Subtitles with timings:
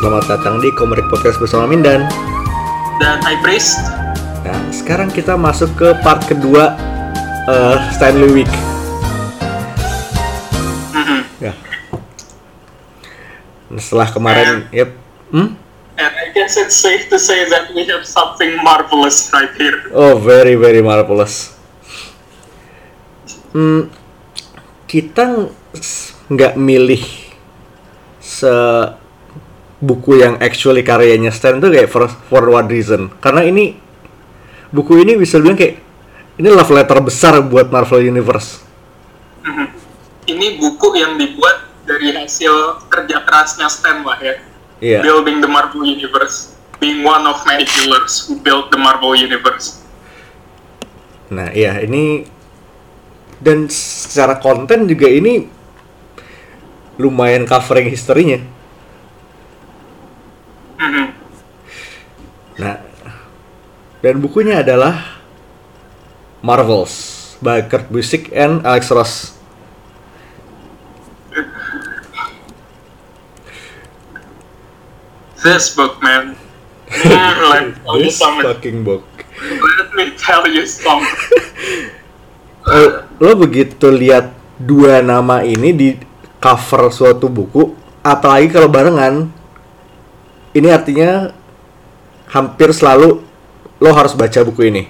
[0.00, 2.08] Selamat datang di Komerik Podcast bersama Mindan.
[2.96, 3.76] dan High Priest.
[4.40, 6.72] Nah, sekarang kita masuk ke part kedua
[7.44, 8.52] eh, Stanley Week.
[10.92, 11.20] Mhm.
[11.40, 11.52] Ya.
[13.68, 14.96] Nah, Setelah kemarin, yep.
[15.32, 15.56] Hmm?
[15.96, 19.84] And I guess it's safe to say that we have something marvelous right here.
[19.92, 21.52] Oh, very very marvelous.
[23.52, 23.92] Hmm,
[24.84, 25.52] kita
[26.28, 27.04] nggak milih
[28.16, 28.48] se
[29.80, 33.08] buku yang actually karyanya Stan tuh kayak for, for what reason?
[33.18, 33.80] Karena ini
[34.68, 35.80] buku ini bisa bilang kayak
[36.36, 38.60] ini love letter besar buat Marvel Universe.
[39.44, 39.66] Mhm.
[40.30, 44.36] Ini buku yang dibuat dari hasil kerja kerasnya Stan lah ya.
[44.80, 45.00] Iya.
[45.02, 46.54] Building the Marvel Universe.
[46.80, 49.84] Being one of many pillars who built the Marvel Universe.
[51.28, 52.24] Nah, iya ini
[53.36, 55.44] dan secara konten juga ini
[56.96, 58.59] lumayan covering historinya.
[62.60, 62.76] Nah,
[64.00, 65.20] dan bukunya adalah
[66.40, 69.14] Marvels by Kurt Busiek and Alex Ross.
[75.40, 76.36] This book, man.
[77.96, 79.04] This fucking book.
[79.40, 81.16] Let me tell you something.
[82.68, 82.90] Eh,
[83.24, 85.88] lo begitu lihat dua nama ini di
[86.40, 87.72] cover suatu buku,
[88.04, 89.32] apalagi kalau barengan,
[90.50, 91.30] ini artinya
[92.26, 93.22] hampir selalu
[93.76, 94.82] lo harus baca buku ini.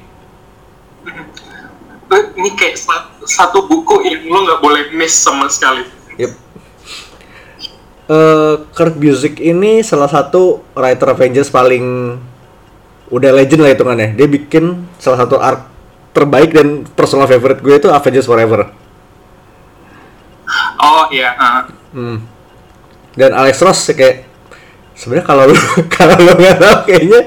[2.11, 5.87] Eh, Ini kayak sa- satu buku yang lo nggak boleh miss sama sekali.
[6.19, 6.33] Yep.
[8.11, 12.19] Eh, Kurt Busiek ini salah satu writer Avengers paling
[13.07, 14.19] udah legend lah hitungannya.
[14.19, 15.71] Dia bikin salah satu arc
[16.11, 18.67] terbaik dan personal favorite gue itu Avengers Forever.
[20.83, 21.31] Oh iya.
[21.39, 21.63] ah.
[21.95, 22.19] Hmm.
[23.15, 24.27] Dan Alex Ross kayak
[25.01, 25.57] sebenarnya kalau lu
[25.97, 27.21] kalau lu nggak tahu kayaknya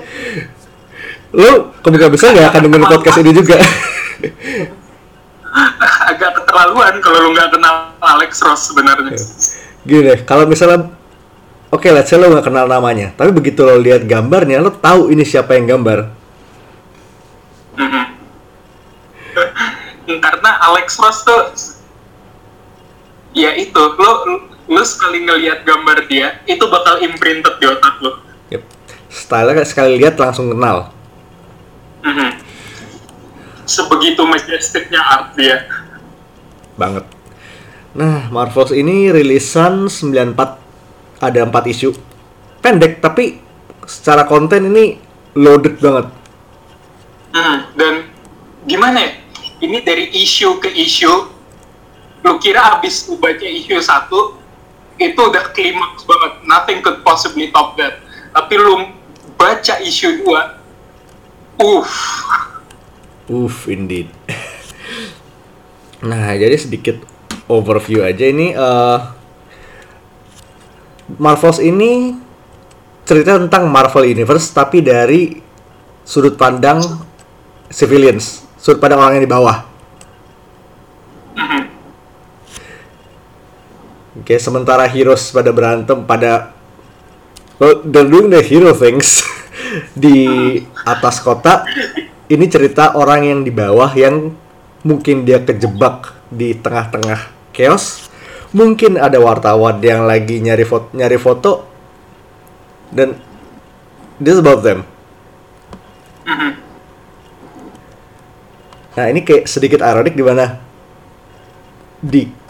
[1.33, 3.57] lu kemungkinan besar nggak akan dengerin podcast ini juga.
[6.13, 9.17] agak keterlaluan kalau lu nggak kenal Alex Ross sebenarnya.
[9.83, 10.93] Gini deh, kalau misalnya
[11.73, 15.25] Oke, let's say lo nggak kenal namanya, tapi begitu lo lihat gambarnya, lo tahu ini
[15.25, 16.05] siapa yang gambar.
[17.81, 18.05] Mhm.
[20.21, 21.49] Karena Alex Ross tuh
[23.33, 28.17] ya itu lo lo sekali ngelihat gambar dia itu bakal imprinted di otak lo.
[28.49, 28.63] Yep.
[29.13, 30.89] Style-nya sekali lihat langsung kenal.
[32.01, 32.29] Mhm.
[33.63, 35.63] Sebegitu majesticnya art dia.
[36.73, 37.05] banget.
[37.93, 40.57] Nah, Marvels ini rilisan 94
[41.21, 41.93] ada 4 isu.
[42.65, 43.37] Pendek tapi
[43.85, 44.97] secara konten ini
[45.37, 46.09] loaded banget.
[47.29, 47.57] Mhm.
[47.77, 47.93] Dan
[48.65, 49.11] gimana ya?
[49.61, 51.13] Ini dari isu ke isu.
[52.25, 54.42] Lu kira abis lu baca isu satu
[54.97, 56.31] itu udah klimaks banget.
[56.45, 58.01] Nothing could possibly top that.
[58.33, 58.89] Tapi lu
[59.37, 60.57] baca isu dua,
[61.59, 61.93] uff.
[63.29, 64.09] Uff, indeed.
[66.09, 67.01] nah, jadi sedikit
[67.47, 68.99] overview aja ini eh
[71.19, 72.15] Marvels ini
[73.03, 75.35] cerita tentang Marvel Universe tapi dari
[76.07, 76.79] sudut pandang
[77.67, 79.72] civilians, sudut pandang orang yang di bawah.
[84.23, 86.55] Oke, sementara heroes pada berantem pada
[87.59, 89.19] well, they're doing the hero things
[89.99, 91.67] di atas kota.
[92.31, 94.31] Ini cerita orang yang di bawah yang
[94.87, 98.07] mungkin dia kejebak di tengah-tengah chaos.
[98.55, 101.67] Mungkin ada wartawan yang lagi nyari foto, nyari foto
[102.95, 103.19] dan
[104.23, 104.87] this is about them.
[106.23, 106.51] Mhm.
[108.95, 110.63] Nah, ini kayak sedikit ironik di mana
[111.99, 112.42] di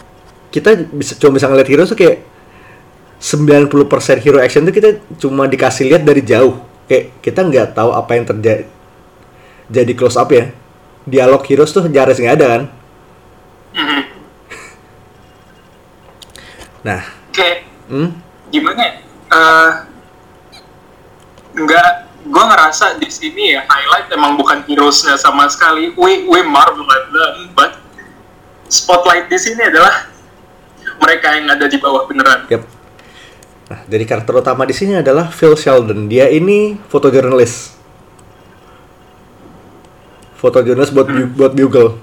[0.54, 2.22] kita bisa cuma bisa ngeliat hero tuh kayak
[3.18, 6.62] 90% hero action tuh kita cuma dikasih lihat dari jauh.
[6.86, 8.64] Kayak kita nggak tahu apa yang terjadi
[9.66, 10.54] jadi close up ya.
[11.04, 12.62] Dialog heroes tuh nyaris nggak ada kan.
[13.74, 14.02] Mhm.
[16.84, 17.00] Nah,
[17.32, 18.08] Kayak hmm,
[18.52, 19.02] gimana?
[19.32, 19.70] Eh,
[21.58, 21.88] nggak
[22.24, 27.04] gue ngerasa di sini ya highlight emang bukan heroesnya sama sekali we we marvel at
[27.12, 27.78] them but
[28.72, 30.08] spotlight di sini adalah
[31.00, 32.62] mereka yang ada di bawah beneran yep.
[33.64, 36.04] Nah, jadi karakter utama di sini adalah Phil Sheldon.
[36.04, 37.72] Dia ini fotojurnalis.
[40.36, 41.96] Fotojurnalis buat Bu- buat Bugle.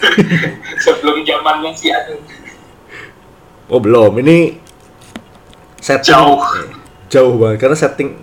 [0.84, 2.16] sebelum zamannya si ada
[3.68, 4.56] Oh belum, ini
[5.76, 6.40] setting Jauh.
[7.12, 8.16] jauh banget karena setting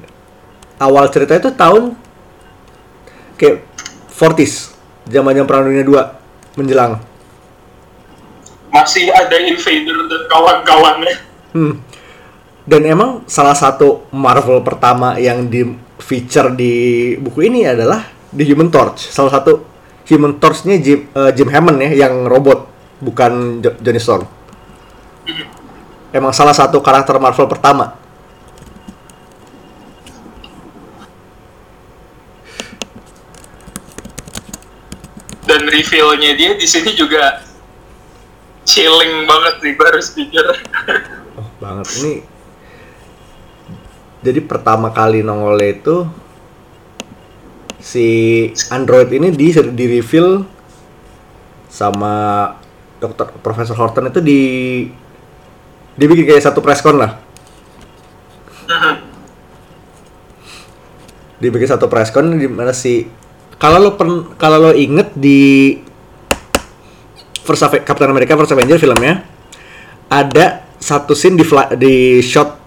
[0.81, 1.95] awal cerita itu tahun
[3.37, 3.61] kayak
[4.11, 4.73] 40s
[5.05, 6.97] zaman perang dunia 2 menjelang.
[8.77, 11.15] Masih ada invader dan kawan-kawannya
[11.51, 11.81] Hmm.
[12.63, 15.65] dan emang salah satu Marvel pertama yang di
[15.97, 16.73] feature di
[17.17, 19.09] buku ini adalah The Human Torch.
[19.09, 19.65] Salah satu
[20.05, 22.69] Human Torch-nya Jim, eh, Jim Hammond ya, yang robot,
[22.99, 24.27] bukan Jo- Johnny Storm.
[26.09, 27.97] Emang salah satu karakter Marvel pertama.
[35.47, 37.39] Dan reveal-nya dia di sini juga
[38.67, 40.47] chilling banget sih, harus jujur.
[41.39, 41.87] Oh, banget.
[42.03, 42.13] Ini
[44.27, 46.03] jadi pertama kali nongolnya itu
[47.79, 48.07] si
[48.67, 50.43] Android ini di di reveal
[51.71, 52.51] sama
[52.99, 54.41] dokter Profesor Horton itu di
[55.95, 57.23] dia bikin kayak satu press con lah.
[61.37, 63.05] Dibikin satu press con di mana si
[63.61, 65.73] kalau lo pen, kalau lo inget di
[67.47, 69.23] First Ave- Captain America First Avenger filmnya
[70.11, 72.59] ada satu scene di fly- di shot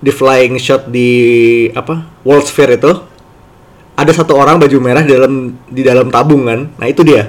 [0.00, 1.08] di flying shot di
[1.70, 2.90] apa World Fair itu
[3.92, 6.72] ada satu orang baju merah di dalam di dalam tabung kan.
[6.74, 7.28] Nah itu dia.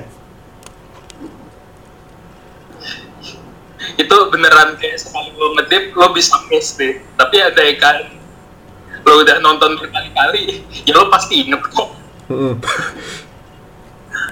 [3.93, 6.97] Itu beneran kayak sekali lo ngedip lo bisa miss deh.
[7.13, 7.97] Tapi ada yang kan
[9.03, 11.89] lo udah nonton berkali-kali ya lo pasti inget kok.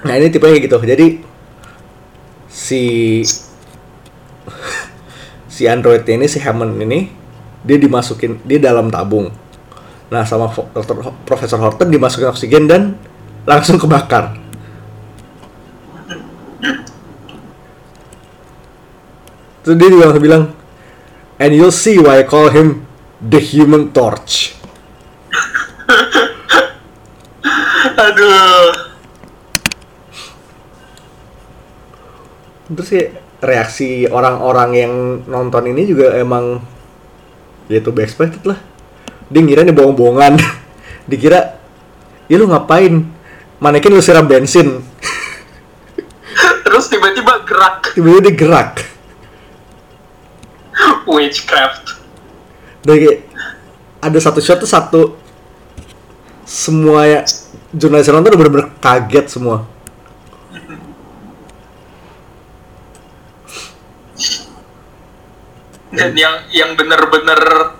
[0.02, 0.78] Nah ini tipenya kayak gitu.
[0.82, 1.06] Jadi
[2.52, 2.84] si
[5.48, 7.08] si android ini si Hammond ini
[7.64, 9.32] dia dimasukin dia dalam tabung.
[10.12, 10.92] Nah sama dokter
[11.24, 13.00] Profesor Horton dimasukin oksigen dan
[13.48, 14.36] langsung kebakar.
[19.64, 20.52] Terus dia juga bilang
[21.40, 22.84] and you'll see why I call him
[23.24, 24.52] the human torch.
[28.04, 28.91] Aduh
[32.76, 33.04] terus ya
[33.42, 34.92] reaksi orang-orang yang
[35.26, 36.62] nonton ini juga emang
[37.66, 38.58] ya itu expected lah.
[39.32, 40.38] Dia ngira ini bohong-bohongan.
[41.10, 41.58] Dikira
[42.30, 43.02] ya lu ngapain?
[43.58, 44.82] Manekin lu siram bensin.
[46.66, 47.94] Terus tiba-tiba gerak.
[47.94, 48.72] Tiba-tiba dia gerak.
[51.06, 51.98] Witchcraft.
[52.82, 53.18] Dan kayak
[54.02, 55.02] ada satu shot tuh satu
[56.42, 57.20] semua ya
[57.70, 59.64] jurnalis nonton udah bener-bener kaget semua
[65.92, 67.76] dan yang yang bener-bener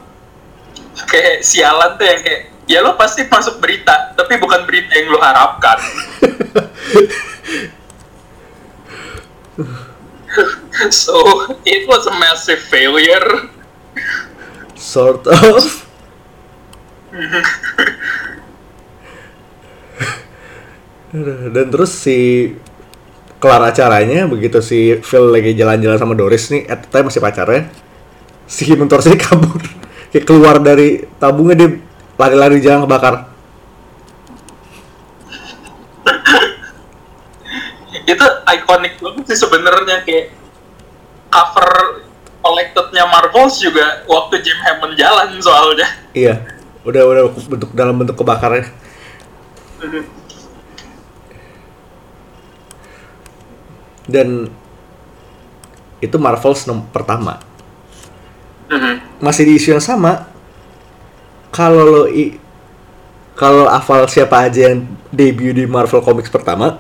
[1.09, 5.20] kayak sialan tuh yang kayak ya lo pasti masuk berita tapi bukan berita yang lo
[5.20, 5.79] harapkan.
[10.88, 11.12] So
[11.69, 13.53] it was a massive failure.
[14.73, 15.85] Sort of.
[21.53, 22.49] Dan terus si
[23.37, 27.69] kelar acaranya begitu si Phil lagi jalan-jalan sama Doris nih at the time masih pacarnya
[28.53, 29.65] si Human Torch ini kabur.
[30.13, 31.71] Kayak keluar dari tabungnya dia
[32.21, 33.33] lari-lari jalan kebakar.
[38.05, 40.37] Itu ikonik banget sih sebenarnya kayak
[41.33, 42.05] cover
[42.45, 45.89] collected-nya Marvels juga waktu Jim Hammond jalan soalnya.
[46.13, 46.45] Iya
[46.83, 48.67] udah udah bentuk dalam bentuk kebakarnya
[54.11, 54.51] dan
[56.03, 57.39] itu Marvels nom- pertama
[58.73, 59.21] Mhm.
[59.21, 60.27] masih di isu yang sama
[61.53, 62.41] kalau lo i
[63.32, 66.77] kalau hafal siapa aja yang debut di Marvel Comics pertama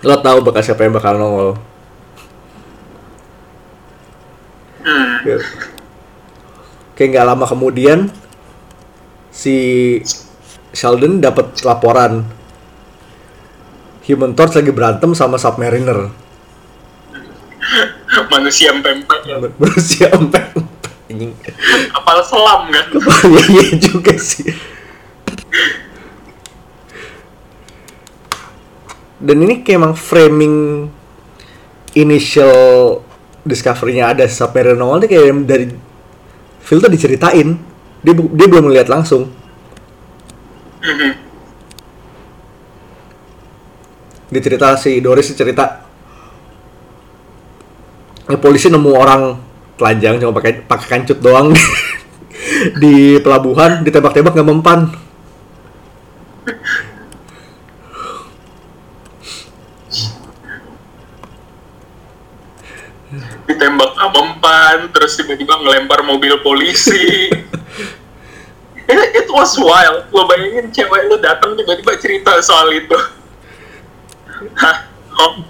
[0.00, 1.56] lo tahu bakal siapa yang bakal nongol
[4.86, 5.18] Hmm.
[5.26, 5.42] Ya.
[6.94, 8.06] kayak nggak lama kemudian
[9.34, 9.98] si
[10.70, 12.22] Sheldon dapat laporan
[14.06, 16.06] Human Torch lagi berantem sama Submariner
[18.30, 19.36] manusia pempek ya.
[19.58, 20.54] berusia empek
[21.10, 21.32] anjing.
[21.92, 22.86] Kapal selam kan?
[23.32, 24.50] Iya iya juga sih.
[29.16, 30.86] Dan ini kayak emang framing
[31.96, 33.00] initial
[33.42, 35.66] discovery-nya ada Submariner nongol ini kayak dari
[36.60, 37.56] Phil tuh diceritain.
[38.04, 39.30] Dia dia belum melihat langsung.
[40.84, 41.26] Mhm.
[44.26, 45.86] dia cerita si Doris cerita
[48.26, 49.22] ya, polisi nemu orang
[49.76, 51.52] telanjang cuma pakai pakai kancut doang.
[52.80, 54.80] Di pelabuhan ditembak-tembak nggak mempan
[63.46, 67.30] ditembak nggak mempan terus tiba-tiba ngelempar mobil polisi.
[68.86, 70.06] It, it was wild.
[70.14, 72.94] Lo bayangin cewek lo datang tiba-tiba cerita soal itu.
[74.62, 74.86] Hah?
[75.18, 75.42] Oh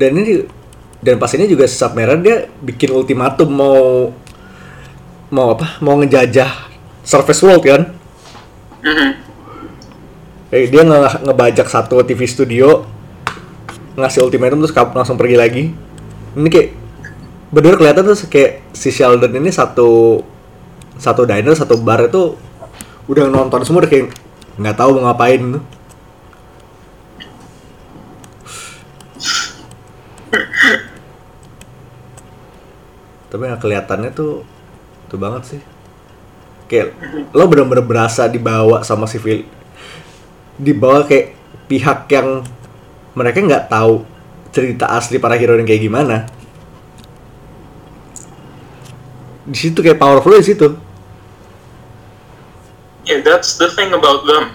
[0.00, 0.48] dan ini
[1.04, 4.08] dan pas ini juga Submariner dia bikin ultimatum mau
[5.28, 5.76] mau apa?
[5.84, 6.72] Mau ngejajah
[7.04, 7.82] surface world kan?
[8.80, 9.10] Mhm.
[10.50, 12.82] Eh, dia nge ngebajak satu TV studio
[13.94, 15.64] ngasih ultimatum terus langsung pergi lagi.
[16.34, 16.68] Ini kayak
[17.52, 20.22] bener kelihatan tuh kayak si Sheldon ini satu
[20.96, 22.38] satu diner satu bar itu
[23.10, 24.14] udah nonton semua udah kayak
[24.60, 25.62] nggak tahu mau ngapain tuh
[33.30, 34.42] tapi nggak kelihatannya tuh
[35.06, 35.60] tuh banget sih.
[36.66, 36.94] Kayak
[37.34, 39.46] lo bener-bener berasa dibawa sama si Phil.
[40.58, 41.34] Dibawa kayak
[41.70, 42.42] pihak yang
[43.14, 44.02] mereka nggak tahu
[44.50, 46.26] cerita asli para hero yang kayak gimana.
[49.46, 50.68] Di situ kayak powerful di situ.
[53.06, 54.54] Yeah, that's the thing about them.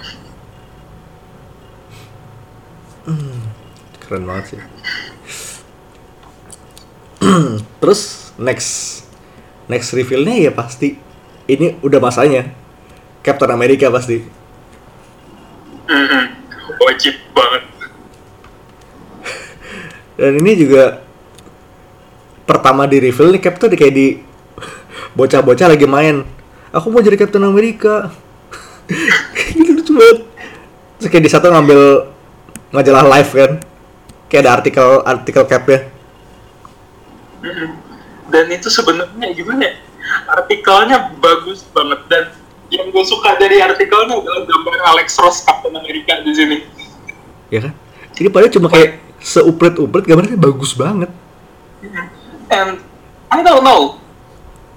[4.05, 4.61] keren banget sih.
[7.81, 9.03] Terus next.
[9.65, 10.93] Next reveal-nya ya pasti
[11.45, 12.49] ini udah masanya.
[13.25, 14.21] Captain America pasti.
[15.89, 16.23] Mhm.
[16.81, 17.63] Wajib banget.
[20.21, 21.01] dan ini juga
[22.45, 24.07] pertama di reveal nih Cap tuh di- kayak di
[25.17, 26.21] bocah-bocah lagi main.
[26.69, 28.13] Aku mau jadi Captain America.
[29.55, 30.17] Gitu lucu banget.
[31.01, 32.11] Terus kayak di satu ngambil
[32.69, 33.51] majalah live kan.
[34.29, 35.79] Kayak ada artikel artikel Capnya.
[37.41, 37.84] Mhm.
[38.29, 39.73] Dan itu sebenarnya gimana ya?
[40.29, 42.23] Artikelnya bagus banget dan
[42.73, 46.57] yang gue suka dari artikelnya adalah gambar Alex Ross Captain America di sini.
[47.53, 47.73] ya kan
[48.17, 51.13] ini padahal cuma kayak seupret-upret gambarnya bagus banget
[52.49, 52.81] And
[53.29, 54.01] I don't know,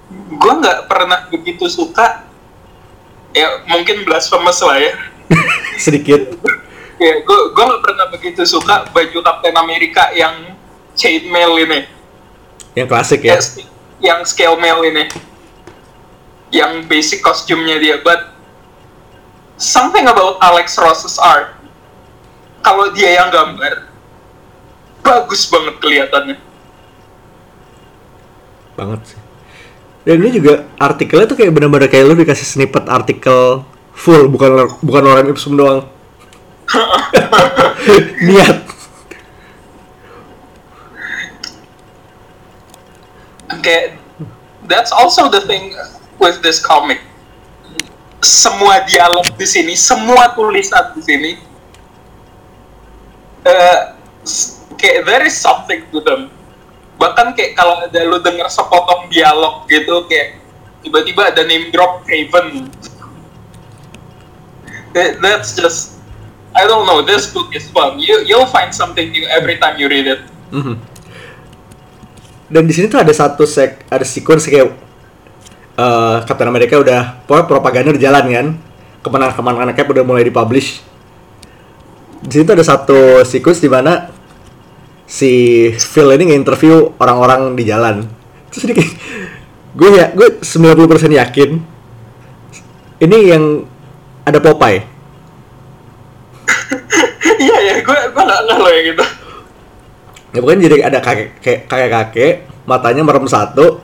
[0.09, 2.25] gue nggak pernah begitu suka.
[3.33, 4.93] Ya mungkin blasphemous lah ya.
[5.85, 6.33] sedikit
[6.99, 10.51] Ya gue gue nggak pernah begitu suka baju Captain America yang
[10.99, 11.87] chainmail ini,
[12.77, 13.37] yang klasik ya.
[13.37, 13.65] Yang,
[13.99, 15.05] yang scale mail ini,
[16.53, 17.97] yang basic kostumnya dia.
[18.01, 18.29] But
[19.57, 21.57] something about Alex Ross's art,
[22.61, 23.89] kalau dia yang gambar,
[25.01, 26.37] bagus banget kelihatannya.
[28.79, 29.19] banget sih.
[30.07, 35.03] Dan ini juga artikelnya tuh kayak bener-bener kayak lu dikasih snippet artikel full bukan bukan
[35.03, 35.83] orang Ipsum doang.
[38.23, 38.69] Niat
[43.69, 43.87] kayak
[44.69, 45.73] that's also the thing
[46.21, 47.01] with this comic.
[48.19, 51.31] Semua dialog di sini semua tulisan di sini
[54.23, 56.27] s- kayak there is something to them.
[56.99, 60.35] Bahkan kayak kalau ada lu denger sepotong dialog gitu kayak
[60.83, 62.03] tiba-tiba ada name drop
[64.91, 65.95] That- that's just
[66.51, 68.01] I don't know this book is fun.
[68.01, 70.21] You you'll find something new every time you read it.
[70.51, 70.75] Mhm.
[72.49, 74.73] Dan di sini tuh ada satu sek ada sequence kayak
[75.79, 78.47] eh Captain America udah pokoknya propaganda udah jalan kan.
[78.99, 80.83] Kemenangan-kemenangan Cap udah mulai dipublish.
[82.19, 84.11] Di sini tuh ada satu sequence di mana
[85.07, 85.31] si
[85.71, 88.03] Phil ini nge-interview orang-orang di jalan.
[88.51, 88.91] Terus ini kayak
[89.79, 91.49] gue ya gue 90% yakin
[92.99, 93.63] ini yang
[94.25, 94.83] ada Popeye.
[97.39, 99.05] Iya ya gue gue nggak nggak loh yang gitu
[100.29, 102.33] ya pokoknya jadi ada kakek kakek kakek
[102.69, 103.81] matanya merem satu.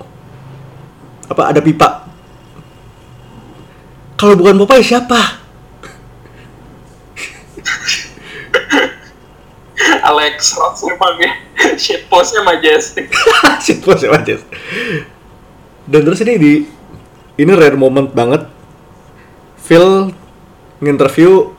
[1.25, 2.05] Apa ada pipa.
[4.15, 5.17] Kalau bukan Popeye siapa?
[10.13, 11.33] Alex Ross emang ya.
[11.75, 13.09] Shit postnya majestic
[13.63, 14.45] Shit, bos, ya, Majes.
[15.89, 16.69] dan terus ini di
[17.41, 18.45] ini rare moment banget.
[19.65, 20.13] Phil
[20.77, 21.57] nginterview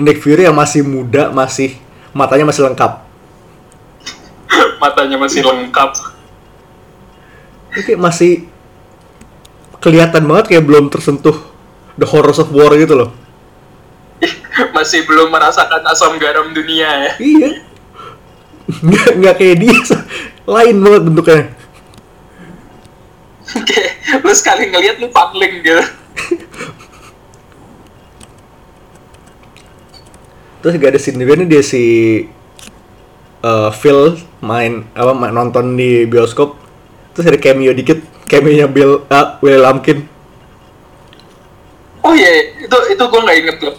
[0.00, 1.76] Nick Fury yang masih muda masih
[2.16, 3.01] matanya masih lengkap
[4.82, 5.94] matanya masih lengkap
[7.72, 8.32] Ini kayak masih
[9.78, 11.38] kelihatan banget kayak belum tersentuh
[11.94, 13.10] the horrors of war gitu loh
[14.76, 17.50] masih belum merasakan asam garam dunia ya Iya.
[18.72, 19.78] Nggak, nggak kayak dia.
[20.46, 21.42] Lain banget bentuknya.
[23.52, 23.90] kayak
[24.24, 25.84] lu sekali ngeliat lu pangling gitu
[30.62, 31.82] Terus gak ada scene juga nih dia si
[33.42, 36.58] eh, Phil main apa main, nonton di bioskop.
[37.12, 40.08] Terus ada cameo dikit, cameo-nya Bill ah, Will Lumpkin.
[42.02, 43.78] oh iya itu itu gue nggak inget loh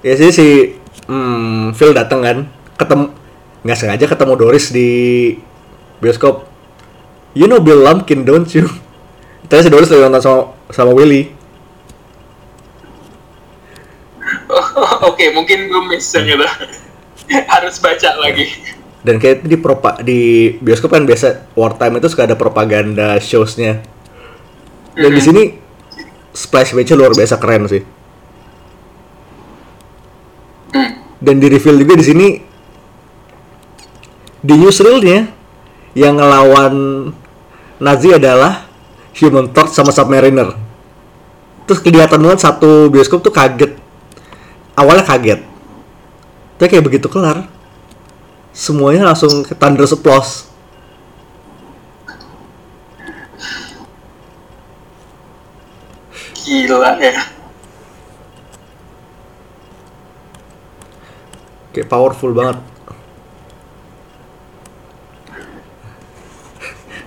[0.00, 0.48] Ya sih si
[1.04, 2.38] hmm, Phil dateng kan,
[2.80, 3.12] ketemu
[3.62, 4.90] nggak sengaja ketemu Doris di
[6.00, 6.48] bioskop.
[7.36, 8.66] You know Bill Lumpkin, don't you?
[9.52, 10.40] Terus si Doris lagi nonton sama,
[10.72, 11.42] sama Willy.
[15.08, 16.48] oke mungkin gue miss yang itu
[17.52, 18.52] harus baca lagi
[19.02, 23.82] dan kayak di propa di bioskop kan biasa wartime itu suka ada propaganda showsnya.
[24.94, 25.26] Dan di Mhm.
[25.26, 25.42] sini
[26.32, 27.82] splash page luar biasa keren sih.
[30.72, 30.92] Hmm.
[31.20, 32.26] dan di reveal juga di sini
[34.40, 35.28] di newsreelnya
[35.92, 36.74] yang ngelawan
[37.76, 38.64] Nazi adalah
[39.20, 40.54] Human Torch sama Submariner.
[41.66, 43.74] Terus kelihatan banget satu bioskop tuh kaget.
[44.78, 45.40] Awalnya kaget.
[46.56, 47.44] Tapi kayak begitu kelar
[48.52, 50.52] semuanya langsung ke thunder applause
[56.42, 57.32] Gila ya.
[61.72, 62.60] kayak powerful banget.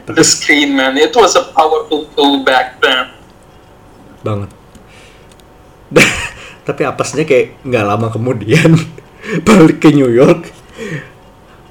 [0.06, 3.14] The screen man, it was a powerful tool back then.
[4.26, 4.50] banget.
[6.68, 8.74] Tapi apesnya kayak nggak lama kemudian
[9.46, 10.50] balik ke New York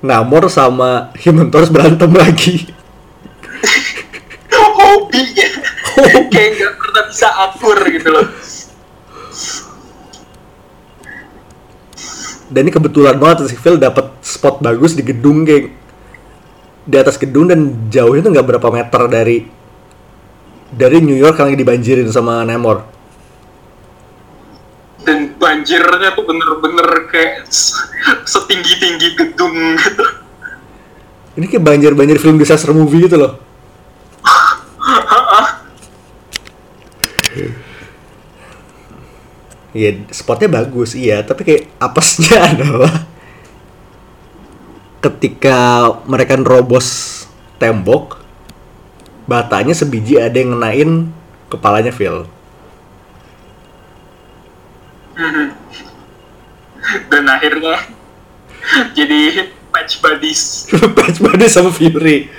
[0.05, 2.69] Namor sama Human Torch berantem lagi
[4.55, 5.49] Hobi ya.
[6.29, 8.27] Kayak nggak pernah bisa akur gitu loh.
[12.55, 15.75] dan ini kebetulan banget si Phil dapat spot bagus di gedung kayak
[16.87, 19.43] di atas gedung dan jauhnya tuh nggak berapa meter dari
[20.71, 22.94] dari New York yang lagi dibanjirin sama Namor
[25.05, 27.45] Dan banjirnya tuh bener-bener kayak
[28.25, 30.05] setinggi-tinggi gedung gitu.
[31.35, 33.37] ini kayak banjir-banjir film disaster movie gitu loh
[39.75, 41.27] Iya, spotnya bagus, iya.
[41.27, 43.11] Tapi kayak apesnya adalah
[45.03, 47.27] ketika mereka nerobos
[47.59, 48.23] tembok,
[49.27, 51.11] batanya sebiji ada yang ngenain
[51.51, 52.31] kepalanya Phil.
[57.11, 57.79] Dan akhirnya
[58.93, 60.43] jadi patch buddies.
[60.97, 62.31] Patch body sama Fury.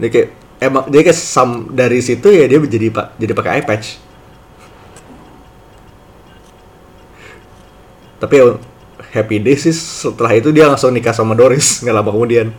[0.00, 0.28] Dia kayak
[0.60, 4.00] emang dia kayak sam dari situ ya dia jadi pak jadi pakai eye patch.
[8.20, 8.60] Tapi ya,
[9.16, 12.52] happy day sih setelah itu dia langsung nikah sama Doris nggak lama kemudian.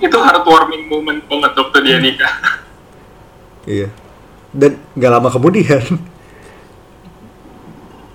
[0.00, 2.34] Itu heartwarming moment banget waktu dia nikah.
[3.68, 3.88] Iya.
[4.50, 5.84] Dan nggak lama kemudian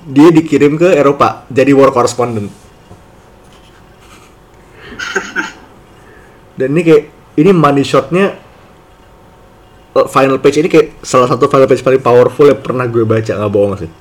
[0.06, 2.50] dia dikirim ke Eropa jadi war correspondent.
[6.56, 7.04] Dan ini kayak
[7.36, 8.36] ini money shotnya
[9.96, 13.32] eh, final page ini kayak salah satu final page paling powerful yang pernah gue baca
[13.32, 13.92] nggak bohong sih.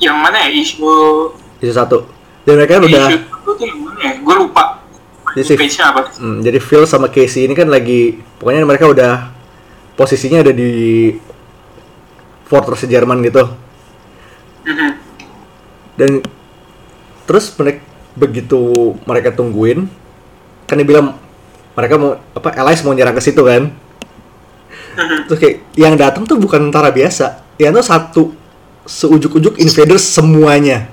[0.00, 0.88] Yang mana ya isu
[1.60, 2.08] Itu satu.
[2.48, 4.12] Dan mereka kan udah isu itu tuh yang mana ya?
[4.22, 4.64] Gue lupa.
[5.38, 5.54] Sih.
[5.54, 6.00] Page-nya apa?
[6.18, 9.30] Hmm, jadi Phil sama Casey ini kan lagi pokoknya mereka udah
[9.94, 11.14] posisinya ada di
[12.50, 13.46] fortress Jerman gitu.
[14.66, 14.90] Mhm.
[15.94, 16.10] Dan
[17.30, 17.80] terus mereka
[18.18, 18.58] begitu
[19.06, 19.86] mereka tungguin
[20.66, 21.14] kan dia bilang
[21.78, 23.70] mereka mau apa Elias mau nyerang ke situ kan.
[25.30, 28.22] Terus kayak yang datang tuh bukan tentara biasa, yang tuh satu
[28.84, 30.90] seujuk-ujuk invaders semuanya.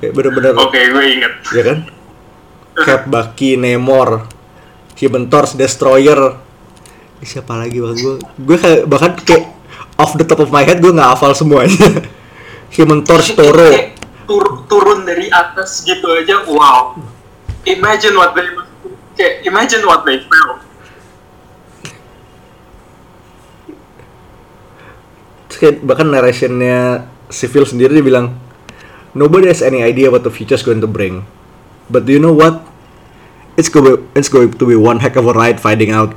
[0.00, 1.32] Kayak bener-bener oke gue inget.
[1.52, 1.78] ya kan
[2.80, 4.24] Cap Bucky Namor
[4.96, 6.40] Human Torch Destroyer
[7.20, 9.44] siapa lagi bang gue gue kayak bahkan kayak
[10.00, 11.76] off the top of my head gue nggak hafal semuanya
[12.80, 13.68] Human Torch Toro
[14.24, 16.94] tur- turun dari atas gitu aja, wow.
[17.66, 18.46] Imagine what they
[19.18, 20.62] kayak imagine what they felt.
[25.50, 28.32] Kayak bahkan narrationnya Civil sendiri dia bilang
[29.14, 31.26] nobody has any idea what the future is going to bring.
[31.90, 32.62] But do you know what?
[33.56, 36.14] It's going it's going to be one heck of a ride finding out.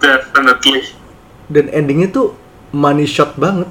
[0.00, 0.96] Definitely.
[1.46, 2.34] dan endingnya tuh
[2.74, 3.70] money shot banget.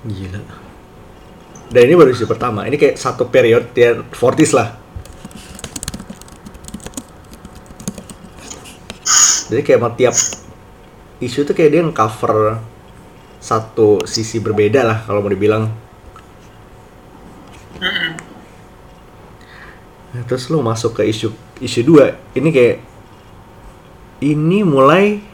[0.00, 0.42] Gila.
[1.70, 2.66] Dan ini baru isi pertama.
[2.66, 4.74] Ini kayak satu period yang 40s lah
[9.50, 10.14] jadi kayak sama tiap
[11.18, 12.62] isu tuh kayak dia cover
[13.42, 15.66] satu sisi berbeda lah kalau mau dibilang.
[20.10, 22.14] Nah, terus lu masuk ke isu isu dua.
[22.36, 22.76] Ini kayak
[24.20, 25.24] ini mulai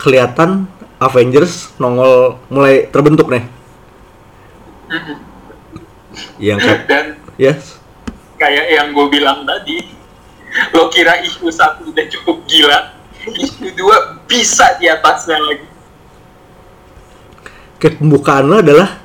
[0.00, 0.64] kelihatan
[0.98, 3.44] Avengers nongol mulai terbentuk nih.
[6.40, 7.06] Yang kayak Dan
[7.38, 7.78] yes.
[8.40, 9.97] kayak yang gue bilang tadi,
[10.74, 12.96] lo kira isu satu udah cukup gila,
[13.28, 15.66] isu dua bisa di atasnya lagi.
[17.78, 18.98] kayak pembukaan lo adalah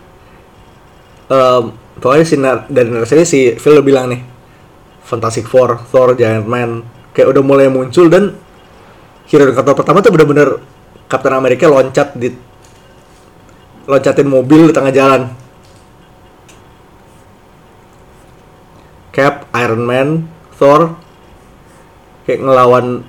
[1.29, 1.63] em,
[2.01, 4.21] pokoknya si nar- dari narasinya si Phil bilang nih
[5.06, 6.82] Fantastic Four, Thor, Giant Man
[7.13, 8.34] kayak udah mulai muncul dan
[9.29, 10.58] hero Thor pertama tuh bener-bener
[11.06, 12.34] Captain America loncat di
[13.86, 15.21] loncatin mobil di tengah jalan
[19.13, 20.25] Cap, Iron Man,
[20.58, 20.97] Thor
[22.24, 23.04] kayak ngelawan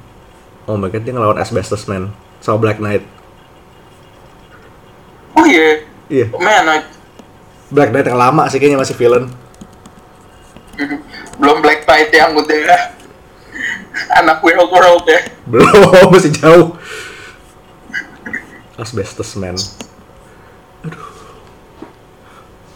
[0.64, 2.10] oh my god dia ngelawan Asbestos Man.
[2.38, 3.04] Sama Black Knight.
[5.34, 6.26] Oh iya, iya.
[6.30, 6.88] Man, I-
[7.68, 9.26] Black Knight yang lama sih kayaknya masih villain.
[11.34, 12.54] Belum Black Knight yang udah
[14.20, 15.20] anak World World ya.
[15.44, 16.76] belum masih jauh.
[18.74, 19.54] Asbestos Man.
[20.82, 21.06] Aduh.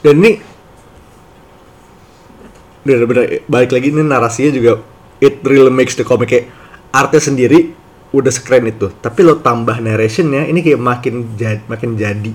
[0.01, 0.39] Dan ini
[2.83, 4.81] bener-bener balik lagi ini narasinya juga
[5.19, 6.47] it really makes the comic kayak
[6.95, 7.75] artnya sendiri
[8.15, 8.89] udah sekeren itu.
[9.03, 12.33] Tapi lo tambah narrationnya ini kayak makin jadi makin jadi.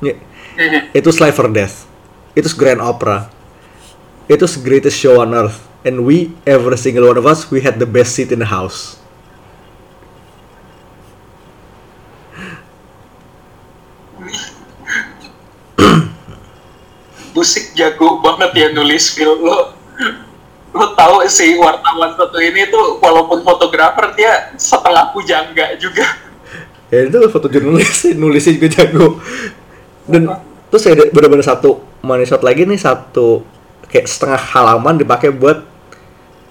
[0.00, 0.14] Ya,
[0.98, 1.84] itu Slave for Death.
[2.32, 3.28] Itu Grand Opera.
[4.30, 5.66] Itu greatest show on earth.
[5.80, 9.00] And we every single one of us we had the best seat in the house.
[17.32, 19.72] Busik jago banget ya nulis film lo.
[20.70, 26.06] Lo tahu si wartawan satu ini tuh walaupun fotografer dia setengah pujangga juga.
[26.90, 29.22] ya itu foto jurnalis nulisnya juga jago
[30.10, 30.26] dan
[30.74, 33.46] terus ada bener-bener satu money shot lagi nih satu
[33.86, 35.62] kayak setengah halaman dipakai buat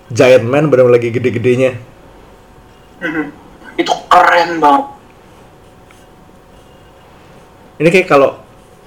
[0.08, 1.76] Giant Man bener-bener lagi gede-gedenya
[3.76, 4.86] Itu keren banget.
[7.84, 8.40] ini kayak kalau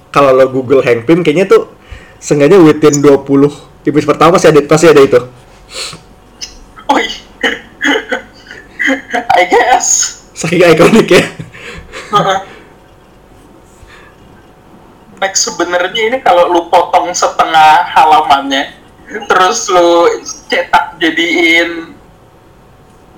[0.09, 1.69] kalau lo Google Hank Pym kayaknya tuh
[2.17, 5.19] sengaja within 20 image pertama pasti ada pasti ada itu
[6.93, 7.05] Oi.
[9.39, 9.87] I guess.
[10.33, 11.23] saking ikonik ya
[15.23, 18.75] Like sebenarnya ini kalau lu potong setengah halamannya,
[19.31, 20.19] terus lu
[20.51, 21.95] cetak jadiin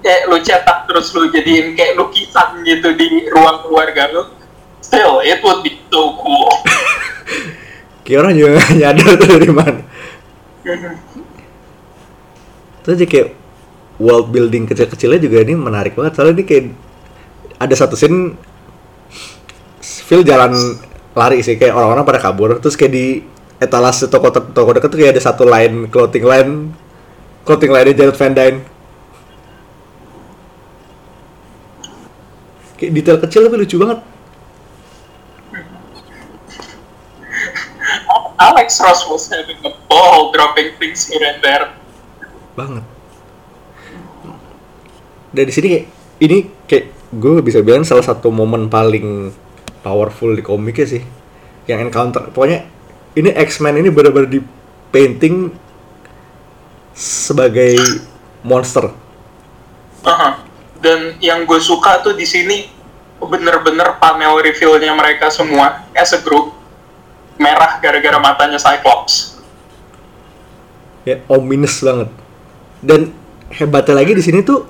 [0.06, 4.22] kayak lu cetak terus lu jadiin kayak lukisan gitu di ruang keluarga lu,
[4.86, 6.46] still it would be so cool.
[8.06, 9.82] kayak orang juga nyadar tuh dari mana
[12.82, 13.28] terus aja kayak
[14.02, 16.18] world building kecil-kecilnya juga ini menarik banget.
[16.18, 16.66] Soalnya ini kayak
[17.62, 18.36] ada satu scene
[19.80, 20.54] Phil jalan
[21.16, 22.58] lari sih kayak orang-orang pada kabur.
[22.60, 23.06] Terus kayak di
[23.62, 26.52] etalase toko toko dekat tuh kayak ada satu line clothing line
[27.48, 28.60] clothing line Jared Van Dyne.
[32.76, 34.15] Kayak detail kecil tapi lucu banget
[38.36, 41.72] Alex Ross was having a ball dropping things here and there.
[42.56, 42.88] banget
[45.36, 45.86] dan di sini kayak
[46.24, 49.36] ini kayak gue bisa bilang salah satu momen paling
[49.84, 51.04] powerful di komiknya sih
[51.68, 52.64] yang encounter pokoknya
[53.20, 54.40] ini X-Men ini benar-benar di
[54.92, 55.52] painting
[56.96, 57.76] sebagai
[58.48, 58.88] monster
[60.06, 60.46] Aha.
[60.80, 62.70] Dan yang gue suka tuh di sini
[63.18, 66.54] bener-bener panel reveal-nya mereka semua as a group
[67.38, 69.36] merah gara-gara matanya Cyclops.
[71.06, 72.10] ya ominous banget
[72.82, 73.14] dan
[73.54, 74.66] hebatnya lagi di sini tuh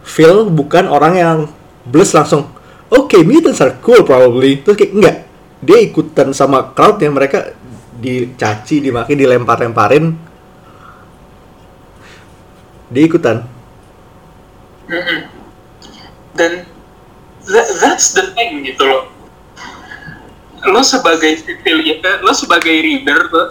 [0.00, 1.38] Phil bukan orang yang
[1.84, 2.48] bless langsung
[2.88, 5.16] oke mutants are cool probably terus kayak enggak
[5.60, 7.52] dia ikutan sama crowdnya mereka
[8.00, 10.16] dicaci dimaki dilempar-lemparin
[12.92, 13.40] dia ikutan.
[16.32, 16.52] Dan
[17.40, 19.11] tha- that's the thing gitu loh.
[20.62, 23.48] Lo sebagai eh, lo sebagai reader tuh,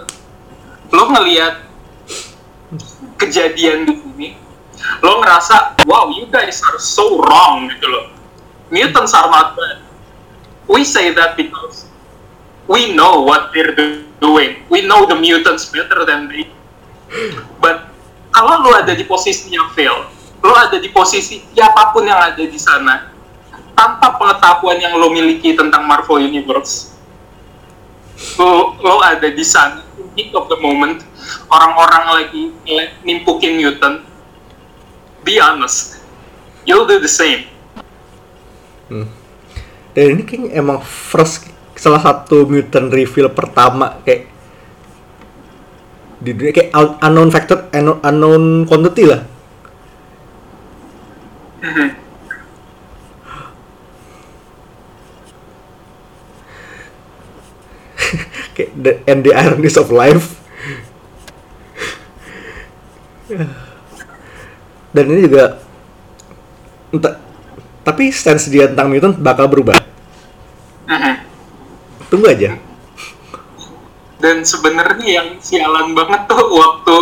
[0.92, 1.60] lo ngelihat
[3.20, 4.28] kejadian di sini,
[5.04, 8.06] lo ngerasa, wow, you guys are so wrong gitu loh.
[8.72, 9.84] Mutants are not bad.
[10.64, 11.84] We say that because
[12.64, 14.64] we know what they're do- doing.
[14.72, 16.48] We know the mutants better than they.
[17.60, 17.92] But
[18.32, 20.08] kalau lo ada di posisinya Phil,
[20.40, 23.12] lo ada di posisi siapa pun yang ada di sana,
[23.76, 26.91] tanpa pengetahuan yang lo miliki tentang Marvel Universe,
[28.38, 29.82] lo, lo ada di sana,
[30.14, 31.02] heat of the moment,
[31.48, 32.42] orang-orang lagi
[33.02, 34.04] nimpukin mutant,
[35.22, 36.02] be honest,
[36.64, 37.48] you'll do the same.
[39.92, 44.28] dan ini kayaknya emang first salah satu mutant reveal pertama kayak
[46.22, 49.20] di dunia kayak un- unknown factor unknown, unknown quantity lah
[58.56, 60.36] kayak the, and the ironies of life
[64.92, 65.56] dan ini juga
[66.92, 67.16] entah
[67.82, 69.78] tapi stance dia tentang mutant bakal berubah
[70.82, 71.14] Mhm.
[72.10, 72.58] Tunggu aja.
[74.18, 76.96] dan sebenarnya yang sialan banget tuh waktu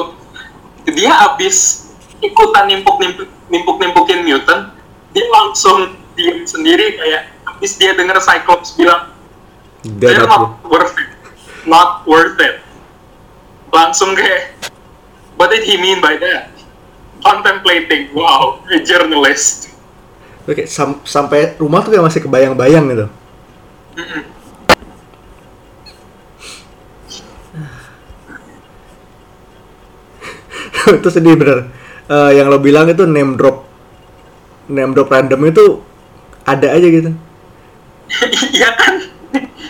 [0.97, 1.89] dia abis
[2.21, 4.73] ikutan nimpuk nimpuk nimpuk nimpukin mutant
[5.13, 9.13] dia langsung diem sendiri kayak abis dia denger Cyclops bilang
[9.81, 11.09] They're they're not- worth it
[11.65, 12.61] not worth it
[13.71, 14.53] langsung kayak
[15.37, 16.53] what did he mean by that
[17.21, 19.69] contemplating wow a journalist
[20.49, 23.07] Oke, sam- sampai rumah tuh kayak masih kebayang-bayang gitu.
[23.95, 24.23] Mm-mm.
[30.99, 31.69] itu sedih bener.
[32.11, 33.63] Eh, yang lo bilang itu name drop,
[34.67, 35.65] name drop random itu
[36.43, 37.11] ada aja gitu.
[38.57, 39.07] iya kan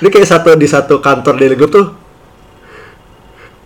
[0.01, 1.93] Ini kayak satu di satu kantor di Lego tuh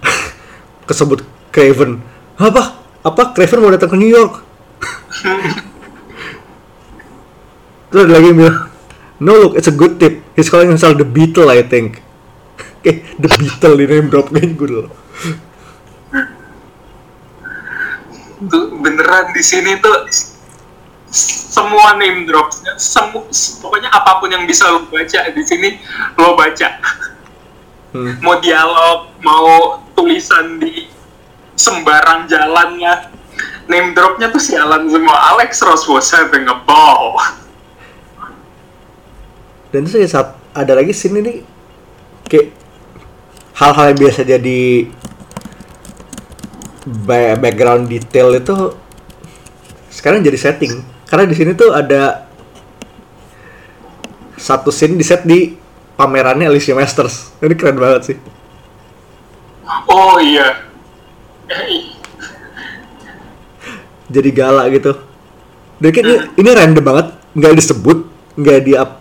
[0.91, 1.23] kesebut
[1.55, 2.03] Craven.
[2.37, 2.75] Apa?
[3.07, 4.43] Apa Craven mau datang ke New York?
[7.95, 8.59] Terus ada lagi yang bilang,
[9.23, 10.19] No look, it's a good tip.
[10.35, 12.03] He's calling himself the Beetle, I think.
[12.83, 14.91] Oke, the Beetle di name drop gue dulu.
[18.85, 20.05] beneran di sini tuh
[21.15, 23.23] semua name dropsnya semu
[23.63, 25.79] pokoknya apa pun yang bisa lo baca di sini
[26.19, 26.69] lo baca.
[27.95, 28.19] Hmm.
[28.27, 30.91] mau dialog mau tulisan di
[31.55, 33.15] sembarang jalannya.
[33.71, 35.33] Name dropnya tuh sialan semua.
[35.33, 37.17] Alex Ross was having a ball.
[39.71, 41.35] Dan kayak saat ada lagi scene ini
[42.27, 42.51] kayak
[43.55, 44.91] hal-hal yang biasa jadi
[47.07, 48.75] ba- background detail itu
[49.95, 52.27] sekarang jadi setting karena di sini tuh ada
[54.35, 55.55] satu scene di set di
[55.95, 57.39] pamerannya Alicia Masters.
[57.39, 58.19] Ini keren banget sih.
[59.87, 60.67] Oh iya.
[64.11, 64.91] Jadi gala gitu.
[65.79, 67.07] Dan ini, ini random banget.
[67.39, 67.99] Nggak disebut
[68.35, 68.99] nggak di up.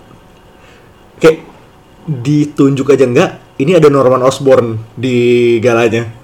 [1.17, 1.49] Kayak
[2.05, 6.22] ditunjuk aja nggak ini ada Norman Osborn di galanya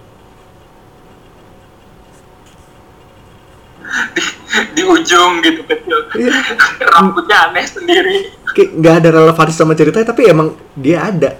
[4.75, 5.99] di, ujung gitu kecil.
[6.15, 6.33] Iya.
[6.95, 8.17] rambutnya aneh sendiri.
[8.55, 11.37] Kayak nggak ada relevansi sama ceritanya tapi emang dia ada.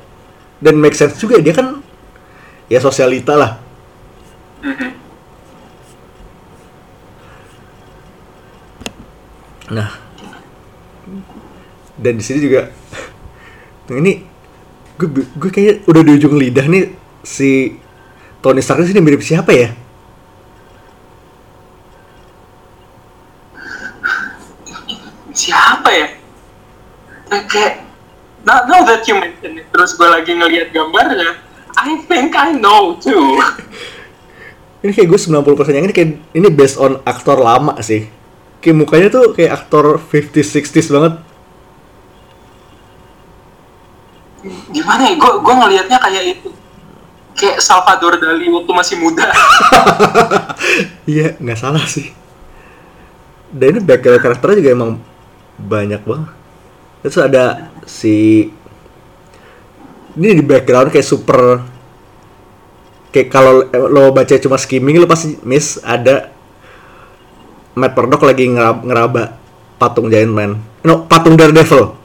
[0.60, 1.80] Dan make sense juga dia kan
[2.68, 3.52] ya sosialita lah.
[4.64, 4.90] Mhm.
[9.70, 9.92] nah.
[12.00, 12.72] Dan di sini juga
[13.90, 14.22] nah ini
[15.02, 16.94] gue gue kayak udah di ujung lidah nih
[17.26, 17.74] si
[18.38, 19.74] Tony Stark ini mirip siapa ya
[25.60, 26.08] siapa ya?
[27.30, 27.84] Eh, Kayak
[28.48, 31.36] now, now that you mention it, terus gue lagi ngeliat gambarnya,
[31.76, 33.38] I think I know too.
[34.84, 38.08] ini kayak gue 90% yang ini kayak ini based on aktor lama sih
[38.64, 41.14] kayak mukanya tuh kayak aktor 50s 60s banget
[44.72, 45.20] Gimana ya?
[45.20, 46.48] Gue gue ngelihatnya kayak itu,
[47.36, 49.28] kayak Salvador Dali waktu masih muda.
[51.04, 52.16] Iya, nggak salah sih.
[53.52, 54.92] Dan ini background karakternya juga emang
[55.60, 56.32] banyak banget.
[57.04, 58.48] Terus ada si
[60.20, 61.64] ini di background kayak super
[63.10, 66.30] kayak kalau lo baca cuma skimming lo pasti miss ada
[67.80, 69.24] Matt Murdock lagi ngeraba, ngeraba
[69.80, 70.60] patung Giant Man.
[70.84, 71.96] No, patung Daredevil.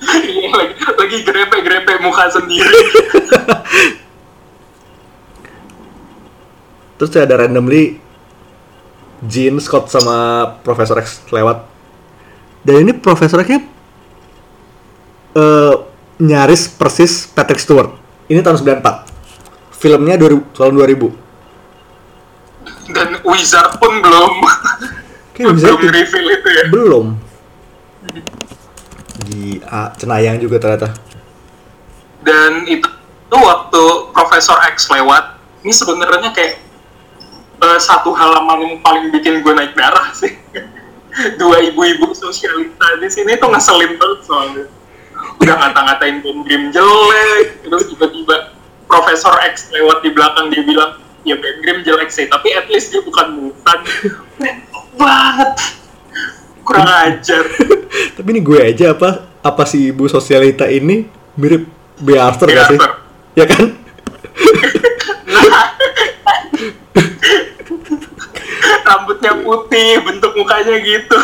[0.00, 2.70] Iya lagi lagi grepe-grepe muka sendiri.
[7.00, 7.98] Terus ada randomly
[9.24, 11.68] Jean, Scott sama Profesor X lewat.
[12.64, 13.60] Dan ini Profesor X-nya
[15.36, 15.74] eh,
[16.20, 17.92] nyaris persis Patrick Stewart.
[18.28, 19.08] Ini tahun 94.
[19.76, 21.08] Filmnya 2000, tahun 2000.
[22.92, 24.32] Dan Wizard pun belum
[25.40, 25.56] belum
[25.88, 26.64] reveal itu ya.
[26.68, 27.16] Belum.
[29.24, 30.92] Di ah, Cenayang juga ternyata.
[32.20, 32.84] Dan itu
[33.32, 36.60] waktu Profesor X lewat, ini sebenarnya kayak
[37.60, 40.32] eh, satu halaman yang paling bikin gue naik darah sih.
[41.40, 44.64] Dua ibu-ibu sosialita di sini tuh ngeselin banget soalnya.
[45.40, 50.96] Udah ngata-ngatain Ben Grimm jelek, terus tiba-tiba Profesor X lewat di belakang dia bilang,
[51.26, 53.78] ya Ben Grimm jelek sih, tapi at least dia bukan mutan.
[55.00, 55.50] banget.
[56.64, 57.44] Kurang ajar.
[58.16, 61.66] Tapi ini gue aja apa apa si ibu sosialita ini mirip
[62.00, 62.16] B.
[62.16, 62.54] Arthur B.
[62.54, 62.78] gak sih?
[63.38, 63.64] Ya kan?
[65.30, 65.62] Nah,
[68.90, 71.18] rambutnya putih, bentuk mukanya gitu.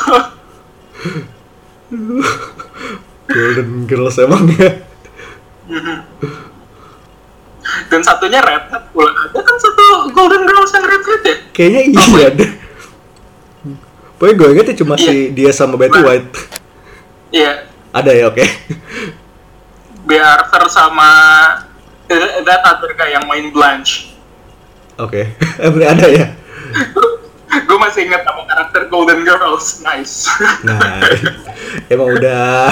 [3.26, 4.70] Golden Girls emang ya.
[7.90, 9.10] Dan satunya red hat pula.
[9.10, 11.36] Ada kan satu Golden Girls yang red hat ya?
[11.50, 12.28] Kayaknya Oh, iya iya.
[12.32, 12.50] deh.
[14.16, 15.04] Pokoknya gue inget ya cuma Iya.
[15.04, 16.06] si dia sama Betty Nah.
[16.06, 16.28] White.
[17.30, 17.52] Iya.
[17.92, 18.44] Ada ya, oke.
[20.06, 21.08] Bea Arthur sama
[22.06, 24.14] uh, that other guy yang main Blanche.
[24.96, 25.34] Oke.
[25.58, 26.26] Emang ada ya?
[27.46, 29.80] Gue masih ingat sama karakter Golden Girls.
[29.82, 30.30] Nice.
[30.66, 31.02] Nah,
[31.92, 32.70] emang udah.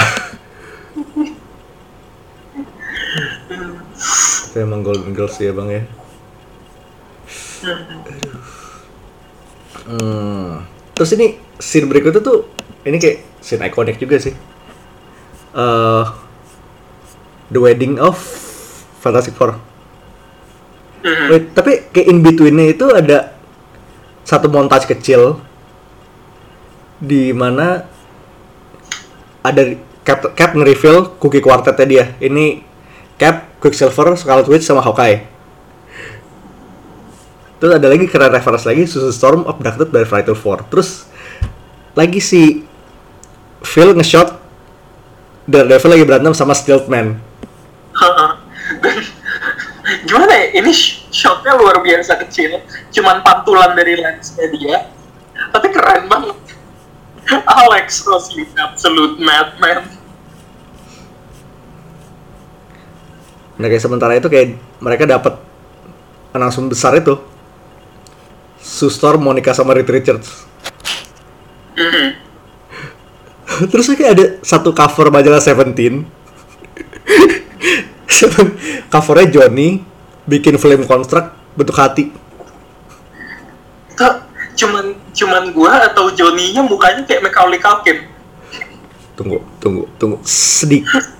[4.50, 5.82] Itu emang Golden Girls ya bang ya.
[9.84, 10.62] Hmm.
[10.94, 12.48] Terus ini scene berikutnya tuh
[12.86, 14.34] ini kayak scene ikonik juga sih.
[15.54, 16.04] Eh,
[17.50, 18.16] The Wedding of
[19.04, 19.58] Fantastic Four.
[21.04, 21.26] Mhm.
[21.28, 23.33] Wait, tapi kayak in betweennya itu ada
[24.24, 25.38] satu montage kecil
[26.98, 27.84] di mana
[29.44, 32.04] ada Cap, Cap nge-reveal cookie quartetnya dia.
[32.20, 32.60] Ini
[33.16, 35.24] Cap, Quicksilver, Scarlet Witch sama Hawkeye.
[37.56, 40.68] Terus ada lagi keren reference lagi Susan Storm abducted by Fatal Four.
[40.68, 41.08] Terus
[41.96, 42.68] lagi si
[43.64, 44.44] Phil nge-shot
[45.44, 47.20] Daredevil lagi berantem sama Stealthman.
[48.80, 48.96] Dan
[50.08, 50.46] gimana ya?
[50.64, 50.72] Ini
[51.14, 52.58] shotnya luar biasa kecil,
[52.90, 54.90] cuman pantulan dari lensnya dia,
[55.54, 56.34] tapi keren banget.
[57.46, 59.86] Alex Ross, you absolute madman.
[63.54, 65.38] Nah kayak sementara itu kayak mereka dapat
[66.34, 67.14] langsung besar itu.
[68.58, 70.44] Sue Storm, Monica sama Reed Richards.
[71.78, 72.08] Mhm.
[73.70, 76.04] Terus kayak ada satu cover majalah Seventeen.
[78.92, 79.93] Covernya Johnny
[80.24, 82.10] bikin flame construct bentuk hati.
[83.94, 84.14] Tuh,
[84.58, 88.10] cuman cuman gua atau Johnny-nya mukanya kayak Macaulay Culkin.
[89.14, 90.16] Tunggu, tunggu, tunggu.
[90.26, 91.14] Sedikit.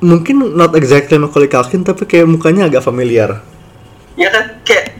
[0.00, 3.44] Mungkin not exactly Macaulay Culkin tapi kayak mukanya agak familiar.
[4.16, 4.96] Ya kan kayak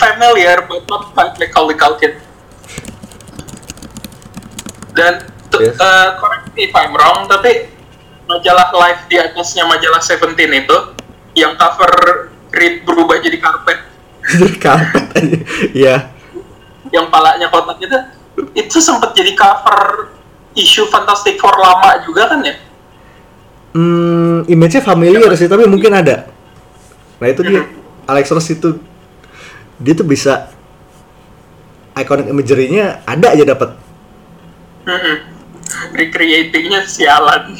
[0.00, 2.12] familiar but not quite Macaulay Culkin.
[4.96, 5.74] Dan Yes.
[5.76, 7.66] eh, correct me if I'm wrong, tapi
[8.30, 10.76] majalah live di atasnya majalah Seventeen itu
[11.34, 11.92] yang cover
[12.50, 13.78] Reed berubah jadi karpet,
[14.26, 15.38] Jadi karpet aja.
[15.70, 15.96] Iya.
[16.90, 17.94] yang palanya kotak itu,
[18.58, 20.10] itu sempat jadi cover
[20.58, 22.58] isu Fantastic Four lama juga kan ya?
[23.70, 26.26] Hmm, image-nya familiar sih, tapi mungkin ada.
[27.22, 27.62] Nah itu dia,
[28.10, 28.82] Alex Ross itu
[29.78, 30.50] dia tuh bisa
[31.94, 33.78] iconic imagery-nya ada aja dapat.
[34.90, 35.16] Mhm.
[35.94, 37.54] Recreatingnya sialan.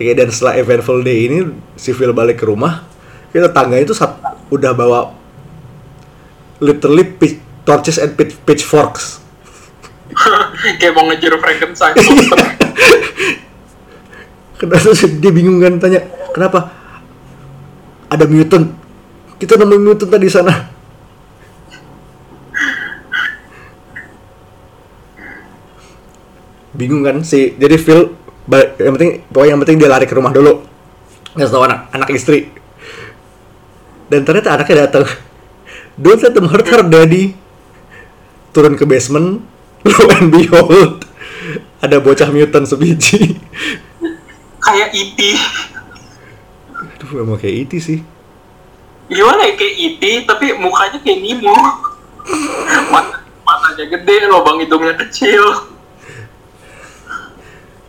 [0.00, 2.88] Kayak dan setelah eventful day ini si Phil balik ke rumah,
[3.36, 4.16] kita tangganya itu sat-
[4.48, 5.12] udah bawa
[6.56, 9.20] literally pitch- torches and pitch- pitchforks.
[10.80, 12.00] kayak mau ngejar Frankenstein.
[14.60, 16.04] Kenapa sih dia bingung kan tanya
[16.36, 16.68] kenapa
[18.12, 18.76] ada mutant
[19.40, 20.52] kita nemuin mutant tadi di sana
[26.76, 28.12] bingung kan si jadi Phil
[28.82, 30.66] yang penting pokoknya yang penting dia lari ke rumah dulu
[31.38, 32.50] nggak tahu anak anak istri
[34.10, 35.06] dan ternyata anaknya datang
[36.02, 37.38] don't let them hurt her daddy
[38.50, 39.46] turun ke basement
[39.86, 41.06] lo and behold
[41.80, 43.38] ada bocah mutant sebiji
[44.64, 45.20] kayak E.T.
[47.00, 47.98] Aduh, emang kayak itu sih.
[49.10, 50.02] gimana ya kayak E.T.
[50.28, 51.56] tapi mukanya kayak Nemo
[52.94, 53.06] Mat
[53.42, 55.42] matanya gede lubang hidungnya kecil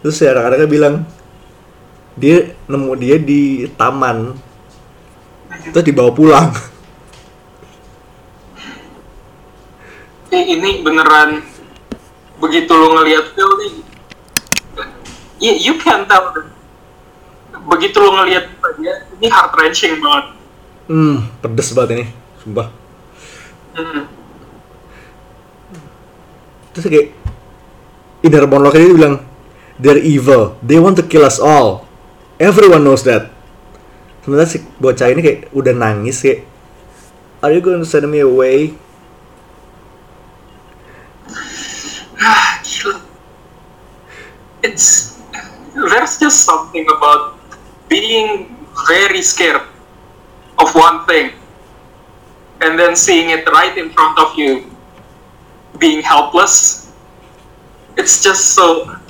[0.01, 1.05] Terus ya anak-anaknya bilang,
[2.17, 4.33] dia nemu dia di taman.
[5.71, 6.49] Terus dibawa pulang.
[10.33, 11.45] eh, ini beneran
[12.41, 13.73] begitu lo ngeliat Phil nih
[15.37, 16.33] you, you can tell
[17.69, 18.49] begitu lo ngeliat
[18.81, 20.41] dia ini heart wrenching banget
[20.91, 22.05] Hmm, pedes banget ini.
[22.43, 22.67] Sumpah.
[23.79, 24.03] Hmm.
[26.75, 27.07] Terus kayak,
[28.27, 29.23] inner monolog dia bilang,
[29.81, 30.61] they're evil.
[30.61, 31.89] They want to kill us all.
[32.37, 33.33] Everyone knows that.
[34.21, 36.45] Sementara si bocah ini kayak udah nangis kayak,
[37.41, 38.77] Are you going to send me away?
[42.21, 42.61] Ah.
[44.61, 45.17] It's
[45.73, 47.41] there's just something about
[47.89, 48.53] being
[48.87, 49.65] very scared
[50.61, 51.33] of one thing
[52.61, 54.69] and then seeing it right in front of you
[55.79, 56.93] being helpless.
[57.97, 59.00] It's just so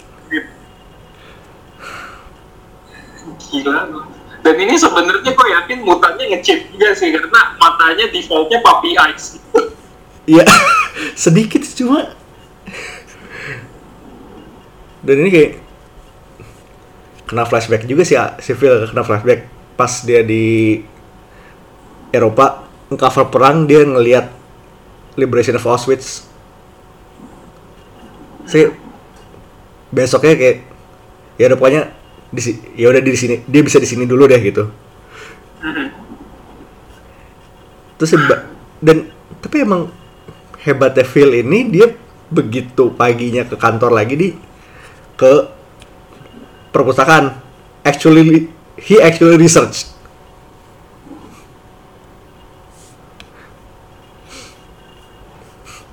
[3.52, 4.08] gila.
[4.42, 9.38] Dan ini sebenarnya gue yakin mutannya ngechip juga sih karena matanya defaultnya puppy eyes.
[10.26, 10.46] Iya,
[11.28, 12.18] sedikit sih, cuma.
[15.06, 15.52] Dan ini kayak
[17.30, 19.48] kena flashback juga sih si Phil kena flashback
[19.80, 20.78] pas dia di
[22.12, 24.28] Eropa cover perang dia ngelihat
[25.16, 26.28] Liberation of Auschwitz.
[28.44, 28.76] Saya
[29.92, 30.58] besoknya kayak
[31.40, 32.01] ya pokoknya
[32.32, 32.42] di
[32.80, 34.64] ya udah di sini dia bisa di sini dulu deh gitu.
[38.00, 38.12] Terus
[38.82, 39.12] dan
[39.44, 39.92] tapi emang
[40.64, 41.92] hebatnya Phil ini dia
[42.32, 44.30] begitu paginya ke kantor lagi di
[45.20, 45.32] ke
[46.72, 47.36] perpustakaan.
[47.84, 48.48] Actually
[48.80, 49.92] he actually research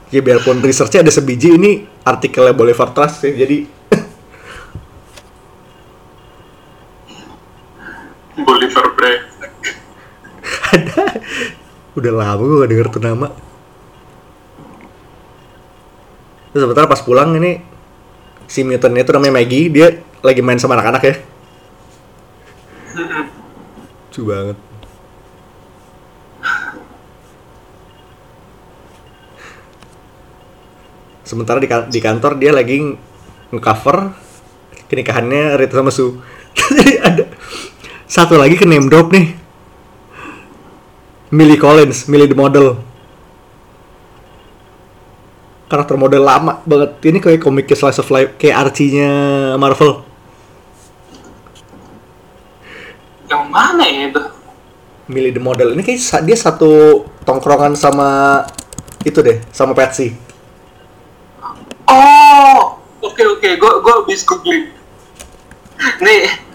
[0.08, 3.68] ya biarpun researchnya ada sebiji ini artikelnya Bolivar Trust sih jadi
[8.38, 9.12] Bolivar Bre.
[11.98, 13.28] udah lama gue gak denger tuh nama.
[16.54, 17.60] Terus sebentar pas pulang ini
[18.48, 19.88] si mutantnya itu namanya Maggie dia
[20.22, 21.14] lagi main sama anak-anak ya.
[24.08, 24.56] Lucu banget.
[31.22, 32.80] Sementara di, kan- di kantor dia lagi
[33.52, 34.16] ngecover
[34.88, 36.16] kenikahannya Rita sama Su
[36.56, 37.24] jadi ada
[38.08, 39.36] satu lagi ke name drop nih
[41.28, 42.80] Millie Collins, Millie the model.
[45.68, 46.96] Karakter model lama banget.
[47.04, 49.12] Ini kayak komiknya slice of life, kayak Archie-nya
[49.60, 50.00] Marvel.
[53.28, 54.22] Yang mana ya itu?
[55.12, 55.76] Millie the model.
[55.76, 58.40] Ini kayak dia satu tongkrongan sama
[59.04, 60.16] itu deh, sama Patsy.
[61.84, 64.72] Oh, oke oke, gue gue habis googling.
[66.00, 66.47] Nih,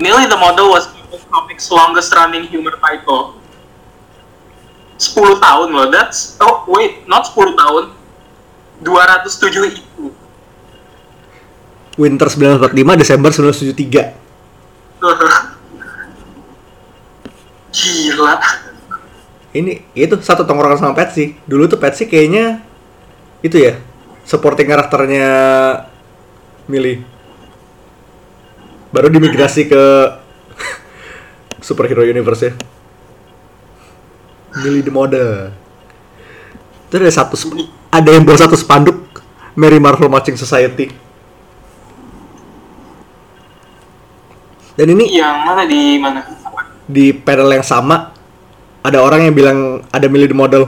[0.00, 0.88] Millie the Model was
[1.28, 3.36] comics longest running humor title.
[4.96, 7.92] 10 tahun loh, that's oh wait, not 10 tahun.
[8.80, 10.12] 207 itu.
[12.00, 14.16] Winter 1945, Desember 1973.
[17.76, 18.34] Gila.
[19.50, 21.36] Ini itu satu tongkrongan sama Patsy.
[21.44, 22.64] Dulu tuh Patsy kayaknya
[23.44, 23.76] itu ya,
[24.24, 25.28] supporting karakternya
[26.64, 27.09] Millie.
[28.90, 29.82] Baru dimigrasi ke
[31.66, 32.52] superhero universe ya.
[34.60, 35.54] Millie the model.
[36.90, 37.34] Terus ada satu
[37.88, 38.98] ada yang bawa satu spanduk
[39.54, 40.90] Mary Marvel Matching Society.
[44.74, 46.20] Dan ini Yang mana di mana?
[46.90, 48.10] di panel yang sama
[48.82, 49.58] ada orang yang bilang
[49.94, 50.66] ada Millie the model.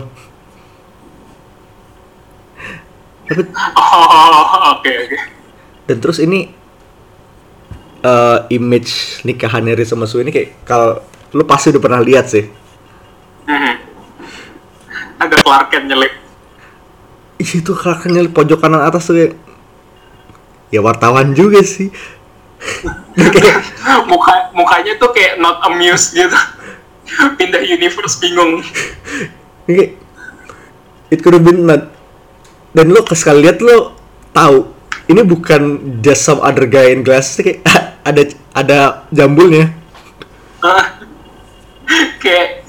[3.26, 3.42] Tapi
[3.92, 5.18] Oh, oke oke.
[5.84, 6.48] dan terus ini
[8.02, 10.98] eh, image nikahannya Riz sama Su ini kayak kalau
[11.32, 12.44] lu pasti udah pernah lihat sih.
[13.48, 13.74] Mhm.
[15.22, 16.12] Ada Clark Kent nyelip.
[17.42, 19.32] Ih, itu karakternya di pojok kanan atas tuh kayak
[20.70, 21.90] ya wartawan juga sih.
[23.18, 23.58] Kayak
[24.06, 26.38] Muka mukanya tuh kayak not amused gitu.
[27.34, 28.62] Pindah universe bingung.
[29.66, 29.98] Kayak
[31.10, 31.90] it could have been not.
[32.70, 33.98] Dan lo sekali lihat lo
[34.32, 34.70] tahu
[35.12, 35.62] ini bukan
[36.00, 37.60] just some other guy in glasses kayak
[38.02, 38.22] ada
[38.54, 38.78] ada
[39.14, 39.70] jambulnya.
[42.22, 42.62] kayak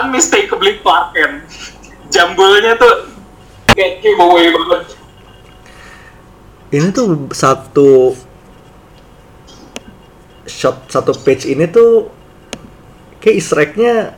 [0.00, 1.44] unmistakably Clark Kent.
[2.08, 3.12] Jambulnya tuh
[3.72, 4.96] kayak giveaway banget.
[6.72, 8.16] Ini tuh satu
[10.46, 12.10] shot satu page ini tuh
[13.20, 14.16] kayak easter egg-nya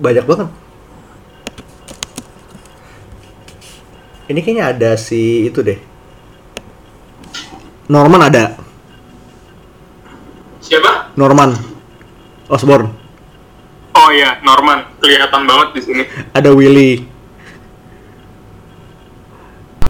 [0.00, 0.48] banyak banget.
[4.26, 5.91] Ini kayaknya ada si itu deh.
[7.92, 8.56] Norman ada.
[10.64, 11.12] Siapa?
[11.20, 11.52] Norman
[12.48, 12.88] Osborn.
[13.92, 14.88] Oh iya, Norman.
[14.96, 16.02] Kelihatan banget di sini.
[16.32, 17.04] Ada Willy.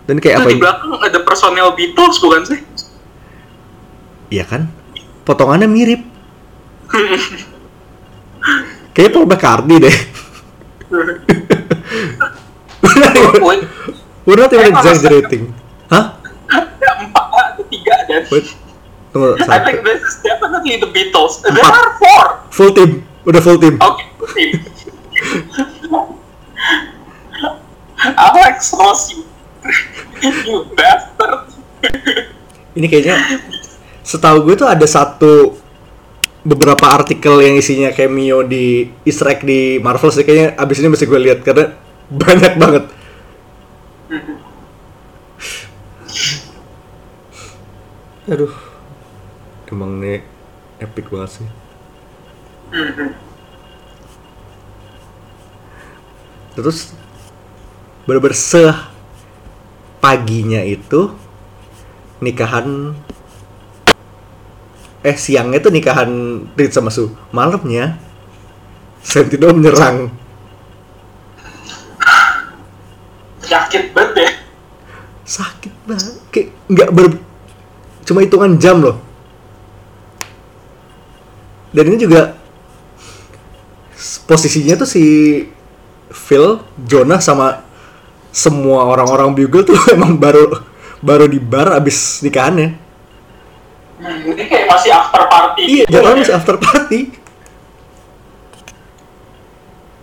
[0.03, 2.59] Dan kayak Itu apa di belakang ada personel Beatles bukan sih?
[4.34, 4.66] Iya kan?
[5.22, 6.03] Potongannya mirip.
[8.98, 9.94] Kayaknya Paul McCartney deh.
[14.26, 15.55] We're not even exaggerating.
[15.86, 16.18] Hah?
[16.53, 17.24] ada empat
[17.82, 18.46] tiga dan Wait.
[19.12, 21.44] Tunggu, I think this is definitely the Beatles.
[21.44, 21.68] There Empat.
[21.68, 22.24] are four.
[22.48, 22.90] Full team.
[23.28, 23.76] Udah full team.
[23.76, 24.50] Okay, team.
[28.16, 29.28] Alex Ross, you,
[30.24, 31.52] you bastard.
[32.72, 33.20] Ini kayaknya
[34.00, 35.60] setahu gue tuh ada satu
[36.42, 41.06] beberapa artikel yang isinya cameo di Easter egg di Marvel sih kayaknya abis ini mesti
[41.06, 41.76] gue lihat karena
[42.08, 42.84] banyak banget.
[48.22, 48.54] Aduh,
[49.66, 50.22] emang nih
[50.78, 51.48] epic banget sih.
[56.54, 56.94] Terus
[58.06, 58.62] bener-bener se
[59.98, 61.10] paginya itu
[62.22, 62.94] nikahan
[65.02, 66.10] eh siangnya tuh nikahan
[66.54, 67.98] Reed sama Su malamnya
[69.02, 70.14] Sentinel menyerang
[73.42, 74.30] Sakit banget ya.
[75.26, 77.06] sakit banget kayak nggak ber
[78.03, 78.98] cuma hitungan jam loh
[81.72, 82.36] dan ini juga
[84.28, 85.05] posisinya tuh si
[86.12, 87.64] Phil, Jonah sama
[88.28, 90.61] semua orang-orang Bugle tuh emang baru
[91.00, 92.76] baru di bar abis nikahannya.
[94.03, 96.14] Hmm, ini kayak masih after party Iya, gitu ya.
[96.14, 97.00] masih after party.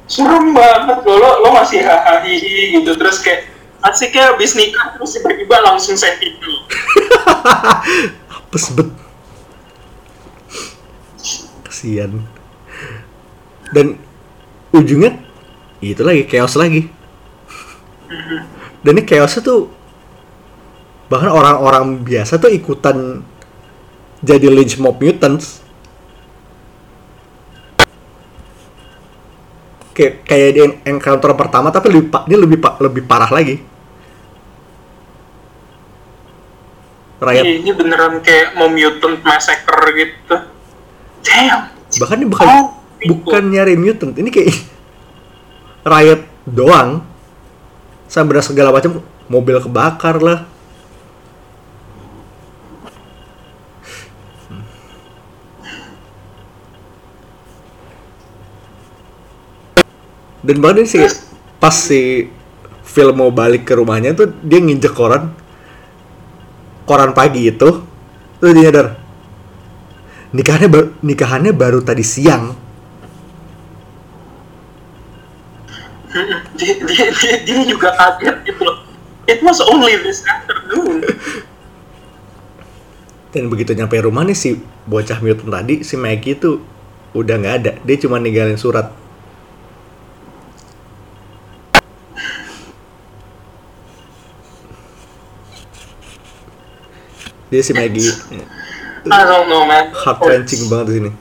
[0.09, 3.45] serem banget loh, lo, lo masih hahaha gitu terus kayak
[3.79, 6.67] asiknya habis nikah terus tiba-tiba langsung sentimental
[8.49, 8.89] Apes bet.
[11.61, 12.25] Kasian.
[13.69, 14.01] Dan
[14.73, 15.21] ujungnya
[15.85, 16.89] itu lagi chaos lagi.
[18.81, 19.69] Dan ini chaosnya tuh
[21.13, 23.21] bahkan orang-orang biasa tuh ikutan
[24.25, 25.61] jadi lynch mob mutants.
[29.99, 33.59] Kayak kayak di encounter pertama tapi lebih ini lebih lebih parah lagi.
[37.19, 40.35] Iya, ini beneran kayak mau mutant massacre gitu.
[41.19, 41.67] Damn.
[41.99, 42.79] Bahkan ini bukan Oh,
[43.11, 44.15] bukan nyari mutant.
[44.15, 44.55] Ini kayak
[45.91, 47.03] riot doang.
[48.07, 50.47] Sampai segala macam mobil kebakar lah
[60.39, 61.03] dan bahkan sih
[61.59, 62.31] pas si
[62.87, 65.29] Phil mau balik ke rumahnya tuh dia nginjek koran.
[66.89, 67.85] Koran pagi itu.
[68.39, 68.97] Tuh dia nyadar
[70.33, 72.53] nikahannya baru, nikahannya baru tadi siang.
[76.59, 78.83] Dia, dia, dia, dia juga kaget gitu loh.
[79.29, 81.05] It was only this afternoon.
[83.31, 84.57] Dan begitu nyampe rumah nih si
[84.89, 86.59] bocah mutant tadi si Maggie tuh
[87.13, 87.71] udah nggak ada.
[87.85, 88.91] Dia cuma ninggalin surat
[97.49, 98.13] dia si Maggie.
[99.09, 99.89] I don't know man.
[99.93, 101.11] Heart wrenching banget di sini.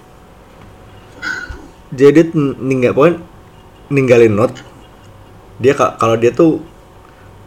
[1.89, 2.21] Jadi
[2.61, 3.17] ninggal pokoknya
[3.89, 4.61] ninggalin note
[5.57, 6.61] dia ka- kalau dia tuh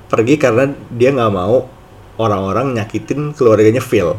[0.09, 1.69] pergi karena dia nggak mau
[2.17, 4.17] orang-orang nyakitin keluarganya Phil.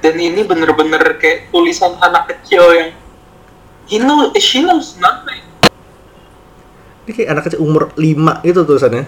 [0.00, 2.90] Dan ini bener-bener kayak tulisan anak kecil yang
[3.84, 5.44] he know, she knows nothing.
[7.04, 9.04] Ini kayak anak kecil umur 5 gitu tulisannya.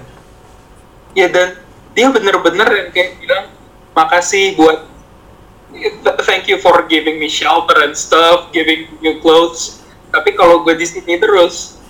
[1.12, 1.56] Ya dan
[1.92, 3.44] dia bener-bener yang kayak bilang
[3.92, 4.88] makasih buat
[6.24, 10.84] thank you for giving me shelter and stuff giving me clothes tapi kalau gue di
[10.88, 11.80] sini terus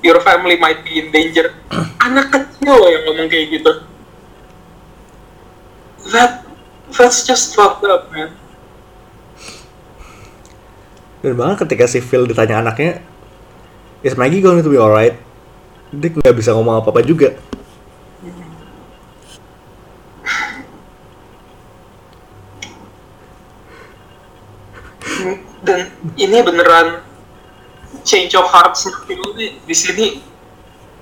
[0.00, 1.52] your family might be in danger
[2.06, 3.72] anak kecil loh yang ngomong kayak gitu
[6.12, 6.44] that
[6.92, 8.32] that's just fucked up man
[11.20, 13.04] Dan bahkan ketika si Phil ditanya anaknya,
[14.00, 15.20] is Maggie going to be alright?
[15.92, 17.36] Dia nggak bisa ngomong apa-apa juga.
[25.60, 27.04] dan ini beneran
[28.06, 28.74] change of heart
[29.36, 30.06] nih di sini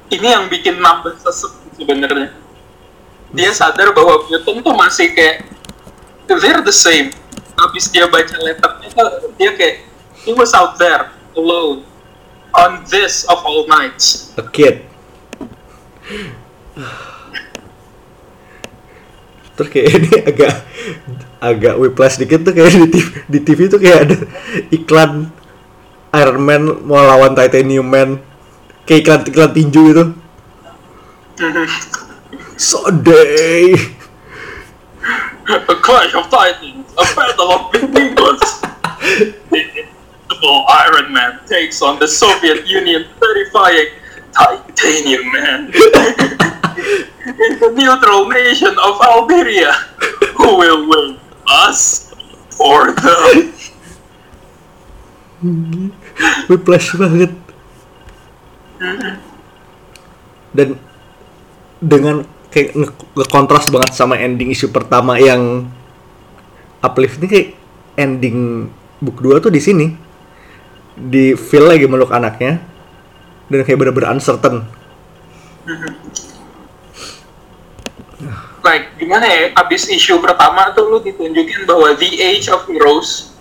[0.08, 2.32] ini yang bikin nambah sesek sebenarnya.
[3.36, 5.44] Dia sadar bahwa Newton tuh masih kayak
[6.24, 7.12] they're the same.
[7.60, 9.84] Habis dia baca letternya tuh dia kayak
[10.24, 11.84] he was out there alone
[12.56, 14.32] on this of all nights.
[14.40, 14.80] A kid.
[19.60, 20.54] Terus kayak ini agak
[21.38, 24.16] agak whiplash dikit tuh kayak di TV, di TV tuh kayak ada
[24.74, 25.30] iklan
[26.16, 28.18] Iron Man mau lawan Titanium Man
[28.88, 30.04] kayak iklan iklan tinju itu.
[32.58, 33.78] Someday.
[35.48, 37.80] a clash of titans a battle of the
[39.48, 43.88] invincible Iron Man takes on the Soviet Union terrifying
[44.36, 45.60] Titanium Man
[47.24, 49.72] in the neutral nation of Algeria
[50.36, 51.18] who will win
[51.48, 52.12] us
[52.60, 53.52] or them?
[56.50, 57.32] Whiplash banget.
[60.54, 60.68] Dan
[61.78, 65.70] dengan kayak nge- nge-kontras banget sama ending isu pertama yang
[66.82, 67.48] uplift ini kayak
[67.94, 68.66] ending
[68.98, 69.86] book 2 tuh di sini.
[70.98, 72.58] Di Phil lagi meluk anaknya.
[73.46, 74.66] Dan kayak bener-bener uncertain
[78.64, 83.34] like gimana ya abis isu pertama tuh lu ditunjukin bahwa the age of heroes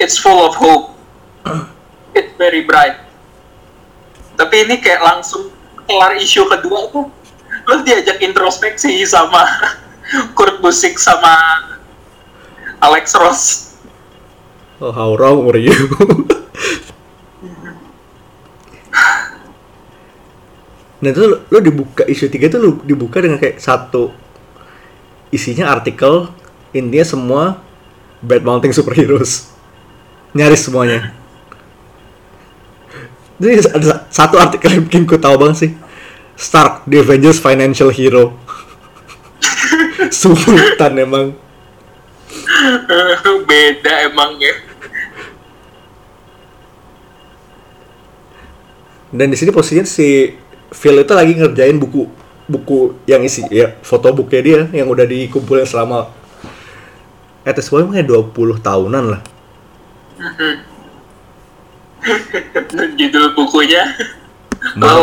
[0.00, 0.96] it's full of hope.
[2.16, 2.98] It's very bright.
[4.34, 5.52] Tapi ini kayak langsung
[5.86, 7.06] kelar isu kedua tuh
[7.68, 9.46] lu diajak introspeksi sama
[10.36, 11.36] Kurt Busiek sama
[12.82, 13.42] Alex Ross.
[14.80, 15.76] Oh how wrong were you?
[21.00, 24.12] Nah itu lo, lo dibuka isu tiga itu lo dibuka dengan kayak satu
[25.30, 26.30] isinya artikel
[26.74, 27.42] intinya semua
[28.22, 29.50] bad mounting superheroes
[30.34, 31.14] nyaris semuanya.
[33.40, 35.72] Jadi ada satu artikel yang bikin ku tahu banget sih
[36.36, 38.36] Stark, the Avengers financial hero.
[40.12, 41.26] Sultan emang.
[43.48, 44.54] beda emang ya
[49.10, 50.38] Dan di sini posisinya si
[50.70, 52.06] Phil itu lagi ngerjain buku
[52.50, 56.10] buku yang isi ya foto bukunya dia yang udah dikumpulin selama
[57.46, 59.22] at least kayak 20 tahunan lah.
[62.98, 63.86] judul bukunya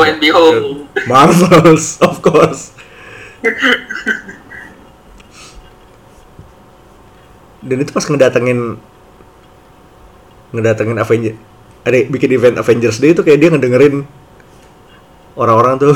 [0.06, 2.74] and Behold Marvels, of course.
[7.62, 8.80] Dan itu pas ngedatengin
[10.56, 11.36] ngedatengin Avenger
[11.84, 14.04] ada bikin event Avengers Day itu kayak dia ngedengerin
[15.40, 15.96] orang-orang tuh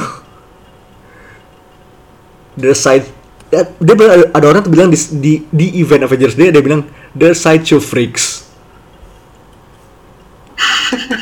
[2.58, 3.06] the side
[3.52, 6.84] ya, dia bilang ada- orang tuh bilang di, di di event Avengers Day dia bilang
[7.16, 8.48] the sideshow freaks.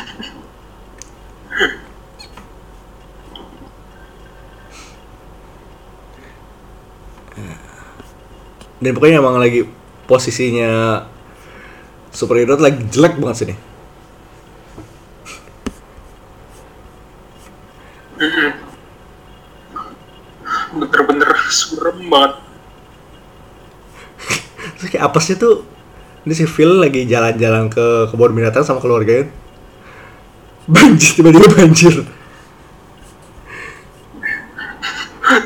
[8.80, 9.68] Dan pokoknya emang lagi
[10.08, 11.04] posisinya
[12.10, 13.54] superhero lagi jelek banget sini
[20.70, 22.34] bener-bener surem banget
[24.76, 25.66] Terus kayak apesnya tuh
[26.22, 29.26] ini si Phil lagi jalan-jalan ke kebun binatang sama keluarganya.
[30.70, 31.94] Banjir tiba-tiba banjir.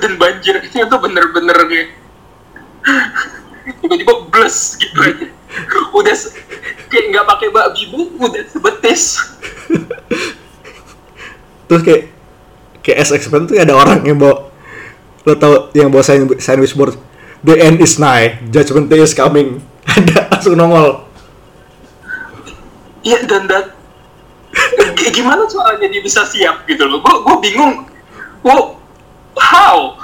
[0.04, 1.88] Dan banjirnya tuh bener-bener kayak
[3.80, 5.26] tiba-tiba bles gitu aja.
[5.96, 6.16] Udah
[6.92, 9.24] kayak nggak pakai bakbi bu udah sebetis.
[11.72, 12.02] Terus kayak
[12.84, 14.52] kayak expected tuh ada orang yang bawa
[15.24, 16.04] lo tau yang bawa
[16.36, 17.00] sandwich board
[17.44, 18.40] the end is nigh.
[18.48, 19.60] Judgment day is coming.
[19.94, 21.04] Ada langsung nongol.
[23.04, 23.64] Iya dan dan
[25.12, 27.04] gimana soalnya dia bisa siap gitu loh?
[27.04, 27.84] Gua gua bingung.
[28.40, 28.80] Gua
[29.36, 30.00] how?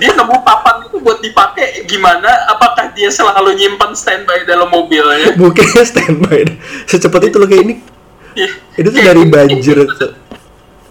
[0.00, 2.48] Dia nemu papan itu buat dipakai gimana?
[2.48, 6.48] Apakah dia selalu nyimpan standby dalam mobilnya mungkin standby.
[6.88, 7.74] Secepat itu loh kayak ini.
[8.32, 8.48] Iya.
[8.80, 10.06] itu tuh dari banjir itu.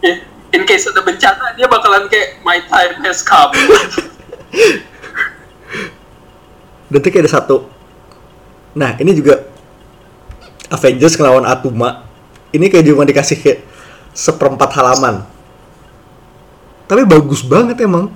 [0.05, 0.15] Iya.
[0.53, 3.49] in case ada bencana dia bakalan kayak my time has come
[6.99, 7.71] kayak ada satu.
[8.75, 9.47] Nah ini juga
[10.67, 12.03] Avengers ngelawan Atuma.
[12.51, 13.59] Ini kayak cuma dikasih kayak
[14.11, 15.23] seperempat halaman.
[16.91, 18.11] Tapi bagus banget emang.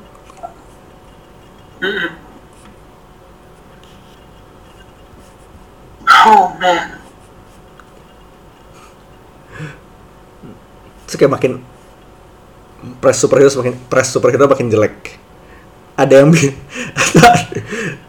[1.80, 2.26] Mm-mm.
[6.26, 6.98] oh man.
[11.06, 11.62] Terus kayak makin
[13.00, 15.22] press superhero makin press superhero makin jelek.
[15.96, 16.36] Ada yang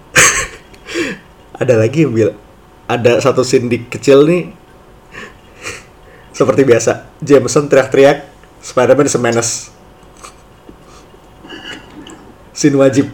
[1.57, 2.39] ada lagi yang bilang
[2.87, 4.53] ada satu scene di kecil nih.
[6.37, 8.29] Seperti biasa Jameson teriak-teriak
[8.61, 9.73] Spider-Man menace.
[12.53, 13.09] Scene wajib.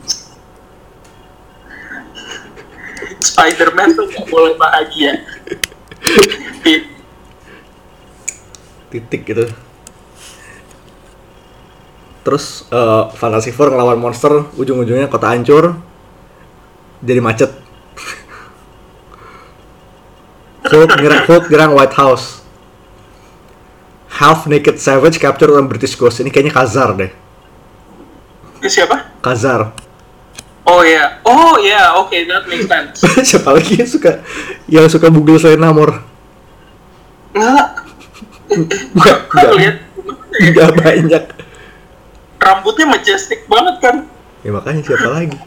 [3.22, 5.22] Spider-Man tuh gak boleh bahagia.
[8.90, 9.46] Titik gitu.
[12.22, 15.78] Terus eh, Fantasy Four ngelawan monster ujung-ujungnya kota hancur
[17.02, 17.50] jadi macet
[20.72, 22.40] Hulk nyerang, Hulk nyerang White House.
[24.08, 26.24] Half naked savage capture on British Ghost.
[26.24, 27.12] Ini kayaknya Kazar deh.
[28.64, 29.20] Ini siapa?
[29.20, 29.72] Kazar
[30.62, 33.02] Oh ya, oh ya, oke, that makes sense.
[33.28, 34.12] siapa lagi yang suka
[34.70, 35.98] yang suka Google selain Namor
[37.34, 37.68] Enggak,
[38.94, 39.76] nggak kan nggak lihat.
[40.32, 41.24] Nggak banyak.
[42.38, 43.96] Rambutnya majestic banget kan?
[44.42, 45.38] ya makanya siapa lagi?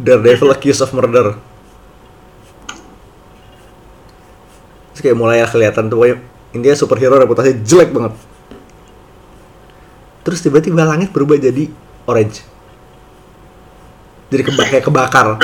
[0.00, 1.36] Daredevil accused of murder
[5.02, 6.16] Terus kayak mulai kelihatan tuh pokoknya
[6.54, 8.14] intinya superhero reputasi jelek banget.
[10.22, 11.66] Terus tiba-tiba langit berubah jadi
[12.06, 12.46] orange.
[14.30, 15.42] Jadi keba kayak kebakar.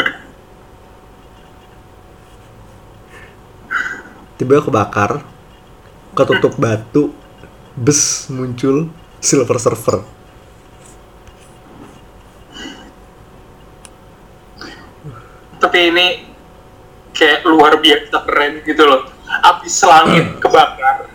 [4.38, 5.26] Tiba kebakar
[6.14, 7.10] ketutup batu
[7.74, 10.06] bes muncul silver surfer.
[15.58, 16.06] Tapi ini
[17.10, 19.17] kayak luar biasa keren gitu loh.
[19.42, 21.08] Abis langit kebakar,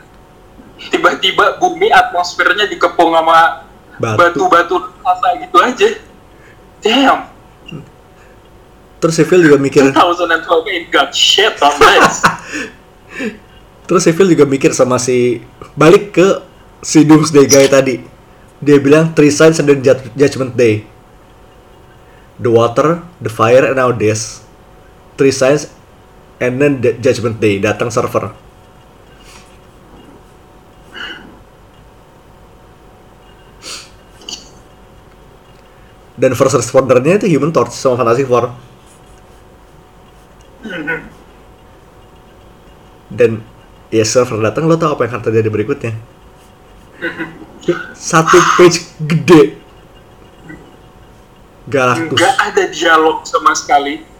[0.90, 3.68] tiba-tiba bumi atmosfernya dikepung sama
[4.00, 4.18] Batu.
[4.50, 5.90] batu-batu rasa gitu aja.
[6.84, 7.32] Damn,
[9.00, 12.20] terus Phil juga mikir 2012 ain't got shit on this.
[13.88, 15.44] Terus Phil juga mikir sama si
[15.76, 16.28] balik ke
[16.84, 17.96] si Doomsday guy tadi.
[18.64, 20.88] dia bilang three signs and jud- judgment day
[22.40, 24.40] the water the fire and now this
[25.20, 25.68] three signs
[26.44, 28.36] and then the judgment day datang server.
[36.20, 38.52] Dan first respondernya itu Human Torch sama Fantastic Four.
[43.08, 43.40] Dan
[43.88, 45.94] ya server datang lo tau apa yang akan terjadi berikutnya?
[47.96, 49.64] Satu page gede.
[51.72, 52.20] Galactus.
[52.20, 54.13] Nggak ada dialog sama sekali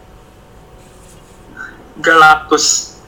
[2.02, 2.98] Galactus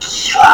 [0.00, 0.52] gila.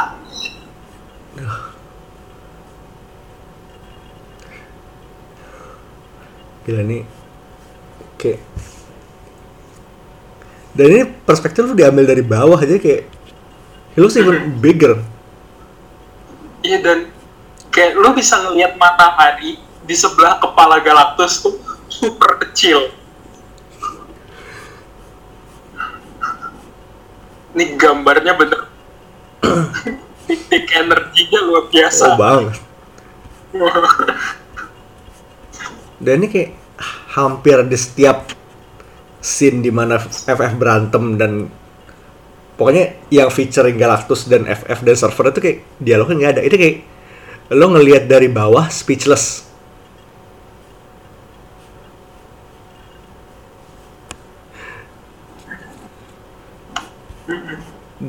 [6.66, 7.03] Gila nih.
[8.20, 8.41] Kayak
[10.70, 13.09] dan ini perspektif lu diambil dari bawah aja kayak
[13.95, 15.03] he looks even bigger.
[16.61, 16.99] Iya dan
[17.72, 21.59] kayak lu bisa ngelihat matahari di sebelah kepala Galactus tuh
[21.91, 22.99] super kecil
[27.55, 28.61] ini gambarnya bener.
[30.30, 32.05] Titik energinya luar biasa.
[32.07, 32.55] Oh banget
[36.05, 36.51] dan ini kayak
[37.18, 38.30] hampir di setiap
[39.18, 41.51] scene di mana FF berantem dan
[42.55, 46.42] pokoknya yang featuring Galactus dan FF dan server itu kayak dialognya nggak ada.
[46.46, 46.76] Itu kayak
[47.51, 49.49] lo ngelihat dari bawah speechless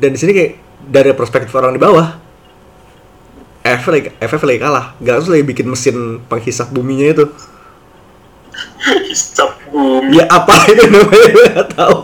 [0.02, 2.18] dan di sini kayak dari perspektif orang di bawah
[3.62, 4.86] FF lagi, FF lagi kalah.
[4.98, 7.26] Galactus lagi bikin mesin penghisap buminya itu.
[9.06, 10.18] Hisap bumi.
[10.18, 11.30] Ya apa itu namanya?
[11.30, 11.98] Nggak tahu.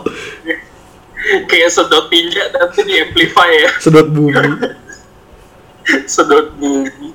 [1.51, 3.69] Kayak sedot tinja nanti di amplify ya.
[3.83, 4.71] Sedot bumi.
[6.15, 7.11] Sedot bumi.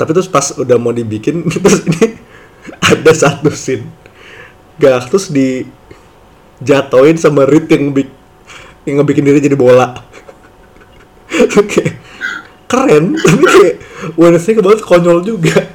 [0.00, 2.16] Tapi terus pas udah mau dibikin terus ini
[2.80, 3.84] ada satu scene.
[4.80, 5.68] Galactus di
[6.60, 8.08] jatoin sama Reed yang bik
[8.84, 9.96] yang ngebikin diri jadi bola.
[11.60, 11.84] Oke.
[12.70, 13.76] Keren tapi kayak
[14.62, 15.66] about it, konyol juga.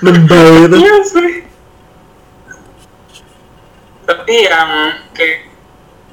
[0.00, 0.76] Nembal gitu.
[0.78, 1.32] Iya sih.
[4.06, 4.70] Tapi yang
[5.16, 5.50] kayak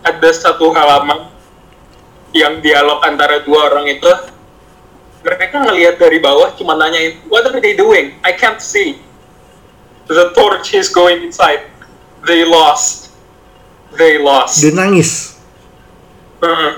[0.01, 1.30] ada satu halaman
[2.34, 4.09] yang dialog antara dua orang itu
[5.20, 8.17] mereka ngelihat dari bawah cuma nanyain what are they doing?
[8.26, 8.97] I can't see.
[10.09, 11.70] The torch is going inside.
[12.26, 13.09] They lost
[13.96, 14.62] they lost.
[14.62, 15.40] Dia nangis.
[16.40, 16.72] Heeh.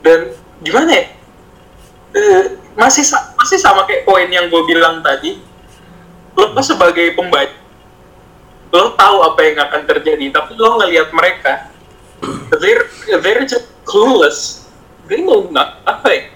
[0.00, 0.32] dan
[0.64, 1.04] gimana ya?
[2.16, 5.36] Eh, masih sa- masih sama kayak poin yang gue bilang tadi.
[6.38, 7.60] Lo sebagai pembaca
[8.70, 11.66] lo tahu apa yang akan terjadi tapi lo ngelihat mereka
[12.62, 12.86] they're
[13.18, 14.70] they're just clueless.
[15.10, 16.30] They know nothing.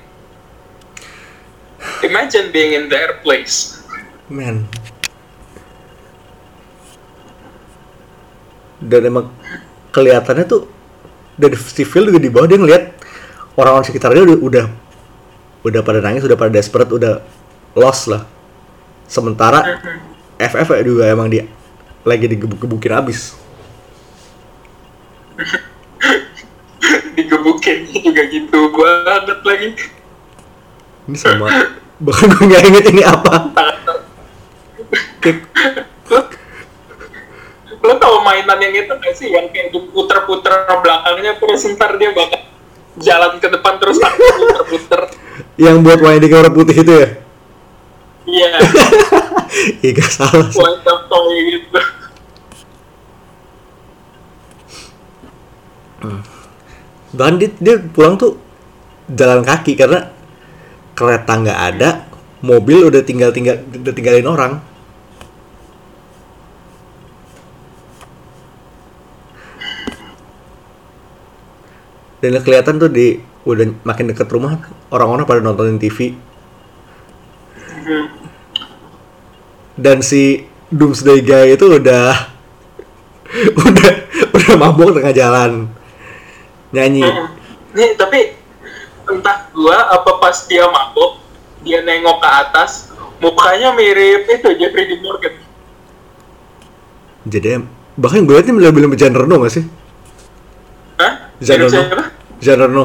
[2.03, 3.79] Imagine being in their place.
[4.27, 4.67] Man
[8.85, 9.33] dan emang
[9.91, 10.69] kelihatannya tuh
[11.35, 12.83] dari civil juga di bawah dia ngeliat
[13.59, 14.67] orang-orang sekitarnya udah, udah
[15.65, 17.25] udah pada nangis udah pada desperate udah
[17.73, 18.23] lost lah.
[19.09, 19.81] Sementara
[20.37, 21.49] FF juga emang dia
[22.05, 23.35] lagi digebuk-gebukin abis.
[27.17, 29.69] Digebukin juga gitu banget lagi.
[31.09, 31.49] Ini sama.
[32.01, 33.35] Bahkan gue nggak inget ini apa.
[35.25, 35.49] Kayak
[37.85, 39.29] lo, tau mainan yang itu gak sih?
[39.29, 42.41] Yang kayak diputer-puter belakangnya terus ntar dia bakal
[42.97, 45.01] jalan ke depan terus puter-puter.
[45.61, 47.09] Yang buat main di kamar putih itu ya?
[48.25, 48.51] Iya.
[49.55, 50.59] Iya gak salah sih.
[51.07, 51.79] toy gitu.
[57.15, 58.35] Bahkan dia, dia pulang tuh
[59.07, 60.11] jalan kaki karena
[60.99, 61.91] kereta nggak ada
[62.43, 64.53] mobil udah tinggal tinggal udah tinggalin orang
[72.25, 74.57] dan kelihatan tuh di udah makin deket rumah
[74.89, 76.17] orang-orang pada nontonin TV
[79.77, 82.33] dan si Doomsday Guy itu udah
[83.69, 83.93] udah
[84.33, 85.69] udah mabuk tengah jalan
[86.73, 87.05] nyanyi.
[87.77, 88.33] Nih tapi
[89.05, 91.21] entah gua apa pas dia mabuk
[91.61, 92.89] dia nengok ke atas
[93.21, 95.35] mukanya mirip itu Jeffrey Dean Morgan.
[97.29, 97.49] Jadi
[98.01, 99.65] bahkan gue liat ini lebih lebih genre gak sih
[100.97, 101.13] Hah?
[101.39, 102.05] genre Mirip no siapa?
[102.41, 102.85] genre no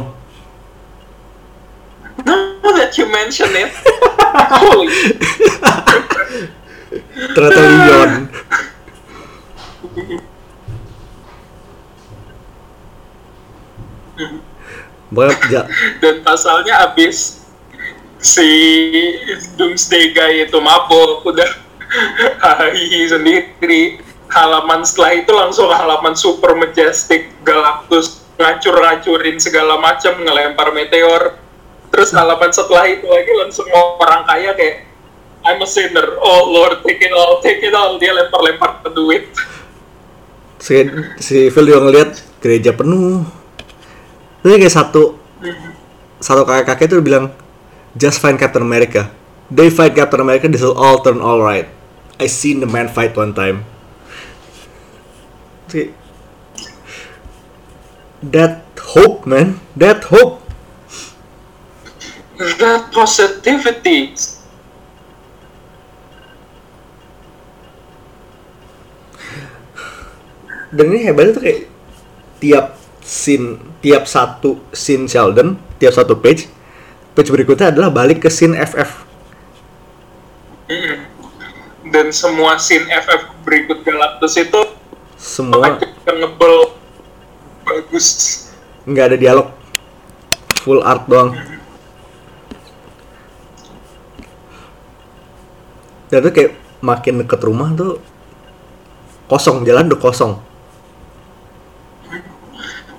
[2.19, 3.71] Now that you mention it
[4.61, 4.91] Holy.
[7.33, 8.11] Ternyata Leon
[15.09, 15.67] Pokoknya ja-
[15.99, 17.41] dan pasalnya abis
[18.21, 18.45] si
[19.57, 21.49] Doomsday Guy itu mabok udah
[22.45, 22.77] hai
[23.09, 23.97] sendiri
[24.29, 31.35] halaman setelah itu langsung halaman super majestic Galactus ngacur-ngacurin segala macam ngelempar meteor
[31.89, 34.87] terus halaman setelah itu lagi langsung orang kaya kayak
[35.43, 39.33] I'm a sinner oh Lord take it all take it all dia lempar-lempar duit
[40.59, 40.85] si,
[41.23, 42.11] si Phil juga ngeliat
[42.43, 43.23] gereja penuh.
[44.43, 45.03] Terus kayak satu
[46.19, 47.31] satu kakek-kakek tuh bilang
[47.95, 49.11] just find Captain America.
[49.49, 51.65] They fight Captain America, this will all turn all right.
[52.21, 53.65] I seen the man fight one time.
[55.69, 55.93] Kayak,
[58.19, 59.63] That hope, man.
[59.79, 60.43] That hope.
[62.39, 64.15] that positivity
[70.69, 71.61] Dan ini hebatnya tuh kayak
[72.37, 76.45] tiap scene, tiap satu scene Sheldon, tiap satu page,
[77.17, 79.09] page berikutnya adalah balik ke scene FF.
[80.69, 81.09] Mm.
[81.89, 84.61] dan semua scene FF berikut Galactus itu
[85.19, 85.75] Semua
[86.07, 86.71] ngebel
[87.67, 88.07] bagus
[88.87, 89.47] nggak ada dialog,
[90.63, 91.35] full art doang.
[96.09, 98.01] Dan tuh kayak makin deket rumah tuh
[99.29, 100.33] kosong, jalan udah kosong.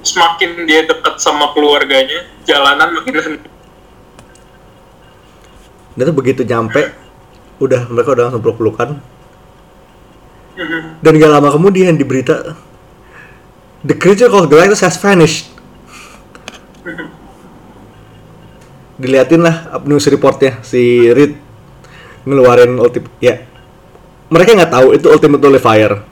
[0.00, 3.36] semakin dia dekat sama keluarganya jalanan makin
[5.92, 6.96] Dan tuh begitu nyampe,
[7.60, 9.19] udah mereka udah langsung peluk-pelukan.
[11.00, 12.56] Dan gak lama kemudian di berita,
[13.80, 15.48] The creature of Galactus has vanished.
[19.00, 21.32] Diliatin lah news reportnya si Reed
[22.28, 23.40] ngeluarin ultimate ya.
[24.28, 26.04] Mereka nggak tahu itu ultimate nullifier.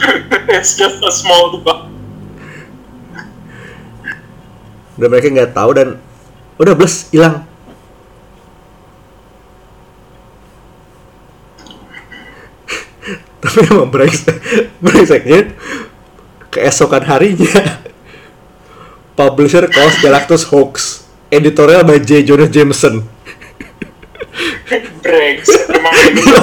[0.56, 1.60] It's just a small
[5.00, 5.88] dan mereka nggak tahu dan
[6.60, 7.48] udah bless hilang
[13.40, 14.36] tapi emang brengsek
[14.84, 15.56] brengseknya
[16.50, 17.80] keesokan harinya.
[19.14, 21.04] Publisher kaos Galactus Hoax.
[21.30, 22.26] Editorial by J.
[22.26, 23.06] Jonah Jameson.
[25.00, 25.50] Breaks.
[25.70, 26.34] Emang gitu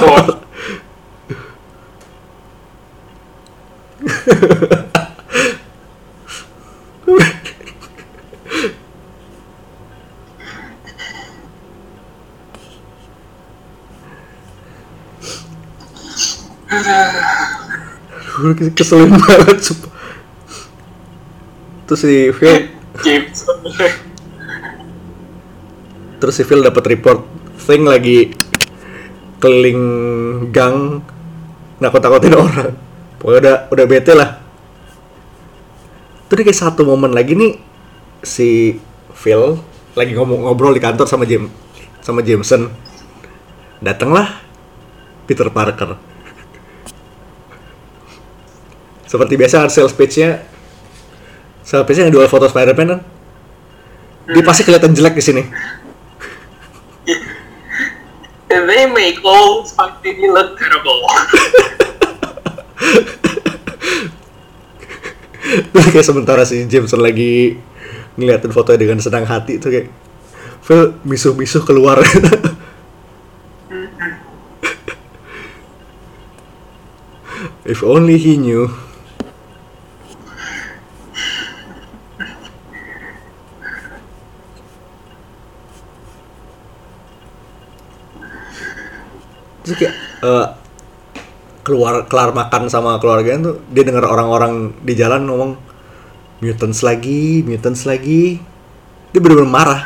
[18.38, 19.92] Gue keselin banget sumpah.
[21.88, 22.68] terus si Phil
[23.00, 23.38] James.
[26.20, 27.24] Terus si Phil dapat report
[27.58, 28.36] Thing lagi
[29.40, 29.82] keliling
[30.52, 31.02] gang
[31.80, 32.72] nakut-nakutin orang.
[33.18, 34.30] Pokoknya udah udah bete lah.
[36.28, 37.56] Terus kayak satu momen lagi nih
[38.20, 38.76] si
[39.16, 39.58] Phil
[39.96, 41.48] lagi ngomong ngobrol di kantor sama Jim
[42.04, 42.68] sama Jameson.
[43.80, 44.44] Datanglah
[45.24, 46.17] Peter Parker
[49.08, 50.44] seperti biasa kan sales page-nya
[51.64, 53.02] sales page-nya yang jual foto Spider-Man kan?
[54.28, 55.44] Dia pasti kelihatan jelek di sini.
[58.48, 61.08] They make all Spidey look terrible
[65.98, 67.58] kayak sementara si Jameson lagi
[68.22, 69.90] ngeliatin fotonya dengan senang hati tuh kayak
[70.62, 71.98] Phil misuh-misuh keluar.
[77.68, 78.70] If only he knew
[89.68, 90.48] Terus kayak eh,
[91.68, 95.52] keluar kelar makan sama keluarganya tuh dia dengar orang-orang di jalan ngomong
[96.40, 98.40] mutants lagi, mutants lagi.
[99.12, 99.82] Dia benar-benar marah.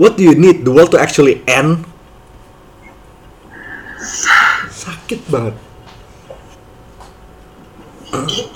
[0.00, 1.84] What do you need the world to actually end?
[4.72, 5.54] Sakit banget.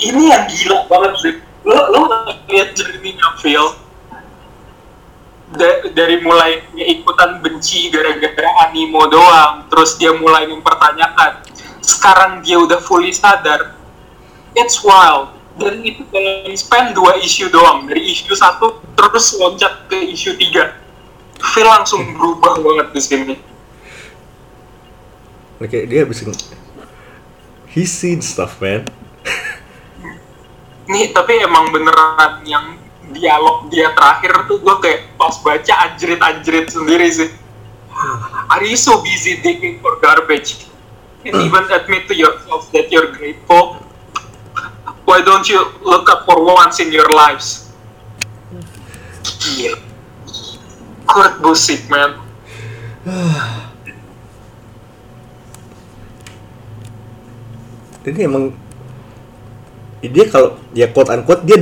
[0.01, 1.35] Ini yang gila banget sih
[1.69, 2.01] lo lo
[2.49, 3.88] lihat journey-nya Phil
[5.49, 11.41] Da- dari mulai ikutan benci gara-gara animo doang terus dia mulai mempertanyakan
[11.81, 13.79] sekarang dia udah fully sadar
[14.59, 15.35] it's wild.
[15.59, 20.79] Dan itu dalam span dua isu doang dari isu satu terus loncat ke isu tiga.
[21.39, 23.35] Phil langsung berubah banget di sini.
[25.59, 26.31] Kayak dia bisa
[27.69, 28.87] He's seen stuff, man.
[30.89, 32.81] nih tapi emang beneran yang
[33.13, 37.31] dialog dia terakhir tuh gue kayak pas baca anjrit-anjrit sendiri sih
[38.53, 40.69] are you so busy digging for garbage
[41.25, 43.81] and even admit to yourself that you're grateful
[45.09, 47.73] why don't you look up for once in your lives?
[49.41, 49.81] Gila.
[51.09, 52.21] Kurt Busiek, man.
[58.09, 58.57] ini emang
[60.01, 61.61] dia kalau ya quote unquote dia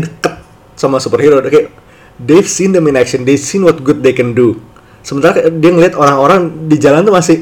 [0.77, 1.41] sama superhero.
[1.43, 1.73] Kayak
[2.21, 3.25] they've seen them in action.
[3.27, 4.61] They've seen what good they can do.
[5.03, 7.39] Sementara dia ngeliat orang-orang di jalan tuh masih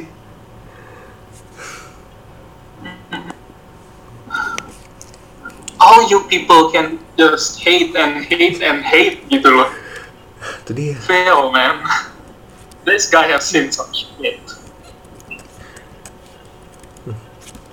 [5.85, 9.69] How you people can just hate and hate and hate gitu loh.
[10.65, 10.97] itu dia.
[10.97, 11.85] Fail, man.
[12.89, 14.41] This guy has seen some shit.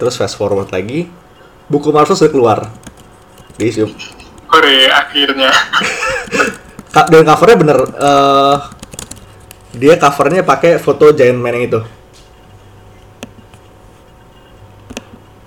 [0.01, 1.05] terus fast forward lagi.
[1.69, 2.59] Buku Marvel sudah keluar.
[3.55, 3.69] Di
[4.51, 5.51] Hore, akhirnya.
[6.95, 8.57] Ka- dan covernya bener eh
[9.79, 11.79] dia covernya pakai foto Giant Man yang itu.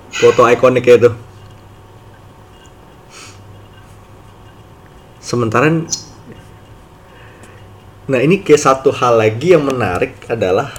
[0.09, 1.11] Foto ikoniknya itu.
[5.21, 5.69] Sementara
[8.05, 10.73] nah ini kayak satu hal lagi yang menarik adalah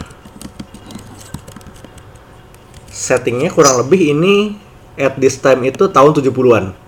[2.93, 4.57] settingnya kurang lebih ini
[4.93, 6.84] at this time itu tahun 70-an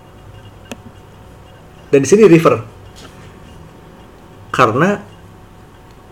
[1.88, 2.60] dan di sini river.
[4.52, 4.98] Karena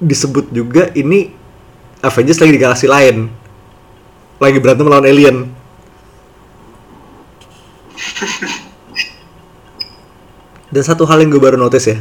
[0.00, 1.32] disebut juga ini
[2.04, 3.26] Avengers lagi di galaksi lain.
[4.36, 5.48] Lagi berantem melawan alien.
[10.72, 11.96] Dan satu hal yang gue baru notice ya.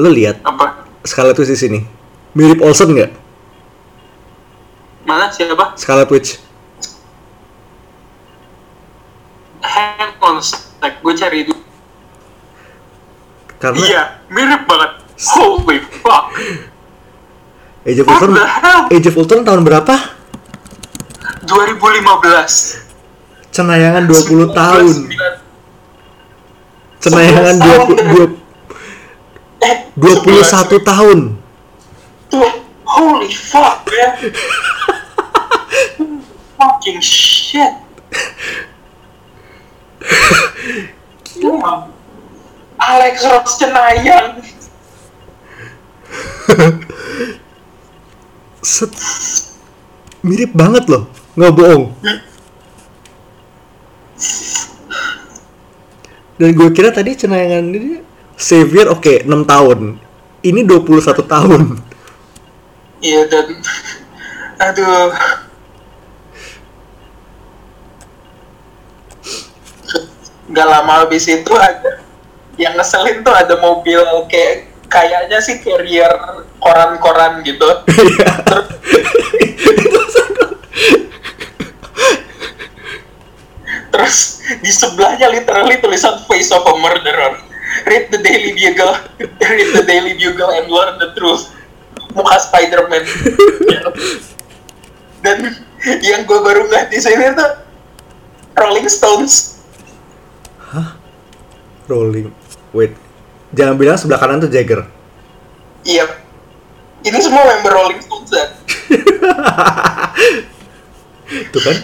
[0.00, 0.88] Lo lihat Apa?
[1.04, 1.80] Scarlet Witch di sini.
[2.32, 3.12] Mirip Olsen nggak?
[5.04, 5.28] Mana?
[5.28, 5.76] Siapa?
[5.76, 6.40] Scarlet Witch.
[9.60, 10.40] Hang on
[11.06, 11.62] gue cari dulu.
[13.66, 14.90] Karena Iya, mirip banget.
[15.34, 16.30] Holy fuck.
[17.82, 18.38] Age of Ultron?
[18.90, 19.94] Age of Ultron tahun berapa
[21.46, 22.86] 2015.
[23.50, 27.00] cenayangan 20 tahun 19.
[27.00, 31.18] cenayangan 11 20, 20 Eh, 21 tahun
[32.28, 32.52] Tuh,
[32.84, 34.12] holy fuck, man.
[36.58, 37.70] Fucking shit.
[41.38, 41.95] Gila.
[42.86, 44.42] Alex Ross Cenayang.
[48.62, 48.90] Set.
[50.26, 51.06] mirip banget loh
[51.38, 51.94] nggak bohong
[56.36, 58.02] dan gue kira tadi cenayangan ini
[58.34, 60.02] Xavier oke 6 tahun
[60.42, 61.62] ini 21 tahun
[62.96, 63.46] Iya dan
[64.56, 65.12] aduh.
[70.46, 72.05] Gak lama habis itu ada
[72.56, 76.12] yang ngeselin tuh ada mobil kayak kayaknya sih carrier
[76.60, 77.68] koran-koran gitu.
[83.92, 87.42] Terus Terus di sebelahnya literally tulisan face of a murderer.
[87.88, 91.50] Read the Daily Bugle, read the Daily Bugle and learn the truth.
[92.14, 93.04] Muka Spider-Man.
[95.24, 95.58] Dan
[96.00, 97.50] yang gue baru nggak di sini tuh
[98.56, 99.58] Rolling Stones.
[101.86, 102.35] rolling
[102.76, 102.92] wait
[103.50, 104.84] jangan bilang sebelah kanan tuh Jagger
[105.80, 106.04] Iya.
[107.00, 108.42] Ini semua member Rolling Stones ya.
[111.46, 111.76] itu kan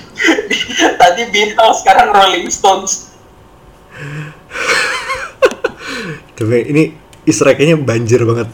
[0.98, 3.14] Tadi Beatles, sekarang Rolling Stones.
[6.34, 8.50] tapi ini easter egg-nya banjir banget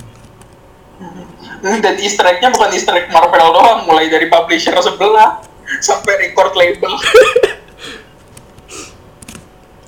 [1.59, 5.43] Hmm, Dan easter egg-nya bukan easter egg Marvel doang, mulai dari publisher sebelah
[5.81, 6.93] sampai record label.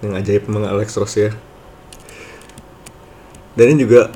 [0.01, 1.31] yang ajaib emang Alex Ross ya
[3.59, 4.11] dan ini juga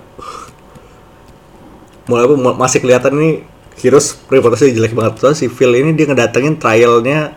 [2.05, 3.35] mulai masih kelihatan nih
[3.81, 5.19] Heroes reputasinya jelek banget.
[5.19, 7.35] Soalnya si Phil ini dia ngedatengin trialnya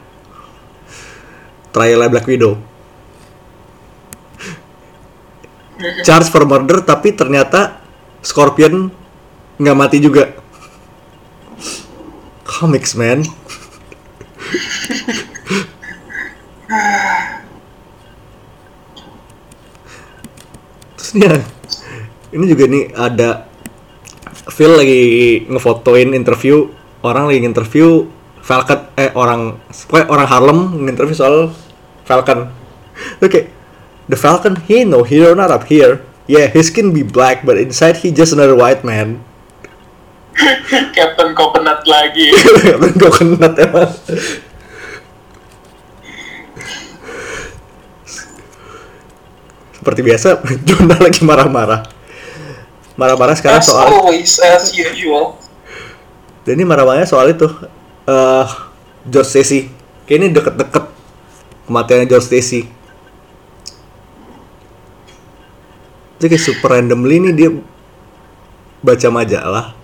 [1.74, 2.56] trialnya Black Widow.
[6.06, 7.82] Charge for murder tapi ternyata
[8.22, 8.92] Scorpion
[9.58, 10.38] nggak mati juga.
[12.46, 13.26] Comics man.
[20.98, 21.57] Terus dia
[22.38, 23.50] ini juga nih ada
[24.54, 25.04] Phil lagi
[25.50, 26.70] ngefotoin interview
[27.02, 28.06] orang lagi interview
[28.46, 31.52] Falcon eh orang pokoknya orang Harlem nginterview soal
[32.08, 32.48] Falcon.
[33.20, 33.52] Oke,
[34.08, 36.00] the Falcon he no hero not up here.
[36.32, 39.20] Yeah, his skin be black but inside he just another white man.
[40.96, 42.32] Captain Coconut lagi.
[43.02, 43.92] Gue kena emang.
[49.76, 50.30] Seperti biasa,
[50.68, 51.97] Jonah lagi marah-marah.
[52.98, 55.38] Marah-marah sekarang As soal always, as usual.
[56.42, 57.46] Dan ini marah-marahnya soal itu
[58.10, 58.48] eh
[59.06, 59.70] George Stacy.
[60.10, 60.86] Kayak ini deket-deket
[61.70, 62.78] kematiannya George Stacy.
[66.18, 67.54] itu kayak super randomly nih dia
[68.82, 69.78] baca majalah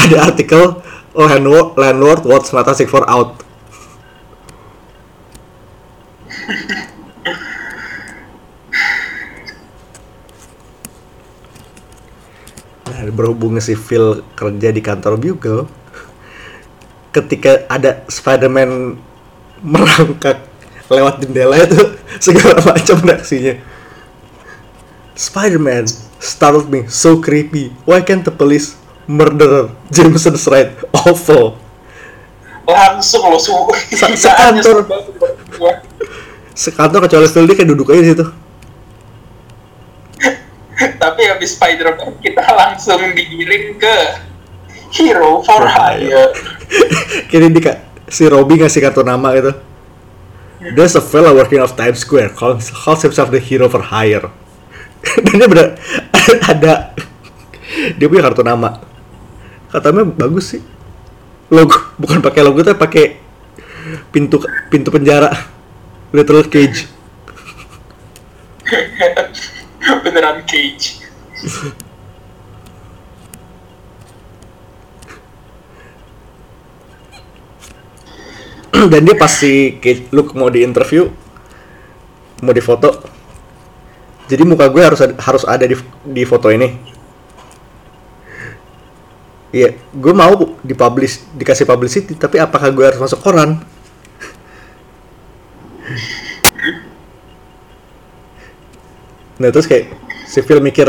[0.00, 0.80] ada artikel
[1.12, 3.36] landlord landlord wants Fantastic Four out
[13.08, 15.64] berhubung si Phil kerja di kantor Bugle,
[17.16, 19.00] ketika ada Spider-Man
[19.64, 20.44] merangkak
[20.92, 23.56] lewat jendela itu segala macam reaksinya.
[25.16, 25.88] Spider-Man
[26.20, 27.72] startled me so creepy.
[27.88, 28.76] Why can't the police
[29.08, 30.72] murder Jameson's right?
[30.92, 31.56] Awful.
[32.70, 33.50] langsung lo su
[33.90, 34.86] sekantor.
[36.60, 38.26] Sekantor kecuali Phil dia kayak duduk aja di situ.
[41.02, 43.96] Tapi habis Spider-Man kita langsung digiring ke
[44.90, 46.32] Hero for Hire
[47.30, 47.60] Kini di
[48.10, 49.54] si Robby ngasih kartu nama gitu.
[50.60, 54.28] There's a fella working off Times Square calls, calls himself the hero for hire.
[55.24, 55.80] Dan dia bener
[56.50, 56.92] ada
[57.96, 58.82] dia punya kartu nama.
[59.72, 60.62] Katanya bagus sih.
[61.48, 63.04] Logo bukan pakai logo tapi pakai
[64.12, 65.32] pintu pintu penjara.
[66.12, 66.90] Little cage.
[70.04, 71.00] beneran Cage
[78.70, 81.04] Dan dia pasti cage look mau di interview
[82.40, 82.88] mau di foto.
[84.30, 85.76] Jadi muka gue harus ada, harus ada di
[86.06, 86.68] di foto ini.
[89.50, 93.58] Iya, gue mau dipublish, dikasih publicity, tapi apakah gue harus masuk koran?
[99.40, 99.88] Nah terus kayak
[100.28, 100.84] si Phil mikir,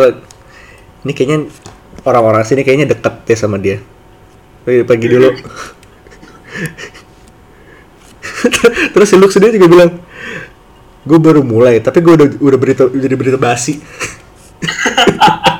[1.07, 1.47] ini kayaknya
[2.03, 3.79] orang-orang sini kayaknya deket ya sama dia.
[4.67, 5.31] Pergi, dulu.
[8.93, 9.91] terus si Luke sendiri juga bilang,
[11.07, 13.79] gue baru mulai, tapi gue udah udah berita udah berita basi.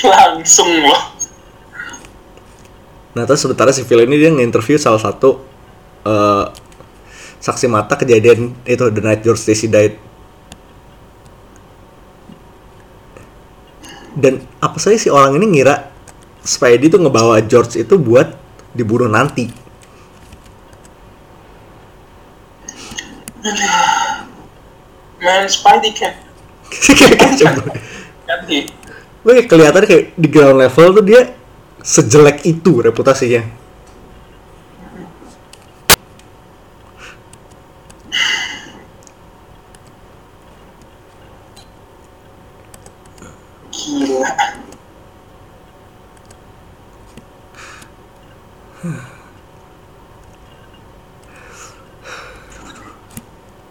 [0.00, 1.19] langsung loh
[3.10, 5.42] Nah terus sementara si Phil ini dia nge-interview salah satu
[6.06, 6.44] eh,
[7.40, 9.94] saksi mata kejadian itu The Night George Stacy died.
[14.14, 15.86] Dan apa saja si orang ini ngira
[16.42, 18.34] Spidey tuh ngebawa George itu buat
[18.74, 19.48] dibunuh nanti.
[25.20, 26.12] man Spidey kan
[26.98, 27.54] Kayak kacau.
[28.28, 28.64] kan sih
[29.20, 31.22] Gue kayak kelihatan kayak di ground level tuh dia
[31.82, 33.42] sejelek itu reputasinya.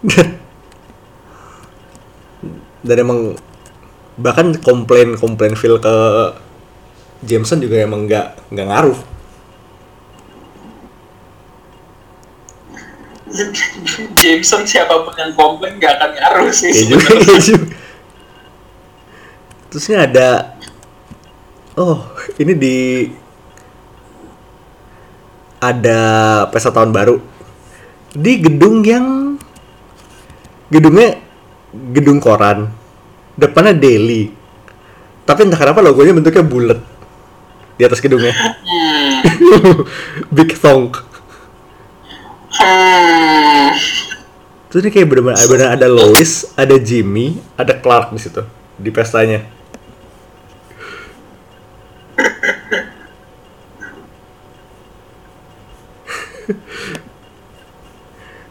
[2.80, 3.36] Dan emang
[4.16, 5.96] bahkan komplain komplain Phil ke
[7.20, 8.98] Jameson juga emang nggak nggak ngaruh.
[14.18, 16.72] Jameson siapa pun yang komplain gak akan ngaruh sih.
[16.74, 17.66] Iya juga, iya juga.
[19.70, 20.28] Terus ini ada
[21.78, 22.02] Oh,
[22.36, 22.76] ini di
[25.62, 26.00] ada
[26.50, 27.16] pesta tahun baru.
[28.12, 29.38] Di gedung yang
[30.68, 31.16] gedungnya
[31.94, 32.68] gedung koran.
[33.38, 34.40] Depannya daily
[35.30, 36.80] tapi entah kenapa logonya bentuknya bulat
[37.80, 38.36] di atas gedungnya
[39.40, 39.82] Hmm.
[40.36, 40.92] big thong.
[42.60, 43.72] Hmm.
[44.68, 48.44] terus ini kayak bener-bener bener ada Lois ada Jimmy ada Clark di situ
[48.76, 49.40] di pestanya.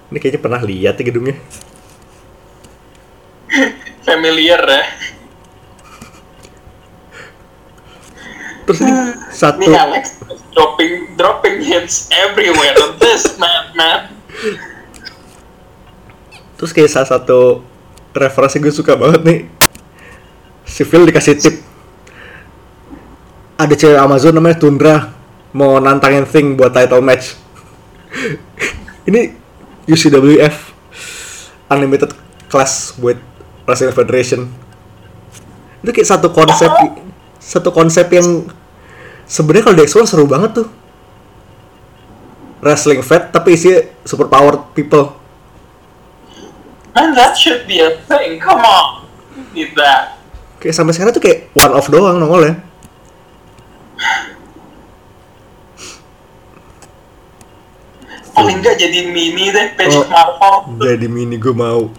[0.10, 1.38] Ini kayaknya pernah lihat ya gedungnya.
[4.02, 4.84] Familiar ya
[8.70, 8.94] terus ini
[9.34, 9.66] satu.
[9.66, 10.22] Ini Alex
[10.54, 12.78] dropping dropping hints everywhere.
[12.86, 14.02] On this man man.
[16.54, 17.66] terus kayak salah satu
[18.14, 19.40] referensi gue suka banget nih.
[20.70, 21.56] Si Phil dikasih tip.
[23.58, 25.18] Ada cewek Amazon namanya Tundra.
[25.50, 27.34] Mau nantangin Thing buat title match.
[29.10, 29.34] Ini
[29.90, 30.78] UCWF
[31.74, 32.14] Unlimited
[32.54, 33.18] Class buat
[33.66, 34.46] Wrestling Federation.
[35.82, 36.70] Itu kayak satu konsep
[37.40, 38.46] satu konsep yang
[39.30, 40.68] sebenarnya kalau di explore seru banget tuh
[42.60, 45.16] wrestling fed tapi isinya super powered people
[46.90, 48.42] Man, that should be a thing.
[48.42, 49.08] Come on,
[49.54, 50.20] did that.
[50.60, 52.60] kayak sampai sekarang tuh kayak one off doang nongolnya
[58.34, 60.06] paling nggak jadi mini deh page Oh.
[60.08, 61.92] Marvel jadi mini gue mau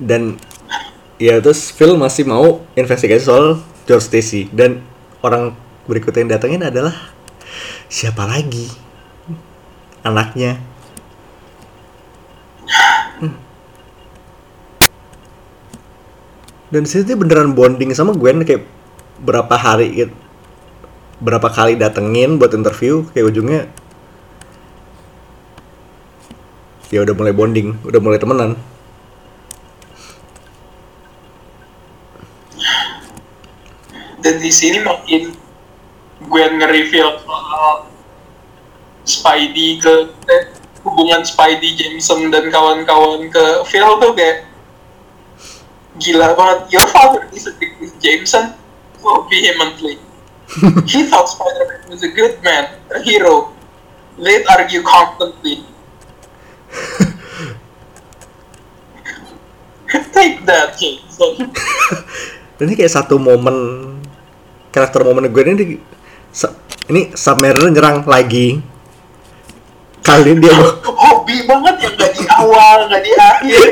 [0.00, 0.38] dan
[1.18, 4.50] ya terus Phil masih mau investigasi soal George Stacy.
[4.50, 4.82] Dan
[5.22, 5.54] orang
[5.86, 6.94] berikutnya yang datangin adalah
[7.86, 8.68] siapa lagi?
[10.04, 10.60] Anaknya.
[16.74, 18.66] Dan situ dia beneran bonding sama Gwen kayak
[19.22, 20.14] berapa hari gitu.
[21.22, 23.70] Berapa kali datengin buat interview kayak ujungnya
[26.94, 28.54] ya udah mulai bonding udah mulai temenan
[34.24, 35.36] dan di sini makin
[36.24, 37.84] Gwen nge-reveal soal
[39.04, 40.48] Spidey ke eh,
[40.80, 44.48] hubungan Spidey Jameson dan kawan-kawan ke Phil tuh kayak
[46.00, 46.72] gila banget.
[46.72, 48.56] Your father disagreed with Jameson
[49.04, 50.00] so vehemently
[50.88, 53.52] he thought Spider-Man was a good man a hero.
[54.16, 55.68] They'd argue constantly.
[60.14, 61.52] Take that Jameson.
[62.54, 63.90] Dan ini kayak satu momen
[64.74, 65.78] karakter momen gue ini
[66.34, 66.50] sa-
[66.90, 68.58] ini Submariner nyerang lagi.
[70.02, 70.52] Kali ini dia
[70.84, 73.62] hobi banget yang gak di awal gak di akhir.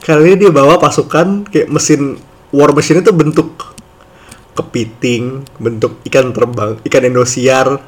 [0.00, 2.16] Kali ini dia bawa pasukan kayak mesin
[2.48, 3.76] war machine itu bentuk
[4.56, 7.78] kepiting bentuk ikan terbang ikan Indosiar.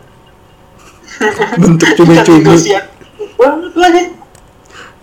[1.57, 2.77] Bentuk cumi-cumi.
[3.35, 4.05] Banget lagi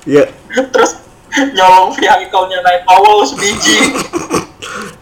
[0.06, 0.24] ya.
[0.72, 1.02] Terus
[1.52, 3.78] nyolong vehicle-nya Night Owl sebiji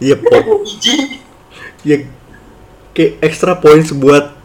[0.02, 1.20] ya biji
[1.86, 2.04] ya
[2.92, 4.36] kayak extra points buat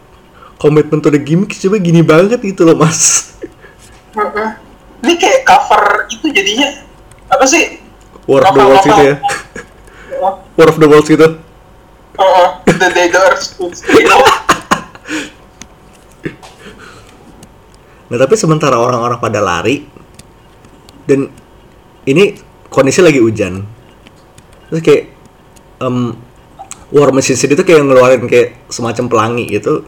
[0.61, 3.33] komitmen to the gimmick coba gini banget gitu loh mas.
[5.01, 6.69] Ini kayak cover itu jadinya
[7.31, 7.81] apa sih?
[8.29, 9.15] War of the Worlds gitu ya?
[10.59, 11.27] War of the Worlds gitu.
[12.11, 13.57] Heeh, the day the earth
[18.11, 19.87] Nah tapi sementara orang-orang pada lari
[21.07, 21.31] dan
[22.03, 22.35] ini
[22.67, 23.63] kondisi lagi hujan,
[24.71, 25.11] terus kayak
[25.83, 26.15] em,
[26.91, 29.83] War Machine sendiri tuh kayak ngeluarin kayak semacam pelangi gitu.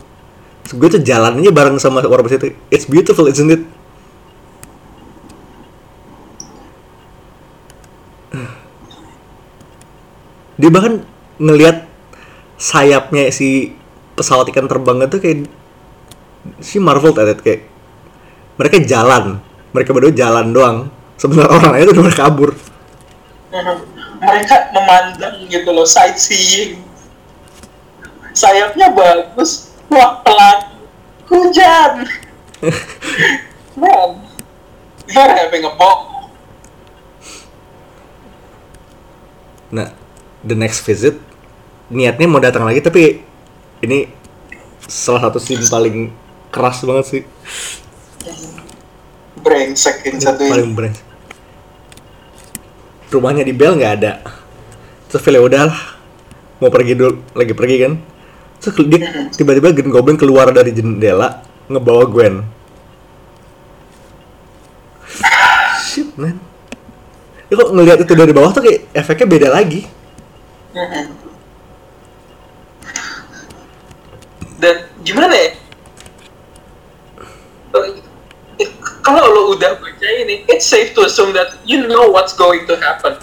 [0.67, 2.47] Terus gue tuh jalannya bareng sama War Machine itu.
[2.67, 3.63] It's beautiful, isn't it?
[10.59, 11.03] Dia bahkan
[11.39, 11.87] ngelihat
[12.59, 13.71] sayapnya si
[14.15, 15.47] pesawat ikan terbang itu kayak
[16.59, 17.61] si Marvel it, kayak
[18.59, 19.39] mereka jalan
[19.73, 20.77] mereka berdua jalan doang
[21.17, 22.51] sebenarnya orang lain itu udah kabur.
[24.23, 26.79] Mereka memandang gitu loh sightseeing.
[28.33, 29.75] Sayapnya bagus.
[29.91, 30.73] Wah pelan.
[31.27, 32.07] Hujan.
[33.79, 34.33] Man
[35.07, 36.29] they're having a ball.
[39.73, 39.89] Nah
[40.43, 41.17] the next visit
[41.93, 43.21] niatnya mau datang lagi tapi
[43.83, 44.09] ini
[44.87, 46.13] salah satu scene paling
[46.53, 47.23] keras banget sih.
[49.43, 50.97] Brengsek yang satu ini paling beres
[53.13, 54.19] rumahnya di Bell nggak ada.
[55.07, 55.69] Terus Phil ya
[56.57, 57.93] mau pergi dulu lagi pergi kan?
[58.57, 58.99] Terus dia
[59.37, 62.41] tiba-tiba Green Goblin keluar dari jendela ngebawa Gwen.
[65.77, 66.41] Shit man.
[67.47, 69.85] Ya kok ngelihat itu dari bawah tuh kayak efeknya beda lagi.
[74.57, 75.63] Dan gimana ya
[79.03, 82.79] kalau lo udah baca ini it's safe to assume that you know what's going to
[82.79, 83.19] happen.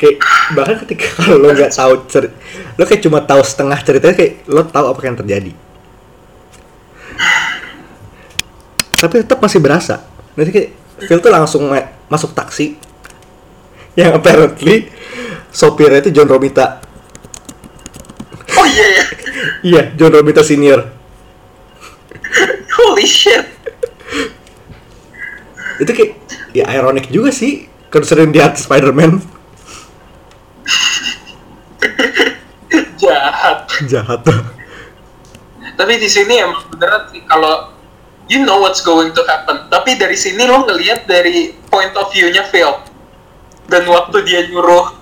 [0.00, 0.24] Kayak
[0.56, 1.08] bahkan ketika
[1.40, 2.32] lo nggak tahu cer
[2.80, 5.52] lo kayak cuma tahu setengah ceritanya kayak lo tahu apa yang terjadi.
[8.96, 10.00] Tapi tetap masih berasa.
[10.32, 10.70] Nanti kayak
[11.04, 12.80] Phil tuh langsung ma- masuk taksi.
[13.92, 14.88] Yang apparently
[15.52, 16.80] sopirnya itu John Romita.
[18.56, 19.04] Oh iya ya
[19.60, 20.95] iya John Romita senior
[22.86, 23.42] holy shit.
[25.82, 26.14] Itu kayak
[26.54, 29.20] ya ironik juga sih considering dia Spider-Man.
[33.02, 33.58] Jahat.
[33.90, 34.22] Jahat.
[35.76, 37.74] Tapi di sini emang beneran sih kalau
[38.30, 39.68] you know what's going to happen.
[39.68, 42.72] Tapi dari sini lo ngelihat dari point of view-nya Phil.
[43.66, 44.94] Dan waktu dia nyuruh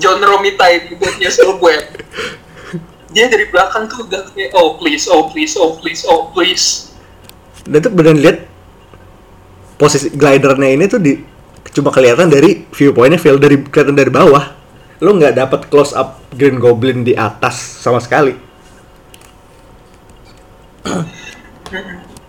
[0.00, 1.84] John Romita ini buat nyusul Gwen
[3.10, 6.89] dia dari belakang tuh udah kayak oh please oh please oh please oh please
[7.66, 8.38] dan tuh beneran lihat
[9.80, 11.16] posisi glidernya ini tuh di
[11.70, 14.56] cuma kelihatan dari viewpointnya Phil dari kelihatan dari bawah.
[15.00, 18.36] Lo nggak dapat close up Green Goblin di atas sama sekali.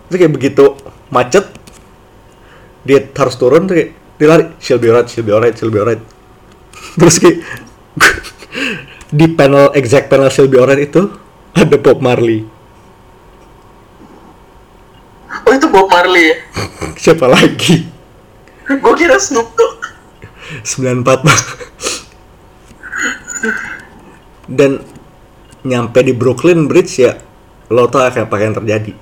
[0.08, 0.76] Itu kayak begitu
[1.12, 1.48] macet.
[2.82, 5.80] Dia harus turun tuh kayak dia lari she'll be alright she'll be alright she'll be
[5.80, 6.00] alright.
[7.00, 7.44] Terus kayak
[9.18, 11.12] di panel exact panel Shelby Oren itu
[11.52, 12.48] ada Bob Marley
[15.46, 16.36] Oh itu Bob Marley ya?
[17.02, 17.88] siapa lagi
[18.68, 19.80] Gue kira Snoop Dogg.
[20.62, 21.40] 94 Pak.
[24.52, 24.84] dan
[25.64, 27.16] nyampe di Brooklyn Bridge ya
[27.72, 28.92] lo tau kayak apa yang terjadi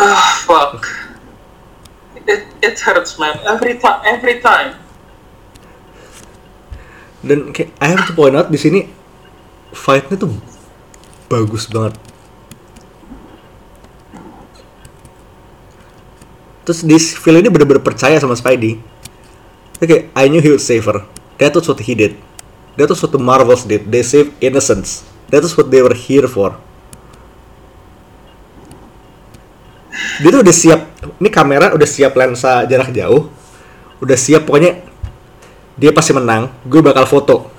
[0.00, 0.82] Ah fuck.
[2.26, 3.38] It it hurts man.
[3.46, 4.82] Every time every time.
[7.22, 8.90] dan kayak I have to point out di sini
[9.70, 10.34] fightnya tuh
[11.30, 11.94] bagus banget
[16.62, 18.78] terus di film ini bener-bener percaya sama Spidey.
[19.82, 21.02] Dia kayak I knew he would save her
[21.42, 22.14] that was what he did.
[22.78, 23.90] That was what the Marvels did.
[23.90, 25.02] They saved innocence.
[25.34, 26.54] That was what they were here for.
[30.22, 30.80] Dia tuh udah siap.
[31.18, 33.28] Ini kamera udah siap lensa jarak jauh.
[33.98, 34.80] Udah siap pokoknya
[35.74, 36.46] dia pasti menang.
[36.64, 37.50] Gue bakal foto.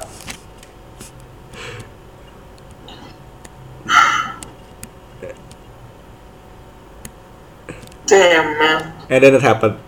[8.08, 8.93] Damn man.
[9.08, 9.80] And then it happened.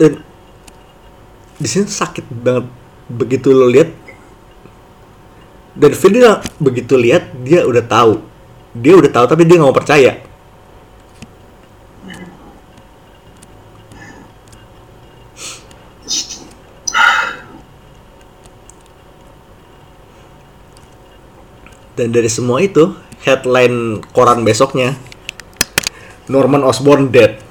[0.00, 0.24] Dan
[1.60, 2.66] di sini sakit banget.
[3.10, 3.90] Begitu lo lihat
[5.80, 8.20] dan dia begitu lihat dia udah tahu.
[8.76, 10.20] Dia udah tahu tapi dia nggak mau percaya.
[21.98, 22.96] Dan dari semua itu
[23.28, 24.96] headline koran besoknya
[26.30, 27.42] Norman Osborn dead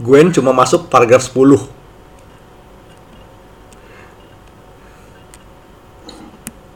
[0.00, 1.68] Gwen cuma masuk paragraf 10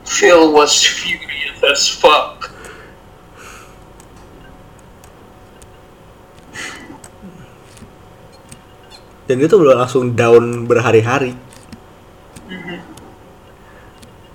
[0.05, 2.53] Phil was furious as fuck.
[9.23, 11.33] dan dia tuh udah langsung down berhari-hari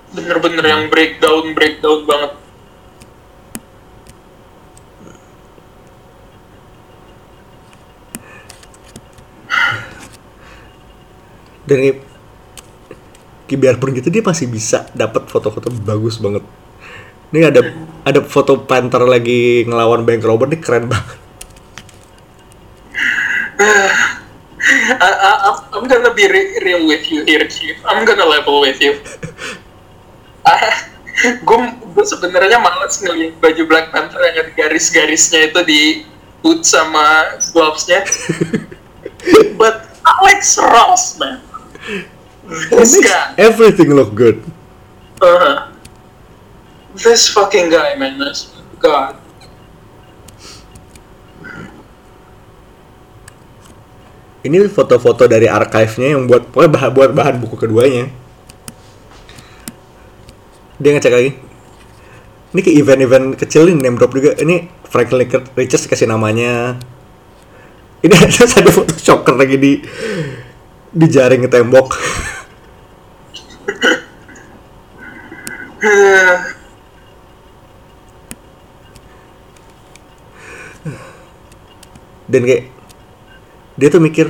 [0.09, 2.38] Bener-bener yang breakdown breakdown banget.
[11.69, 12.01] Dan
[13.49, 16.41] biarpun gitu dia masih bisa dapat foto-foto bagus banget
[17.29, 17.61] ini ada
[18.05, 21.17] ada foto Panther lagi ngelawan bank robber nih keren banget
[24.59, 25.31] I, I,
[25.71, 27.79] I'm- gonna be re- real with you here, Chief.
[27.87, 28.99] I'm gonna level with you.
[31.19, 31.59] gue
[31.95, 35.81] gue sebenarnya males ngeliat baju Black Panther yang ada garis-garisnya itu di
[36.43, 38.03] boot sama glovesnya.
[39.59, 41.43] But Alex Ross, man.
[41.87, 42.07] It
[42.71, 43.35] This makes guy.
[43.37, 44.41] everything look good
[45.19, 45.67] Uh,
[46.95, 48.15] this fucking guy, man.
[48.15, 49.19] This God.
[54.39, 58.07] ini foto-foto dari archive-nya yang buat bahan buat bahan buku keduanya
[60.79, 61.31] dia ngecek lagi
[62.55, 65.27] ini ke event-event kecil ini name drop juga ini Franklin
[65.59, 66.79] Richards kasih namanya
[67.99, 69.71] ini ada ada foto shocker lagi di
[70.89, 71.93] di jaring tembok.
[82.29, 82.69] Dan kayak
[83.79, 84.29] dia tuh mikir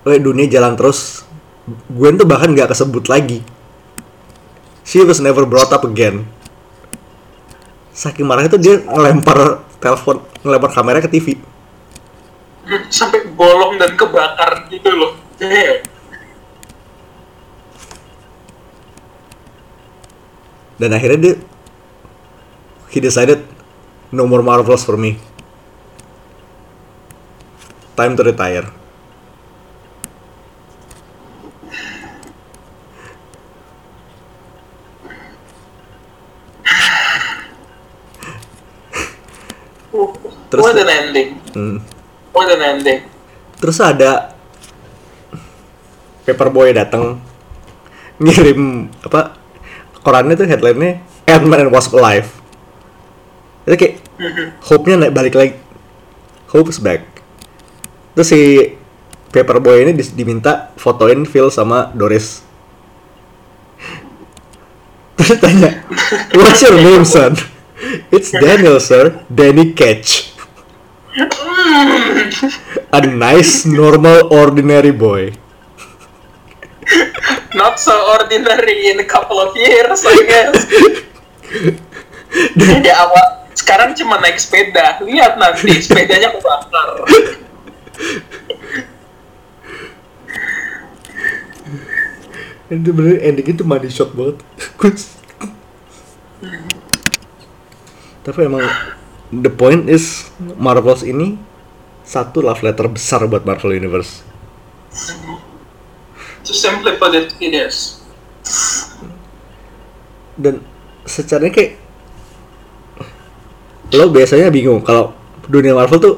[0.00, 1.28] Weh dunia jalan terus.
[1.92, 3.44] Gwen tuh bahkan nggak kesebut lagi.
[4.82, 6.24] She was never brought up again.
[7.92, 11.36] Saking marahnya tuh dia ngelempar telepon Ngelempar kamera ke TV
[12.88, 15.12] Sampai bolong dan kebakar gitu loh.
[15.36, 15.82] Damn.
[20.80, 21.36] Dan akhirnya dia
[22.88, 23.44] He decided
[24.08, 25.20] No more Marvels for me
[27.92, 28.64] Time to retire
[40.50, 41.36] Terus- What an ending.
[41.54, 41.78] Hmm.
[42.30, 43.02] What an ending.
[43.58, 44.32] Terus ada
[46.24, 47.18] Paperboy datang
[48.20, 49.34] ngirim apa
[50.04, 52.28] korannya tuh headline-nya Ant-Man and Wasp Alive.
[53.66, 53.94] Itu kayak
[54.68, 55.54] hope-nya naik balik lagi.
[56.50, 57.06] Hope is back.
[58.14, 58.40] Terus si
[59.30, 62.42] Paperboy ini diminta fotoin Phil sama Doris.
[65.18, 65.86] Terus tanya,
[66.34, 67.38] What's your name, son?
[68.14, 69.22] It's Daniel, sir.
[69.30, 70.29] Danny Catch.
[72.92, 75.32] A nice, normal, ordinary boy.
[77.54, 80.56] Not so ordinary in a couple of years, I guess.
[82.56, 85.02] Jadi awal sekarang cuma naik sepeda.
[85.02, 87.04] Lihat nanti sepedanya kebakar.
[92.70, 94.38] itu bener ending itu money shot banget
[98.22, 98.62] tapi emang
[99.30, 101.38] the point is Marvels ini
[102.02, 104.26] satu love letter besar buat Marvel Universe.
[106.42, 108.00] To simply put it, it is.
[110.40, 110.64] dan
[111.04, 111.76] secaranya kayak
[113.92, 115.12] lo biasanya bingung kalau
[115.50, 116.14] dunia Marvel tuh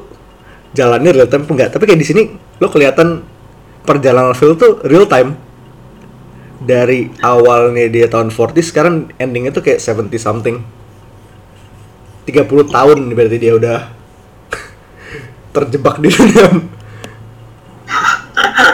[0.72, 1.74] jalannya real time enggak.
[1.74, 2.22] Tapi kayak di sini
[2.62, 3.26] lo kelihatan
[3.82, 5.34] perjalanan film tuh real time.
[6.62, 10.62] Dari awalnya dia tahun 40 sekarang endingnya tuh kayak 70 something
[12.22, 13.78] 30 tahun berarti dia udah
[15.54, 16.48] terjebak di dunia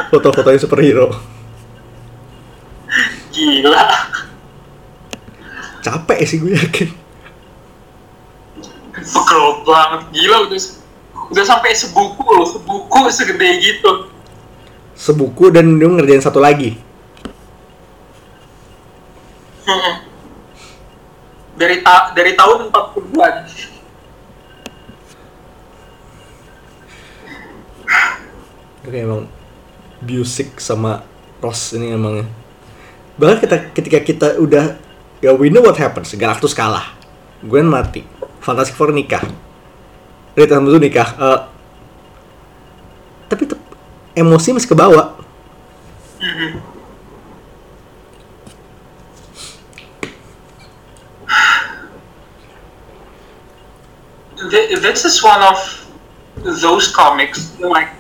[0.09, 1.09] foto-fotonya superhero
[3.33, 3.87] Gila.
[5.81, 6.91] capek sih gue yakin
[8.99, 10.03] Pegel banget.
[10.11, 10.61] Gila udah
[11.29, 14.11] udah sampai sebuku loh, sebuku segede gitu.
[14.99, 16.75] sebuku dan dia ngerjain satu lagi
[19.69, 20.01] Hmm.
[21.59, 23.35] Dari ta dari tahun 40-an.
[28.87, 29.27] Oke emang
[29.99, 31.03] Busik sama
[31.43, 32.23] Ross ini emang
[33.19, 34.79] bahkan kita ketika kita udah
[35.19, 36.95] ya we know what happens Galactus kalah.
[37.43, 38.07] Gwen mati.
[38.39, 39.23] Fantastic Four nikah.
[40.39, 41.09] Reed Richards nikah.
[41.19, 41.41] Eh,
[43.27, 43.45] tapi
[44.15, 45.19] emosi masih kebawa.
[46.23, 46.68] Mhm.
[54.51, 55.59] Th- This is one of
[56.43, 57.91] those comics like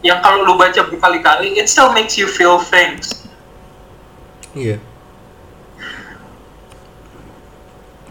[0.00, 3.28] yang kalau lu baca berkali-kali it still makes you feel things.
[4.56, 4.80] iya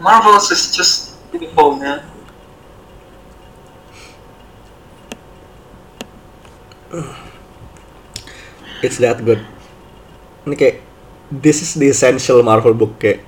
[0.00, 2.00] Marvels is just beautiful, man.
[8.82, 9.38] it's that good
[10.48, 10.76] ini kayak
[11.30, 13.22] this is the essential Marvel book kayak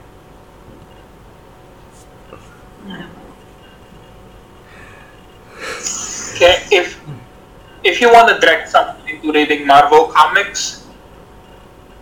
[6.43, 6.98] Okay, if
[7.86, 10.90] if you want to drag someone into reading Marvel comics,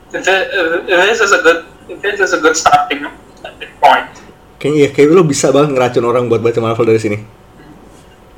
[0.09, 1.69] th- this is a good
[2.01, 3.05] this is a good starting
[3.77, 4.09] point.
[4.61, 7.17] kayaknya ya kayak lo bisa banget ngeracun orang buat baca Marvel dari sini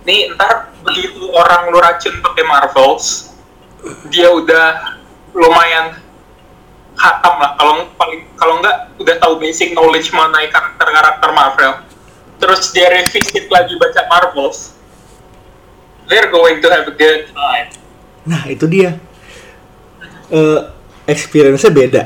[0.02, 3.30] Nih ntar begitu orang lu racun pakai Marvels,
[4.10, 4.98] dia udah
[5.30, 5.94] lumayan
[6.98, 7.54] hatam lah.
[7.54, 11.72] Kalau paling kalau nggak udah tahu basic knowledge mengenai karakter-karakter Marvel.
[12.42, 14.74] Terus dia revisit lagi baca Marvels,
[16.08, 17.68] they're going to have a good time.
[18.26, 18.96] Nah itu dia.
[20.32, 20.60] Eh
[21.02, 22.02] Experience-nya beda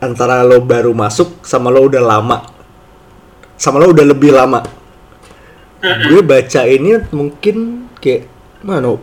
[0.00, 2.44] Antara lo baru masuk sama lo udah lama.
[3.56, 4.64] Sama lo udah lebih lama.
[5.80, 8.28] Gue baca ini mungkin kayak
[8.64, 8.96] Mana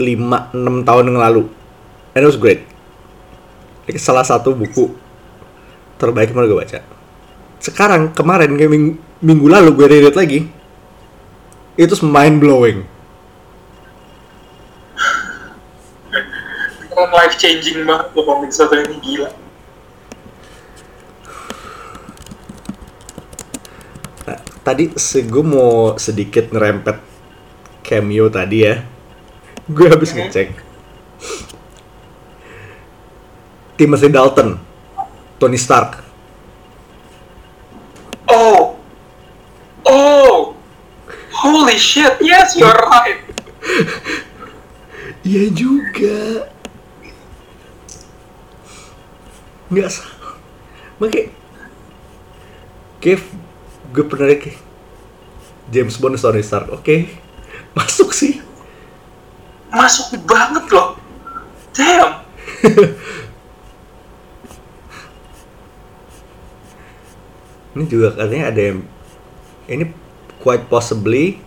[0.00, 1.42] 5-6 tahun yang lalu.
[2.16, 2.64] And it was great.
[3.88, 4.96] Ini salah satu buku
[6.00, 6.80] terbaik yang gue baca.
[7.60, 10.46] Sekarang, kemarin, kayak ming- minggu lalu gue reread lagi
[11.74, 12.97] Itu mind blowing
[16.98, 19.30] Beneran life changing banget tuh komik satu ini gila.
[24.26, 26.98] Nah, tadi se gue mau sedikit ngerempet
[27.86, 28.82] cameo tadi ya.
[29.70, 30.26] Gue habis Mhm.
[30.26, 30.48] ngecek.
[33.78, 34.58] Timothy Dalton,
[35.38, 36.02] Tony Stark.
[38.26, 38.74] Oh,
[39.86, 40.58] oh,
[41.30, 42.18] holy shit!
[42.18, 43.22] Yes, you're right.
[45.28, 46.48] Iya juga.
[49.68, 50.36] Nggak salah.
[50.98, 51.30] Makanya,
[52.98, 53.22] Kev,
[53.94, 54.58] gue pernah kayak
[55.68, 56.72] James Bond Tony Stark.
[56.72, 57.12] Oke,
[57.78, 58.40] masuk sih.
[59.68, 60.96] Masuk banget loh.
[61.76, 62.24] Damn.
[67.78, 68.82] Ini juga katanya ada yang
[69.70, 69.94] ini
[70.42, 71.38] quite possibly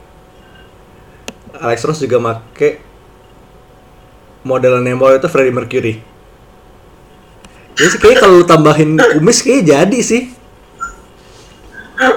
[1.60, 2.80] Alex Ross juga make
[4.48, 6.11] model Nemo itu Freddie Mercury.
[7.82, 10.30] Jadi sih kayaknya kalau tambahin kumis kayaknya jadi sih.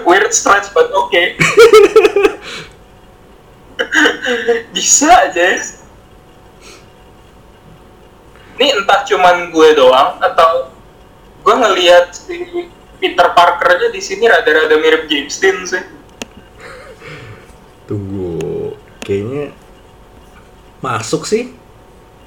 [0.05, 1.41] Weird stretch, but okay.
[4.77, 5.65] Bisa aja.
[8.61, 10.69] Ini entah cuman gue doang atau
[11.41, 12.45] gue ngelihat si
[13.01, 15.81] Peter Parker-nya di sini rada-rada mirip James Dean sih.
[17.89, 19.57] Tunggu, kayaknya
[20.85, 21.57] masuk sih.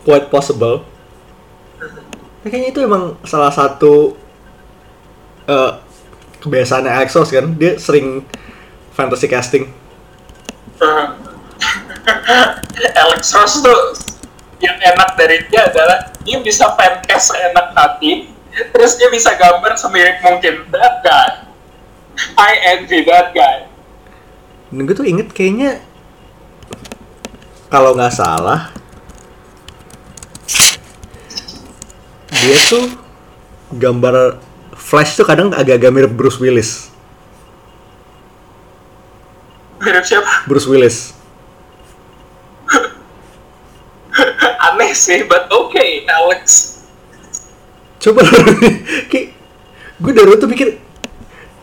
[0.02, 0.97] Quite possible.
[2.46, 4.14] Ya, kayaknya itu emang salah satu
[5.48, 5.72] eh
[6.44, 7.56] kebiasaan Alex Ross kan.
[7.58, 8.26] Dia sering
[8.94, 9.66] fantasy casting.
[12.08, 12.56] Uh,
[12.96, 13.80] Alex Ross tuh
[14.64, 18.32] enak dari dia adalah dia bisa fancast seenak hati
[18.74, 21.32] terus dia bisa gambar semirip mungkin that guy
[22.40, 23.70] I envy that guy
[24.74, 25.80] Dan gue tuh inget kayaknya
[27.70, 28.74] kalau nggak salah
[32.44, 32.86] dia tuh
[33.74, 34.38] gambar
[34.78, 36.94] Flash tuh kadang agak-agak mirip Bruce Willis.
[39.82, 40.46] mirip siapa?
[40.46, 41.18] Bruce Willis.
[44.70, 46.78] aneh sih but okay Alex.
[47.98, 48.22] Coba
[49.12, 49.34] kayak
[49.98, 50.78] gue dari tuh mikir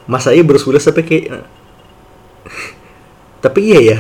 [0.05, 1.47] masa iya Bruce Willis tapi kayak
[3.39, 3.99] tapi iya ya.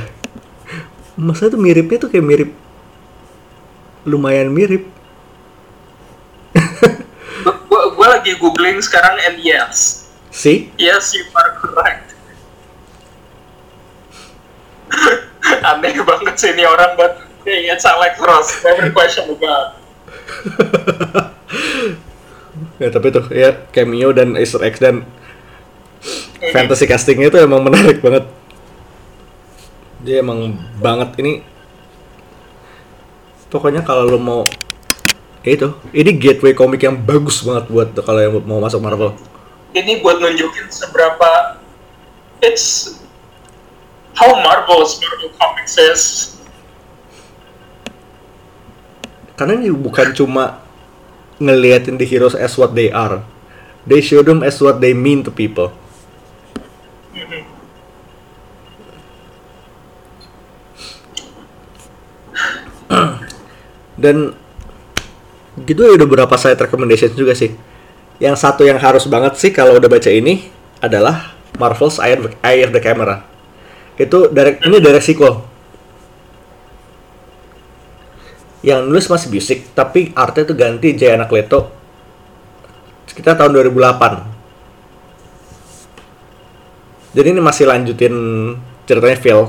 [1.14, 2.50] Masa tuh miripnya tuh kayak mirip
[4.04, 4.84] lumayan mirip
[7.68, 12.14] gua, gua lagi googling sekarang and yes sih yes you are correct.
[15.68, 19.78] Aneh banget sih ini orang but hey, it's Alex Ross never question about
[22.82, 25.06] ya tapi tuh ya cameo dan Easter eggs dan
[26.52, 28.24] fantasy castingnya itu emang menarik banget.
[30.04, 31.16] Dia emang banget.
[31.20, 31.32] Ini
[33.48, 34.42] pokoknya kalau lo mau
[35.44, 35.68] ya itu.
[35.92, 39.14] Ini gateway komik yang bagus banget buat kalau yang mau masuk Marvel.
[39.76, 41.60] Ini buat nunjukin seberapa
[42.42, 42.98] it's
[44.16, 46.02] how marvelous Marvel Comics is
[49.34, 50.62] karena ini bukan cuma
[51.42, 53.26] ngeliatin the heroes as what they are.
[53.84, 55.74] They show them as what they mean to people.
[63.98, 64.38] Dan
[65.62, 67.54] gitu ya udah beberapa side recommendation juga sih.
[68.18, 70.50] Yang satu yang harus banget sih kalau udah baca ini
[70.82, 73.22] adalah Marvel's Eye of the, Camera.
[73.94, 75.46] Itu direct ini direct sequel.
[78.64, 81.70] Yang nulis masih Busik tapi artnya tuh ganti Jay Anak Leto.
[83.06, 84.34] Sekitar tahun 2008
[87.14, 88.14] jadi ini masih lanjutin
[88.90, 89.40] ceritanya Phil.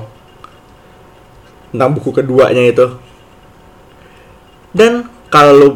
[1.73, 3.01] Tentang buku keduanya itu.
[4.69, 5.69] Dan kalau lu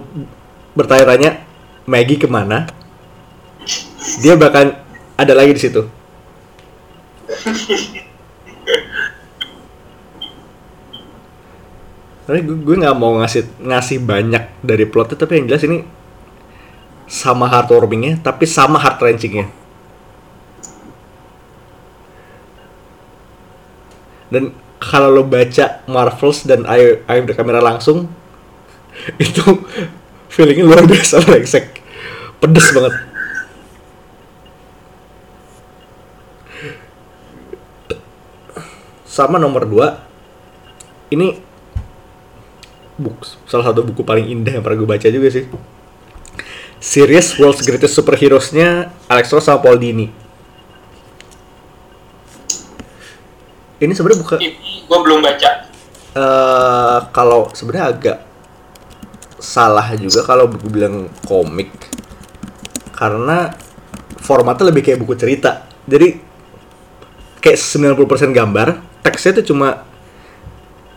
[0.77, 1.41] bertanya-tanya
[1.89, 2.69] Maggie ke mana
[4.21, 4.77] dia bahkan
[5.19, 5.81] ada lagi di situ.
[12.29, 15.81] Tapi gue, nggak mau ngasih ngasih banyak dari plotnya tapi yang jelas ini
[17.09, 19.49] sama heartwarmingnya tapi sama heart wrenchingnya.
[24.29, 28.07] Dan kalau lo baca Marvels dan Eye of the Camera langsung
[29.25, 29.43] itu
[30.31, 31.81] feelingnya luar biasa brengsek.
[32.39, 32.93] Pedes banget.
[39.09, 41.41] Sama nomor 2 ini
[42.99, 45.47] buku salah satu buku paling indah yang pernah gue baca juga sih.
[46.79, 50.07] Series World's Greatest Superheroes-nya Alex Ross sama Paul Dini.
[53.79, 55.51] Ini sebenarnya bukan ini gua belum baca.
[56.15, 58.17] Eh kalau sebenarnya agak
[59.39, 61.71] salah juga kalau buku bilang komik.
[62.93, 63.55] Karena
[64.19, 65.65] formatnya lebih kayak buku cerita.
[65.87, 66.19] Jadi
[67.39, 68.67] kayak 90% gambar
[69.01, 69.87] teksnya tuh cuma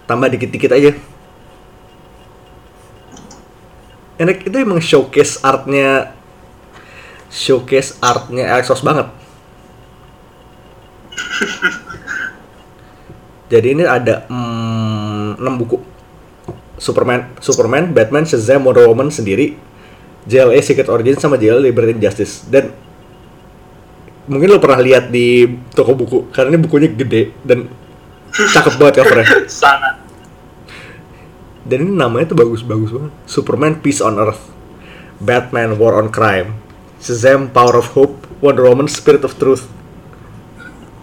[0.05, 0.93] tambah dikit-dikit aja.
[4.21, 6.13] Enak itu emang showcase artnya
[7.33, 9.09] showcase artnya Alex Ross banget.
[13.53, 15.92] Jadi ini ada mm, 6 buku
[16.83, 19.55] Superman, Superman, Batman, Shazam, Wonder Woman sendiri,
[20.27, 22.43] JLA Secret Origin sama JLA Liberty Justice.
[22.51, 22.75] Dan
[24.27, 27.71] mungkin lo pernah lihat di toko buku karena ini bukunya gede dan
[28.35, 29.27] cakep banget covernya.
[29.63, 30.03] sangat
[31.63, 33.15] Dan ini namanya tuh bagus-bagus banget.
[33.31, 34.51] Superman Peace on Earth,
[35.23, 36.59] Batman War on Crime,
[36.99, 39.71] Shazam Power of Hope, Wonder Woman Spirit of Truth.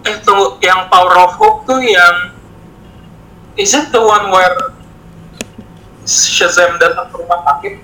[0.00, 2.32] eh tunggu yang Power of Hope tuh yang
[3.60, 4.79] is it the one where
[6.10, 7.74] Shazam datang ke rumah sakit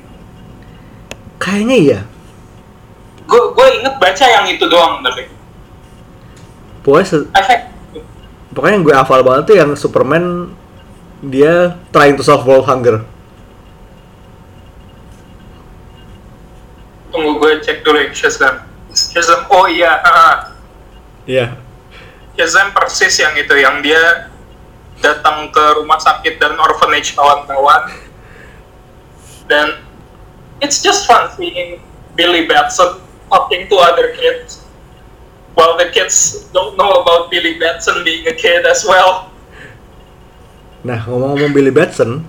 [1.38, 2.00] Kayaknya iya.
[3.22, 5.26] gue gue inget baca yang itu doang tapi
[6.80, 7.60] Pokoknya se- efek
[8.50, 10.54] pokoknya yang gue hafal banget tuh yang Superman
[11.20, 13.02] dia trying to solve world hunger.
[17.08, 18.54] tunggu gue cek dulu yang Shazam
[18.92, 20.00] Shazam oh iya.
[21.26, 21.46] Iya.
[22.32, 24.30] Shazam persis yang itu yang dia
[24.98, 27.92] datang ke rumah sakit dan orphanage kawan-kawan
[29.46, 29.82] dan
[30.60, 31.80] it's just fun seeing
[32.14, 34.62] Billy Batson talking to other kids
[35.56, 39.30] while the kids don't know about Billy Batson being a kid as well
[40.86, 42.22] Nah, ngomong-ngomong Billy Batson,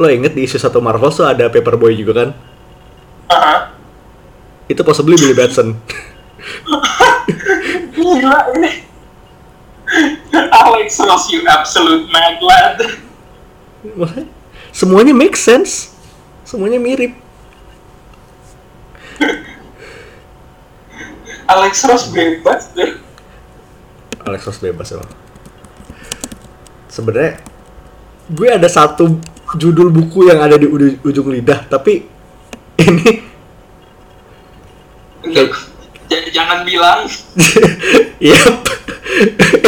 [0.00, 2.30] lo inget di isu satu Marvel tuh ada Paperboy juga kan?
[3.28, 3.56] Aha.
[4.64, 5.76] Itu possibly Billy Batson.
[7.92, 8.88] Gila ini.
[10.32, 12.80] Alex Ross, you absolute mad lad.
[13.84, 14.24] Makanya,
[14.72, 15.91] Semuanya make sense.
[16.52, 17.16] Semuanya mirip.
[21.48, 22.92] Alex Ross bebas deh.
[24.20, 25.08] Alex Ross bebas emang.
[26.92, 27.40] Sebenarnya
[28.28, 29.16] gue ada satu
[29.56, 32.04] judul buku yang ada di uju- ujung lidah, tapi
[32.84, 33.24] ini
[36.36, 37.08] jangan bilang
[38.20, 38.60] yep,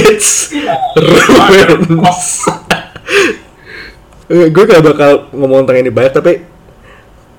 [0.05, 0.53] it's
[1.01, 2.45] ruins.
[4.29, 6.54] Eh, gue gak bakal ngomong tentang ini banyak, tapi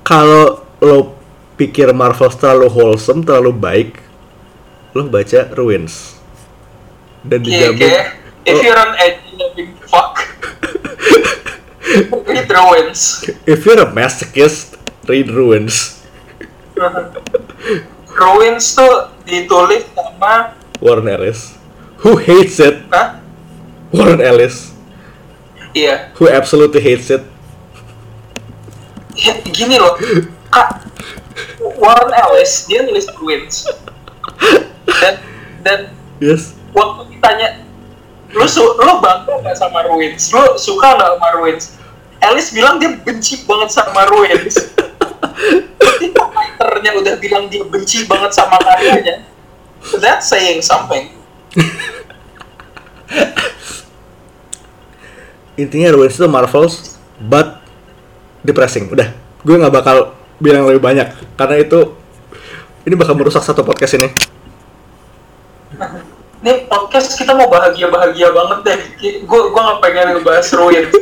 [0.06, 1.18] kalau lo
[1.58, 3.90] pikir Marvel terlalu wholesome, terlalu baik,
[4.94, 6.14] lo baca Ruins.
[7.26, 8.06] Dan Iya, dijamin, kayak
[8.46, 8.62] if Oh.
[8.62, 10.14] you're edge, loving fuck.
[12.26, 13.24] It ruins.
[13.46, 14.78] if you're a masochist,
[15.10, 16.02] read Ruins.
[18.20, 21.56] Ruins tuh ditulis sama Warren Ellis.
[22.04, 22.84] Who hates it?
[22.92, 23.22] Hah?
[23.94, 24.74] Warren Ellis.
[25.72, 26.12] Iya.
[26.20, 27.22] Who absolutely hates it?
[29.16, 29.96] Ya, gini loh.
[30.52, 30.84] Kak,
[31.80, 33.64] Warren Ellis dia nulis Ruins.
[34.86, 35.14] Dan
[35.64, 35.78] dan
[36.16, 36.56] Yes.
[36.72, 37.60] waktu ditanya
[38.32, 40.32] lu su lu bangga nggak sama Ruins?
[40.32, 41.64] Lu suka nggak sama Ruins?
[42.24, 44.56] Ellis bilang dia benci banget sama Ruins.
[45.76, 49.24] Ketika writernya udah bilang dia benci banget sama karyanya,
[50.00, 51.12] that's saying something.
[55.56, 57.64] Intinya Ruins itu Marvels, but
[58.46, 58.86] depressing.
[58.94, 59.10] Udah,
[59.42, 61.96] gue nggak bakal bilang lebih banyak karena itu
[62.86, 64.08] ini bakal merusak satu podcast ini.
[66.46, 68.80] Ini podcast kita mau bahagia-bahagia banget deh.
[69.26, 70.94] Gue gue nggak pengen ngebahas Ruins.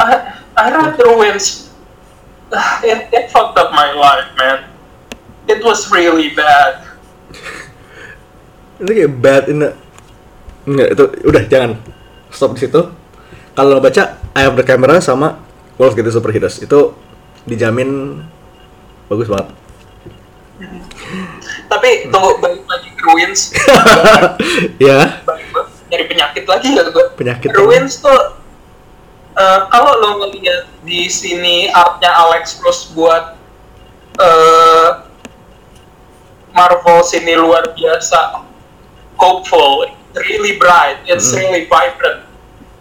[0.00, 0.12] I,
[0.56, 1.68] I read Ruins.
[2.48, 4.70] Ah, It, it fucked up my life, man.
[5.44, 6.86] It was really bad.
[8.80, 9.70] Itu kayak bad in a...
[10.64, 11.70] Nggak, itu udah jangan
[12.32, 12.80] stop di situ.
[13.54, 15.38] Kalau baca I Have the Camera sama
[15.78, 16.94] Wolf Get the Superheroes itu
[17.46, 18.22] dijamin
[19.06, 19.54] bagus banget.
[21.70, 23.40] Tapi tunggu balik lagi ke Ruins.
[24.90, 25.22] ya,
[25.90, 27.06] nyari penyakit lagi ya gue.
[27.14, 27.50] Penyakit.
[27.54, 28.38] Ruins tuh
[29.34, 33.38] eh, kalau lo ngeliat di sini artnya Alex Ross buat
[34.14, 34.90] eh
[36.54, 38.46] Marvel sini luar biasa
[39.18, 39.90] hopeful,
[40.30, 41.38] really bright, it's Mm.
[41.42, 42.22] really vibrant.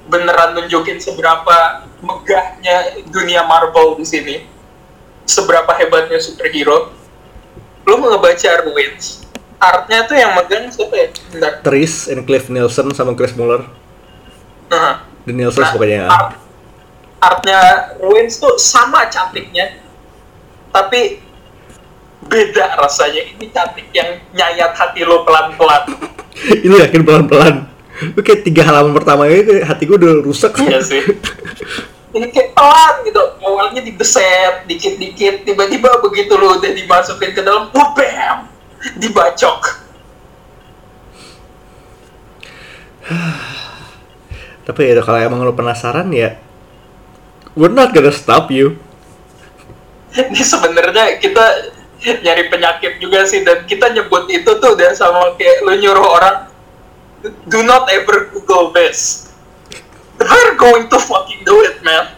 [0.03, 1.55] Beneran nunjukin seberapa
[1.99, 2.75] megahnya
[3.07, 4.35] dunia Marvel di sini.
[5.23, 6.91] Seberapa hebatnya superhero.
[7.83, 9.27] Lu mau ngebaca Ruins,
[9.57, 11.07] artnya tuh yang megang siapa ya?
[11.29, 11.51] Bentar.
[11.61, 13.67] Tris and Cliff Nielsen sama Chris Muller.
[14.67, 16.07] Nah, The Nielsen Nah, pokoknya.
[16.07, 16.39] art-
[17.19, 17.59] artnya
[17.99, 19.79] Ruins tuh sama cantiknya
[20.69, 21.23] tapi
[22.21, 25.87] beda rasanya ini cantik yang nyayat hati lo pelan-pelan
[26.65, 27.67] Ini yakin pelan-pelan.
[28.01, 30.57] Lu kayak tiga halaman pertama ini hati gue udah rusak.
[30.57, 31.01] Iya sih.
[32.17, 33.21] ini kayak pelan gitu.
[33.41, 35.45] Awalnya dibeset dikit-dikit.
[35.45, 38.49] Tiba-tiba begitu lo udah dimasukin ke dalam wah bam!
[38.97, 39.85] Dibacok.
[44.63, 46.39] Tapi ya kalau emang lu penasaran ya
[47.53, 48.81] We're not gonna stop you.
[50.13, 51.45] Ini sebenarnya kita
[52.01, 53.45] nyari penyakit juga sih.
[53.45, 56.52] Dan kita nyebut itu tuh udah sama kayak lu nyuruh orang
[57.23, 59.31] do not ever google this.
[60.19, 62.15] We're going to fucking do it man.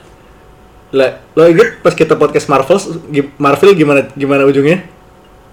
[0.95, 2.77] Lah, lo inget pas kita podcast Marvel,
[3.35, 4.85] Marvel gimana gimana ujungnya?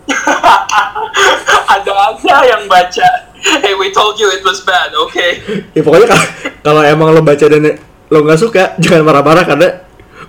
[1.72, 3.08] ada aja yang baca.
[3.42, 5.42] Hey we told you it was bad okay?
[5.74, 6.26] Ya pokoknya kalau,
[6.62, 9.68] kalau emang lo baca dan lo nggak suka, jangan marah-marah karena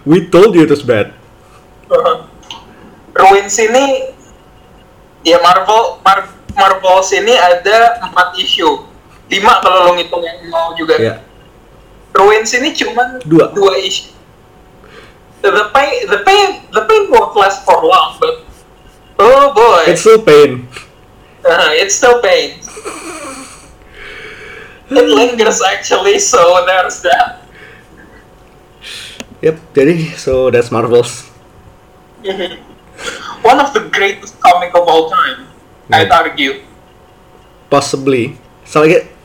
[0.08, 1.14] we told you it was bad.
[3.14, 4.10] Ruins ini
[5.22, 6.26] ya Marvel Mar
[6.58, 8.93] Marvel sini ada empat issue
[9.34, 11.15] lima kalau lo ngitung yang mau juga Ya,
[12.14, 13.49] Ruins ini cuman Dua.
[13.51, 14.14] dua issue.
[15.41, 18.47] The pain, the pain, the pain won't last for long, but
[19.19, 20.69] oh boy, it's still pain.
[21.43, 22.64] uh, it's still pain.
[24.88, 27.43] It lingers actually, so there's that.
[29.41, 31.27] Yep, jadi so that's Marvels.
[33.43, 35.51] One of the greatest comic of all time,
[35.91, 36.19] I'd Yeah.
[36.23, 36.53] argue.
[37.68, 38.38] Possibly.
[38.64, 39.23] Soalnya one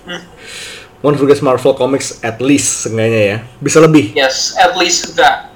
[1.02, 3.38] the greatest Marvel comics at least seenggaknya ya.
[3.62, 4.16] Bisa lebih.
[4.16, 5.52] Yes, at least that.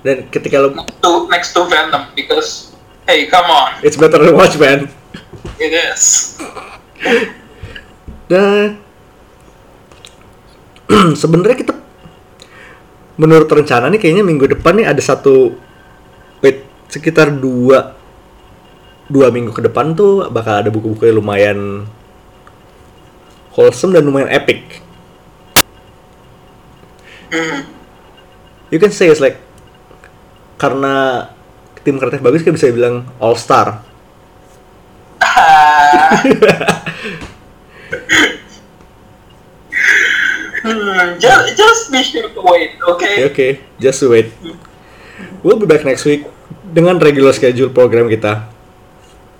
[0.00, 2.72] Dan ketika lo Next to, next to Venom, because
[3.04, 4.88] hey, come on, it's better than Watchmen.
[5.60, 6.36] it is.
[8.30, 8.80] Dan
[11.20, 11.74] sebenarnya kita
[13.20, 15.52] menurut rencana nih kayaknya minggu depan nih ada satu
[16.40, 17.92] wait sekitar dua
[19.12, 21.58] dua minggu ke depan tuh bakal ada buku-buku yang lumayan
[23.54, 24.82] wholesome dan lumayan epic.
[27.30, 27.66] Hmm.
[28.70, 29.38] You can say it's like
[30.58, 31.26] karena
[31.82, 33.82] tim kreatif bagus kan bisa bilang all star.
[40.60, 43.24] Hmm, just, just be sure to wait, okay?
[43.24, 43.50] Oke, okay,
[43.80, 44.28] just wait.
[45.40, 46.28] We'll be back next week
[46.68, 48.44] dengan regular schedule program kita.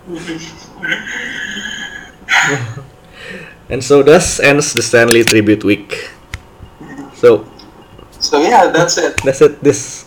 [3.70, 6.10] And so thus ends the Stanley Tribute Week.
[7.14, 7.46] So
[8.20, 9.16] So yeah, that's it.
[9.24, 9.62] that's it.
[9.62, 10.06] This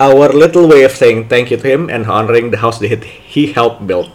[0.00, 3.52] our little way of saying thank you to him and honoring the house that he
[3.52, 4.10] helped build.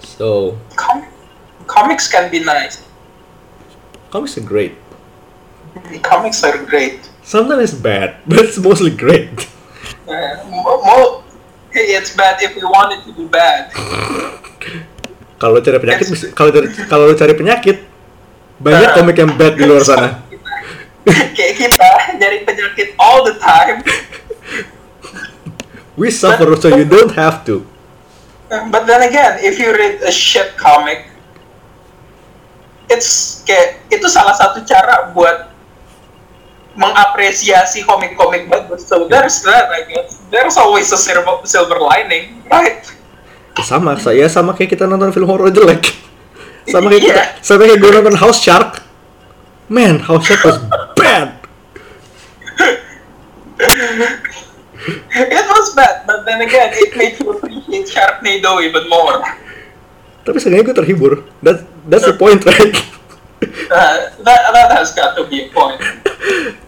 [0.00, 1.06] So Com-
[1.66, 2.82] comics can be nice.
[4.10, 4.74] comics are great.
[6.02, 6.98] Comics are great.
[7.22, 9.30] Sometimes it's bad, but it's mostly great.
[10.08, 11.22] Uh, mo- mo-
[11.70, 13.70] hey, it's bad if we want it to be bad.
[15.40, 16.06] Kalau cari penyakit,
[16.36, 17.76] kalau cari kalau lu cari penyakit,
[18.60, 20.20] banyak komik yang bad di luar sana.
[21.36, 21.90] Kayak kita
[22.20, 23.80] nyari penyakit all the time.
[25.96, 27.64] We suffer so you don't have to.
[28.52, 31.08] But then again, if you read a shit comic,
[32.92, 35.54] it's kayak itu salah satu cara buat
[36.76, 38.84] mengapresiasi komik-komik bagus.
[38.84, 40.20] So there's that, I guess.
[40.28, 42.84] There's always a silver, silver lining, right?
[43.58, 45.90] Sama, saya sama kayak kita nonton film horor jelek.
[46.70, 47.24] Sama kayak kita, Iya.
[47.42, 48.80] sama kayak gue nonton House Shark.
[49.66, 50.58] Man, House Shark was
[50.94, 51.38] bad.
[55.12, 59.20] It was bad, but then again, it made you appreciate Sharknado even more.
[60.24, 61.12] Tapi seenggaknya gue terhibur.
[61.44, 62.72] That, that's the point, right?
[63.72, 65.80] Uh, that, that has got to be a point.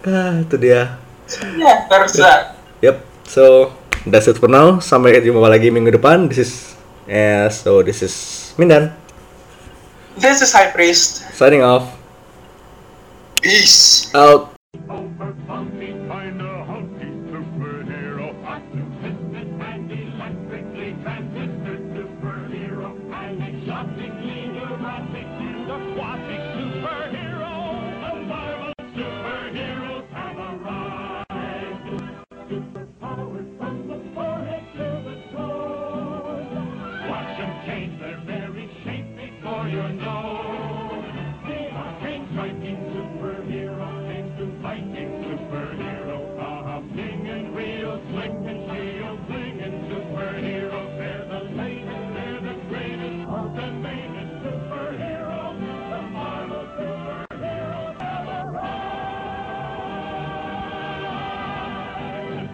[0.05, 0.97] ah, itu dia.
[1.57, 2.57] Yeah, there's that.
[2.81, 3.01] Yep.
[3.25, 3.73] So,
[4.03, 4.83] That's it for now.
[4.83, 6.27] Sampai jumpa lagi minggu depan.
[6.27, 6.51] This is
[7.07, 8.13] yeah, so this is
[8.59, 8.91] Mindan.
[10.19, 11.23] This is High Priest.
[11.31, 11.87] Signing off.
[13.39, 14.53] Peace out.